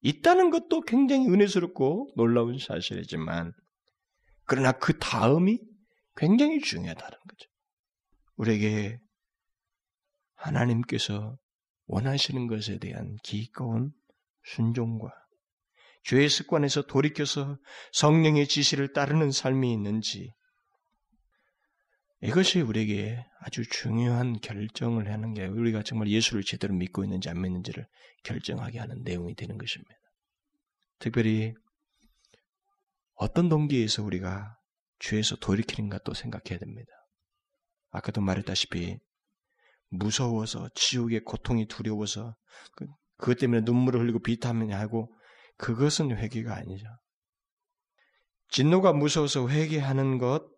있다는 0.00 0.50
것도 0.50 0.82
굉장히 0.82 1.26
은혜스럽고 1.28 2.10
놀라운 2.16 2.58
사실이지만, 2.58 3.52
그러나 4.44 4.72
그 4.72 4.98
다음이 4.98 5.58
굉장히 6.16 6.60
중요하다는 6.60 7.18
거죠. 7.28 7.50
우리에게 8.36 8.98
하나님께서 10.34 11.38
원하시는 11.86 12.46
것에 12.46 12.78
대한 12.78 13.16
기꺼운 13.22 13.92
순종과 14.44 15.10
죄의 16.04 16.28
습관에서 16.28 16.82
돌이켜서 16.82 17.58
성령의 17.92 18.46
지시를 18.46 18.92
따르는 18.92 19.30
삶이 19.30 19.72
있는지 19.72 20.32
이것이 22.24 22.62
우리에게 22.62 23.22
아주 23.40 23.68
중요한 23.68 24.40
결정을 24.40 25.12
하는 25.12 25.34
게 25.34 25.44
우리가 25.44 25.82
정말 25.82 26.08
예수를 26.08 26.42
제대로 26.42 26.72
믿고 26.72 27.04
있는지 27.04 27.28
안 27.28 27.42
믿는지를 27.42 27.86
결정하게 28.22 28.78
하는 28.78 29.02
내용이 29.02 29.34
되는 29.34 29.58
것입니다. 29.58 29.94
특별히 30.98 31.52
어떤 33.16 33.50
동기에서 33.50 34.02
우리가 34.02 34.56
죄에서 35.00 35.36
돌이키는가 35.36 35.98
또 35.98 36.14
생각해야 36.14 36.58
됩니다. 36.58 36.90
아까도 37.90 38.22
말했다시피 38.22 38.96
무서워서 39.90 40.70
지옥의 40.74 41.24
고통이 41.24 41.68
두려워서 41.68 42.34
그, 42.74 42.86
그것 43.18 43.38
때문에 43.38 43.60
눈물을 43.66 44.00
흘리고 44.00 44.20
비타민이 44.20 44.72
하고 44.72 45.14
그것은 45.58 46.16
회개가 46.16 46.56
아니죠. 46.56 46.86
진노가 48.48 48.94
무서워서 48.94 49.46
회개하는 49.46 50.16
것 50.16 50.53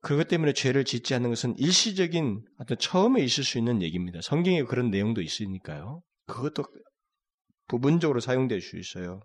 그것 0.00 0.28
때문에 0.28 0.52
죄를 0.52 0.84
짓지 0.84 1.14
않는 1.14 1.30
것은 1.30 1.58
일시적인 1.58 2.44
어떤 2.58 2.78
처음에 2.78 3.22
있을 3.22 3.44
수 3.44 3.58
있는 3.58 3.82
얘기입니다. 3.82 4.20
성경에 4.22 4.62
그런 4.62 4.90
내용도 4.90 5.20
있으니까요. 5.20 6.02
그것도 6.26 6.64
부분적으로 7.66 8.20
사용될 8.20 8.60
수 8.60 8.78
있어요. 8.78 9.20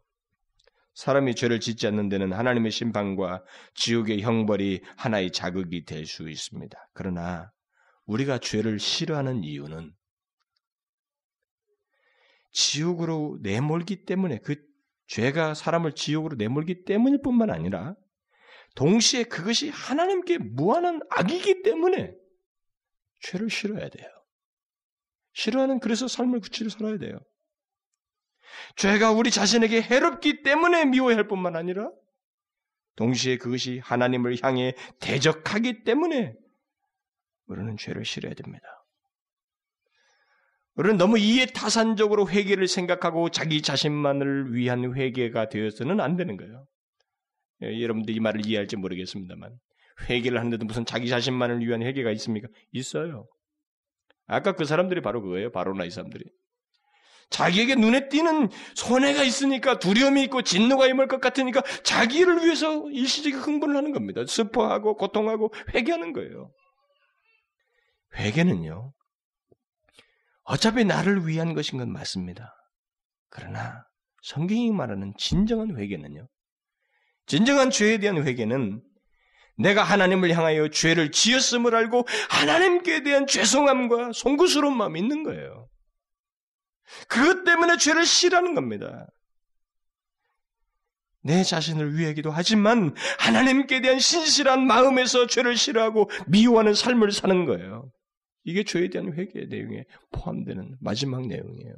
사람이 0.96 1.36
죄를 1.36 1.60
짓지 1.60 1.88
않는 1.88 2.10
데는 2.10 2.34
하나님의 2.34 2.72
심판과 2.72 3.44
지옥의 3.76 4.22
형벌이 4.22 4.82
하나의 4.98 5.32
자극이 5.32 5.86
될 5.86 6.06
수 6.06 6.30
있습니다. 6.30 6.78
그러나 6.94 7.52
우리가 8.06 8.40
죄를 8.40 8.80
싫어하는 8.80 9.44
이유는 9.44 9.94
지옥으로 12.52 13.40
내몰기 13.42 14.04
때문에 14.06 14.40
그 14.40 14.56
죄가 15.08 15.54
사람을 15.54 15.94
지옥으로 15.94 16.36
내몰기 16.36 16.84
때문일 16.84 17.22
뿐만 17.22 17.50
아니라 17.50 17.96
동시에 18.76 19.24
그것이 19.24 19.70
하나님께 19.70 20.38
무한한 20.38 21.02
악이기 21.10 21.62
때문에 21.64 22.14
죄를 23.22 23.50
싫어야 23.50 23.90
돼요. 23.90 24.08
싫어하는 25.34 25.80
그래서 25.80 26.08
삶을 26.08 26.40
구치를 26.40 26.72
살아야 26.72 26.98
돼요. 26.98 27.20
죄가 28.76 29.12
우리 29.12 29.32
자신에게 29.32 29.82
해롭기 29.82 30.44
때문에 30.44 30.86
미워야 30.86 31.16
할 31.16 31.28
뿐만 31.28 31.56
아니라 31.56 31.90
동시에 32.96 33.38
그것이 33.38 33.80
하나님을 33.80 34.38
향해 34.44 34.74
대적하기 35.00 35.84
때문에 35.84 36.34
우리는 37.48 37.78
죄를 37.78 38.06
싫어야 38.06 38.34
됩니다. 38.34 38.66
우리는 40.76 40.98
너무 40.98 41.18
이해타산적으로 41.18 42.30
회개를 42.30 42.68
생각하고 42.68 43.30
자기 43.30 43.62
자신만을 43.62 44.54
위한 44.54 44.96
회개가 44.96 45.50
되어서는 45.50 46.00
안 46.00 46.16
되는 46.16 46.38
거예요. 46.38 46.66
예, 47.64 47.82
여러분들이 47.82 48.16
이 48.16 48.20
말을 48.20 48.46
이해할지 48.46 48.76
모르겠습니다만 48.76 49.58
회개를 50.10 50.40
하는데도 50.40 50.66
무슨 50.66 50.86
자기 50.86 51.08
자신만을 51.08 51.60
위한 51.60 51.82
회개가 51.84 52.12
있습니까? 52.12 52.48
있어요. 52.72 53.28
아까 54.28 54.54
그 54.54 54.66
사람들이 54.66 55.02
바로 55.02 55.22
그거예요. 55.22 55.52
바로나 55.52 55.86
이 55.86 55.92
사람들이. 55.92 56.24
자기에게 57.30 57.76
눈에 57.76 58.10
띄는 58.10 58.50
손해가 58.76 59.24
있으니까 59.24 59.80
두려움이 59.80 60.24
있고 60.24 60.42
진노가 60.42 60.88
임할 60.88 61.08
것 61.08 61.22
같으니까 61.22 61.62
자기를 61.84 62.44
위해서 62.44 62.90
일시적인 62.90 63.40
흥분을 63.40 63.76
하는 63.76 63.94
겁니다. 63.94 64.26
슬퍼하고 64.26 64.98
고통하고 64.98 65.54
회개하는 65.74 66.12
거예요. 66.14 66.52
회개는요. 68.18 68.94
어차피 70.44 70.84
나를 70.84 71.26
위한 71.28 71.54
것인 71.54 71.80
건 71.80 71.94
맞습니다. 71.94 72.54
그러나 73.30 73.86
성경이 74.24 74.72
말하는 74.72 75.14
진정한 75.18 75.78
회개는요. 75.78 76.28
진정한 77.26 77.70
죄에 77.70 77.98
대한 78.00 78.26
회개는 78.26 78.82
내가 79.58 79.84
하나님을 79.84 80.36
향하여 80.36 80.70
죄를 80.70 81.12
지었음을 81.12 81.76
알고 81.76 82.08
하나님께 82.30 83.04
대한 83.04 83.28
죄송함과 83.28 84.12
송구스러운 84.14 84.76
마음이 84.76 85.00
있는 85.00 85.24
거예요. 85.24 85.70
그것 87.08 87.44
때문에 87.44 87.78
죄를 87.78 88.06
싫어하는 88.06 88.56
겁니다. 88.56 89.08
내 91.24 91.44
자신을 91.44 91.96
위하기도 91.98 92.32
하지만 92.32 92.96
하나님께 93.20 93.82
대한 93.82 94.00
신실한 94.00 94.66
마음에서 94.66 95.28
죄를 95.28 95.56
싫어하고 95.56 96.10
미워하는 96.28 96.74
삶을 96.74 97.12
사는 97.12 97.46
거예요. 97.46 97.92
이게 98.44 98.64
죄에 98.64 98.90
대한 98.90 99.14
회개의 99.14 99.48
내용에 99.48 99.86
포함되는 100.12 100.78
마지막 100.80 101.28
내용이에요. 101.28 101.76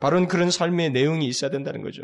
바로 0.00 0.26
그런 0.26 0.50
삶의 0.50 0.90
내용이 0.90 1.26
있어야 1.26 1.50
된다는 1.50 1.82
거죠. 1.82 2.02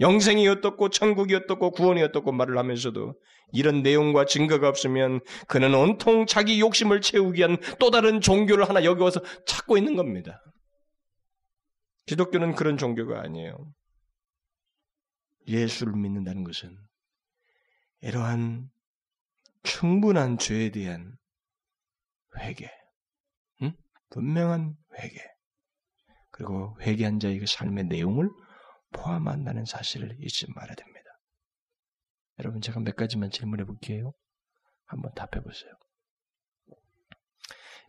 영생이 0.00 0.46
어떻고 0.48 0.88
천국이 0.88 1.34
어떻고 1.34 1.70
구원이 1.70 2.02
어떻고 2.02 2.32
말을 2.32 2.58
하면서도 2.58 3.14
이런 3.52 3.82
내용과 3.82 4.24
증거가 4.26 4.68
없으면 4.68 5.20
그는 5.46 5.74
온통 5.74 6.26
자기 6.26 6.60
욕심을 6.60 7.00
채우기 7.00 7.38
위한 7.38 7.56
또 7.78 7.90
다른 7.90 8.20
종교를 8.20 8.68
하나 8.68 8.84
여기 8.84 9.02
와서 9.02 9.20
찾고 9.46 9.76
있는 9.78 9.96
겁니다. 9.96 10.42
기독교는 12.06 12.54
그런 12.54 12.76
종교가 12.76 13.20
아니에요. 13.20 13.72
예수를 15.46 15.94
믿는다는 15.94 16.44
것은 16.44 16.76
이러한 18.00 18.70
충분한 19.62 20.38
죄에 20.38 20.70
대한 20.70 21.16
회개, 22.38 22.68
응? 23.62 23.72
분명한 24.10 24.76
회개, 24.98 25.18
그리고 26.30 26.76
회개한 26.80 27.20
자의 27.20 27.38
그 27.38 27.46
삶의 27.46 27.84
내용을 27.84 28.28
포함한다는 28.94 29.64
사실을 29.66 30.16
잊지 30.20 30.46
말아야 30.54 30.74
됩니다. 30.74 31.10
여러분, 32.38 32.60
제가 32.60 32.80
몇 32.80 32.96
가지만 32.96 33.30
질문해 33.30 33.64
볼게요. 33.64 34.12
한번 34.86 35.12
답해 35.14 35.42
보세요. 35.42 35.72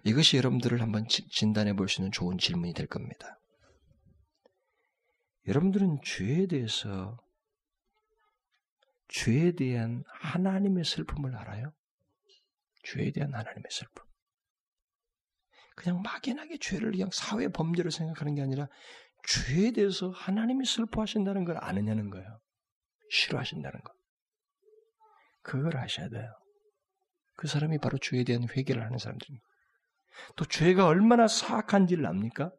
이것이 0.04 0.38
여러분들을 0.38 0.82
한번 0.82 1.08
진단해 1.08 1.74
볼 1.74 1.88
수 1.88 2.02
있는 2.02 2.12
좋은 2.12 2.38
질문이 2.38 2.74
될 2.74 2.88
겁니다. 2.88 3.40
여러분들은 5.48 6.00
죄에 6.04 6.48
대해서 6.48 7.18
죄에 9.08 9.54
대한 9.54 10.04
하나님의 10.22 10.84
슬픔을 10.84 11.36
알아요? 11.36 11.74
죄에 12.84 13.12
대한 13.12 13.34
하나님의 13.34 13.64
슬픔. 13.70 14.04
그냥 15.76 16.02
막연하게 16.02 16.58
죄를 16.60 16.92
그냥 16.92 17.10
사회 17.12 17.48
범죄로 17.48 17.90
생각하는 17.90 18.36
게 18.36 18.42
아니라 18.42 18.68
죄에 19.28 19.72
대해서 19.72 20.10
하나님이 20.10 20.66
슬퍼하신다는 20.66 21.46
걸 21.46 21.58
아느냐는 21.60 22.10
거예요. 22.10 22.40
싫어하신다는 23.10 23.82
거. 23.82 23.94
그걸 25.42 25.78
아셔야 25.78 26.10
돼요. 26.10 26.32
그 27.36 27.48
사람이 27.48 27.80
바로 27.80 27.98
죄에 27.98 28.24
대한 28.24 28.48
회개를 28.50 28.84
하는 28.84 28.98
사람들입니다. 28.98 29.46
또 30.36 30.46
죄가 30.46 30.88
얼마나 30.88 31.28
사악한지를 31.28 32.06
압니까? 32.06 32.52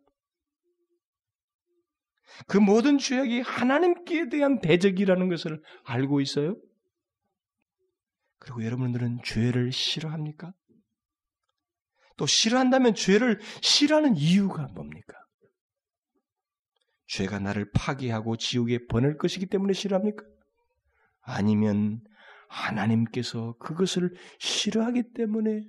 그 2.49 2.59
모든 2.59 2.99
죄악이 2.99 3.41
하나님께 3.41 4.29
대한 4.29 4.61
대적이라는 4.61 5.29
것을 5.29 5.62
알고 5.85 6.21
있어요? 6.21 6.57
그리고 8.39 8.64
여러분들은 8.64 9.23
죄를 9.25 9.73
싫어합니까? 9.73 10.53
또 12.17 12.27
싫어한다면 12.27 12.95
죄를 12.95 13.41
싫어하는 13.62 14.17
이유가 14.17 14.67
뭡니까? 14.75 15.26
죄가 17.07 17.39
나를 17.39 17.71
파괴하고 17.73 18.37
지옥에 18.37 18.87
보낼 18.87 19.17
것이기 19.17 19.47
때문에 19.47 19.73
싫어합니까? 19.73 20.25
아니면 21.23 22.01
하나님께서 22.49 23.57
그것을 23.59 24.15
싫어하기 24.39 25.13
때문에 25.15 25.65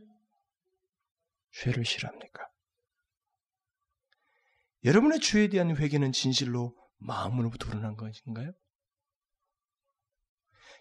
죄를 1.52 1.86
싫어합니까? 1.86 2.48
여러분의 4.84 5.20
죄에 5.20 5.50
대한 5.50 5.76
회개는 5.76 6.12
진실로 6.12 6.76
마음으로부터 6.98 7.70
우러난 7.70 7.96
것인가요? 7.96 8.54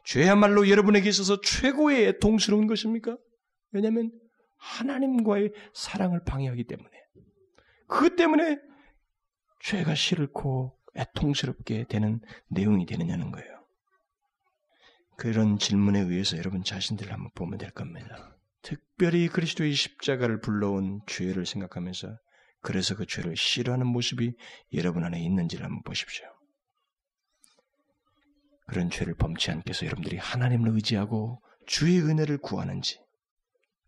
죄야말로 0.05 0.69
여러분에게 0.69 1.09
있어서 1.09 1.41
최고의 1.41 2.07
애통스러운 2.09 2.67
것입니까? 2.67 3.17
왜냐하면 3.73 4.13
하나님과의 4.57 5.53
사랑을 5.75 6.23
방해하기 6.25 6.65
때문에. 6.65 6.91
그것 7.89 8.17
때문에 8.17 8.59
죄가 9.61 9.95
싫고 9.95 10.77
애통스럽게 10.97 11.85
되는 11.89 12.21
내용이 12.49 12.87
되느냐는 12.87 13.31
거예요. 13.31 13.57
그런 15.17 15.59
질문에 15.59 16.01
의해서 16.01 16.37
여러분 16.37 16.63
자신들을 16.63 17.13
한번 17.13 17.31
보면 17.35 17.59
될 17.59 17.71
겁니다. 17.71 18.37
특별히 18.63 19.29
그리스도의 19.29 19.73
십자가를 19.73 20.41
불러온 20.41 21.01
죄를 21.07 21.47
생각하면서 21.47 22.19
그래서 22.61 22.97
그 22.97 23.07
죄를 23.07 23.37
싫어하는 23.37 23.87
모습이 23.87 24.35
여러분 24.75 25.05
안에 25.05 25.21
있는지를 25.23 25.65
한번 25.65 25.83
보십시오. 25.83 26.27
그런 28.67 28.91
죄를 28.91 29.15
범치 29.15 29.51
않게 29.53 29.71
해서 29.71 29.87
여러분들이 29.87 30.17
하나님을 30.17 30.71
의지하고 30.75 31.41
주의 31.67 32.01
은혜를 32.01 32.39
구하는지, 32.39 33.01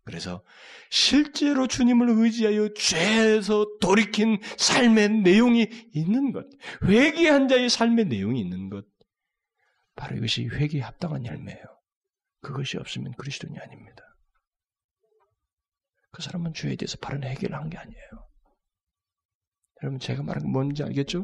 그래서 0.09 0.43
실제로 0.89 1.67
주님을 1.67 2.09
의지하여 2.09 2.73
죄에서 2.73 3.77
돌이킨 3.79 4.39
삶의 4.57 5.09
내용이 5.21 5.69
있는 5.93 6.31
것, 6.31 6.47
회개한 6.83 7.47
자의 7.47 7.69
삶의 7.69 8.05
내용이 8.05 8.41
있는 8.41 8.69
것, 8.71 8.85
바로 9.95 10.17
이것이 10.17 10.47
회개에 10.47 10.81
합당한 10.81 11.27
열매예요. 11.27 11.63
그것이 12.41 12.77
없으면 12.79 13.13
그리스도인이 13.19 13.59
아닙니다. 13.59 14.03
그 16.11 16.23
사람은 16.23 16.55
죄에 16.55 16.75
대해서 16.75 16.97
바른 16.97 17.23
해결을 17.23 17.55
한 17.55 17.69
게 17.69 17.77
아니에요. 17.77 18.27
여러분 19.83 19.99
제가 19.99 20.23
말한 20.23 20.41
건 20.45 20.51
뭔지 20.51 20.81
알겠죠? 20.81 21.23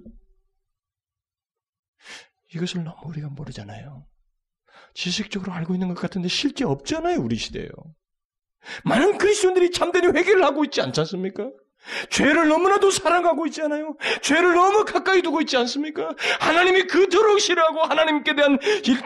이것을 2.53 2.83
너무 2.83 2.97
우리가 3.09 3.29
모르잖아요. 3.29 4.05
지식적으로 4.93 5.53
알고 5.53 5.73
있는 5.73 5.87
것 5.87 5.95
같은데 5.95 6.27
실제 6.27 6.63
없잖아요, 6.65 7.19
우리 7.19 7.35
시대에요. 7.35 7.71
많은 8.83 9.17
그리스도인들이 9.17 9.71
참된 9.71 10.15
회개를 10.15 10.43
하고 10.43 10.63
있지 10.63 10.81
않지 10.81 10.99
않습니까? 11.01 11.49
죄를 12.09 12.47
너무나도 12.47 12.89
사랑하고 12.89 13.45
있지 13.47 13.61
않아요? 13.61 13.95
죄를 14.21 14.53
너무 14.53 14.85
가까이 14.85 15.21
두고 15.21 15.41
있지 15.41 15.55
않습니까? 15.57 16.15
하나님이 16.39 16.87
그토록 16.87 17.39
싫어하고 17.39 17.81
하나님께 17.81 18.35
대한 18.35 18.57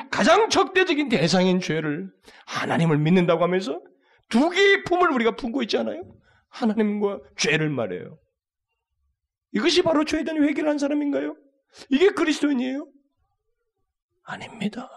가장 0.09 0.49
적대적인 0.49 1.09
대상인 1.09 1.59
죄를 1.59 2.09
하나님을 2.45 2.97
믿는다고 2.97 3.43
하면서 3.43 3.81
두 4.29 4.49
개의 4.49 4.83
품을 4.85 5.11
우리가 5.11 5.35
품고 5.35 5.61
있지 5.63 5.77
않아요? 5.77 6.03
하나님과 6.49 7.19
죄를 7.37 7.69
말해요. 7.69 8.17
이것이 9.51 9.81
바로 9.81 10.05
죄에 10.05 10.23
대한 10.23 10.41
회개를 10.43 10.69
한 10.69 10.77
사람인가요? 10.77 11.35
이게 11.89 12.09
그리스도인이에요? 12.09 12.87
아닙니다. 14.23 14.89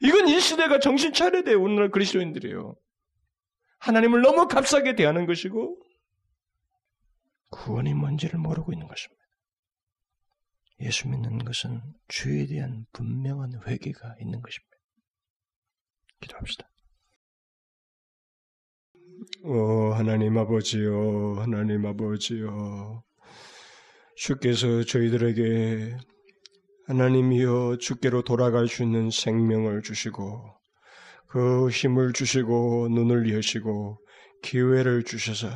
이건 0.00 0.28
이 0.28 0.40
시대가 0.40 0.78
정신 0.78 1.12
차려야 1.12 1.42
돼요. 1.42 1.60
오늘날 1.60 1.90
그리스도인들이에요. 1.90 2.76
하나님을 3.84 4.22
너무 4.22 4.48
값싸게 4.48 4.94
대하는 4.94 5.26
것이고 5.26 5.78
구원이 7.50 7.92
뭔지를 7.92 8.38
모르고 8.38 8.72
있는 8.72 8.88
것입니다. 8.88 9.22
예수 10.80 11.06
믿는 11.08 11.44
것은 11.44 11.82
죄에 12.08 12.46
대한 12.46 12.86
분명한 12.92 13.60
회개가 13.66 14.16
있는 14.20 14.40
것입니다. 14.40 14.76
기도합시다. 16.20 16.68
오 19.44 19.92
하나님 19.92 20.38
아버지요, 20.38 21.34
하나님 21.36 21.84
아버지요. 21.84 23.04
주께서 24.16 24.82
저희들에게 24.82 25.96
하나님이여 26.86 27.76
주께로 27.80 28.22
돌아갈 28.22 28.66
수 28.66 28.82
있는 28.82 29.10
생명을 29.10 29.82
주시고 29.82 30.63
그 31.34 31.68
힘을 31.68 32.12
주시고 32.12 32.90
눈을 32.92 33.34
여시고 33.34 33.98
기회를 34.42 35.02
주셔서 35.02 35.48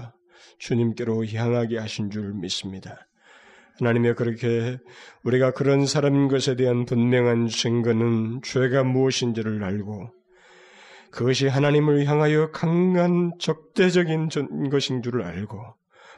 주님께로 0.59 1.24
향하게 1.26 1.79
하신 1.79 2.11
줄 2.11 2.35
믿습니다. 2.35 3.07
하나님의 3.79 4.16
그렇게 4.16 4.79
우리가 5.22 5.53
그런 5.53 5.87
사람인 5.87 6.26
것에 6.26 6.57
대한 6.57 6.85
분명한 6.85 7.47
증거는 7.47 8.41
죄가 8.43 8.83
무엇인지를 8.83 9.62
알고 9.62 10.11
그것이 11.12 11.47
하나님을 11.47 12.07
향하여 12.07 12.51
강한 12.51 13.31
적대적인 13.39 14.31
것인 14.70 15.01
줄을 15.01 15.22
알고 15.22 15.61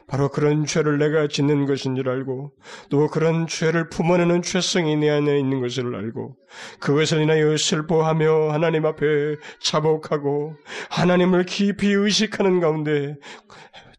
바로 0.07 0.29
그런 0.29 0.65
죄를 0.65 0.97
내가 0.97 1.27
짓는 1.27 1.65
것인 1.65 1.95
줄 1.95 2.09
알고 2.09 2.51
또 2.89 3.07
그런 3.07 3.47
죄를 3.47 3.89
품어내는 3.89 4.41
죄성이 4.41 4.97
내 4.97 5.09
안에 5.09 5.39
있는 5.39 5.61
것을 5.61 5.95
알고 5.95 6.35
그것을 6.79 7.21
인하여 7.21 7.55
슬퍼하며 7.55 8.51
하나님 8.51 8.85
앞에 8.85 9.37
자복하고 9.59 10.55
하나님을 10.89 11.45
깊이 11.45 11.91
의식하는 11.91 12.59
가운데 12.59 13.15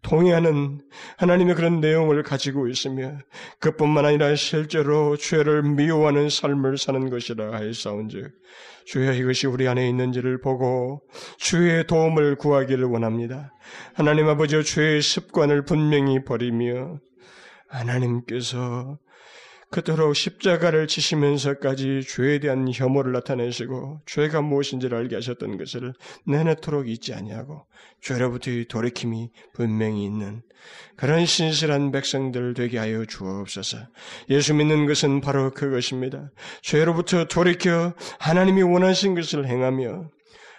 동의하는 0.03 0.81
하나님의 1.17 1.55
그런 1.55 1.81
내용을 1.81 2.23
가지고 2.23 2.69
있으며 2.69 3.19
그뿐만 3.61 4.05
아니라 4.05 4.35
실제로 4.35 5.17
죄를 5.17 5.63
미워하는 5.63 6.29
삶을 6.29 6.77
사는 6.77 7.09
것이라 7.09 7.53
하였사온즉 7.53 8.33
주여 8.85 9.13
이것이 9.13 9.47
우리 9.47 9.69
안에 9.69 9.89
있는지를 9.89 10.41
보고 10.41 11.03
주의 11.39 11.87
도움을 11.87 12.37
구하기를 12.37 12.85
원합니다. 12.85 13.55
하나님 13.95 14.29
아버지의 14.29 14.65
죄의 14.65 15.03
습관을 15.03 15.65
분명히 15.65 16.25
버리며 16.25 16.99
하나님께서 17.69 18.99
그토록 19.73 20.15
십자가를 20.15 20.87
지시면서까지 20.87 22.03
죄에 22.07 22.41
대한 22.41 22.71
혐오를 22.71 23.13
나타내시고 23.13 24.03
죄가 24.05 24.43
무엇인지를 24.43 24.99
알게 24.99 25.17
하셨던 25.17 25.57
것을 25.57 25.95
내내토록 26.27 26.91
잊지 26.91 27.15
아니하고 27.15 27.65
죄로부터의 28.03 28.67
돌이킴이 28.67 29.31
분명히 29.55 30.05
있는 30.05 30.43
그런 30.97 31.25
신실한 31.25 31.91
백성들 31.91 32.53
되게 32.53 32.77
하여 32.79 33.07
주옵소서. 33.07 33.79
예수 34.29 34.53
믿는 34.53 34.87
것은 34.87 35.23
바로 35.23 35.51
그것입니다. 35.51 36.31
죄로부터 36.61 37.25
돌이켜 37.25 37.95
하나님이 38.21 38.63
원하신 38.63 39.15
것을 39.15 39.47
행하며 39.47 40.11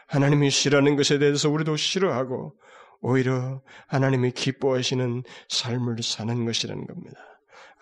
하나님이 0.07 0.49
싫어하는 0.49 0.95
것에 0.95 1.19
대해서 1.19 1.51
우리도 1.51 1.77
싫어하고 1.77 2.55
오히려 3.01 3.61
하나님이 3.87 4.31
기뻐하시는 4.31 5.23
삶을 5.49 5.97
사는 6.01 6.45
것이라는 6.45 6.87
겁니다. 6.87 7.32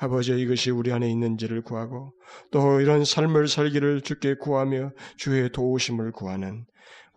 아버지 0.01 0.31
이것이 0.31 0.71
우리 0.71 0.91
안에 0.91 1.07
있는지를 1.11 1.61
구하고 1.61 2.13
또 2.49 2.81
이런 2.81 3.05
삶을 3.05 3.47
살기를 3.47 4.01
주께 4.01 4.33
구하며 4.33 4.93
주의 5.15 5.47
도우심을 5.51 6.11
구하는 6.11 6.65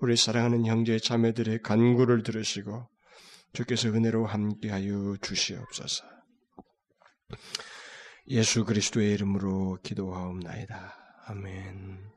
우리 0.01 0.17
사랑하는 0.17 0.67
형제 0.67 0.99
자매들의 0.99 1.63
간구를 1.63 2.23
들으시고 2.23 2.87
주께서 3.55 3.89
은혜로 3.89 4.27
함께하여 4.27 5.17
주시옵소서. 5.23 6.05
예수 8.29 8.67
그리스도의 8.67 9.15
이름으로 9.15 9.79
기도하옵나이다. 9.83 10.95
아멘. 11.27 12.14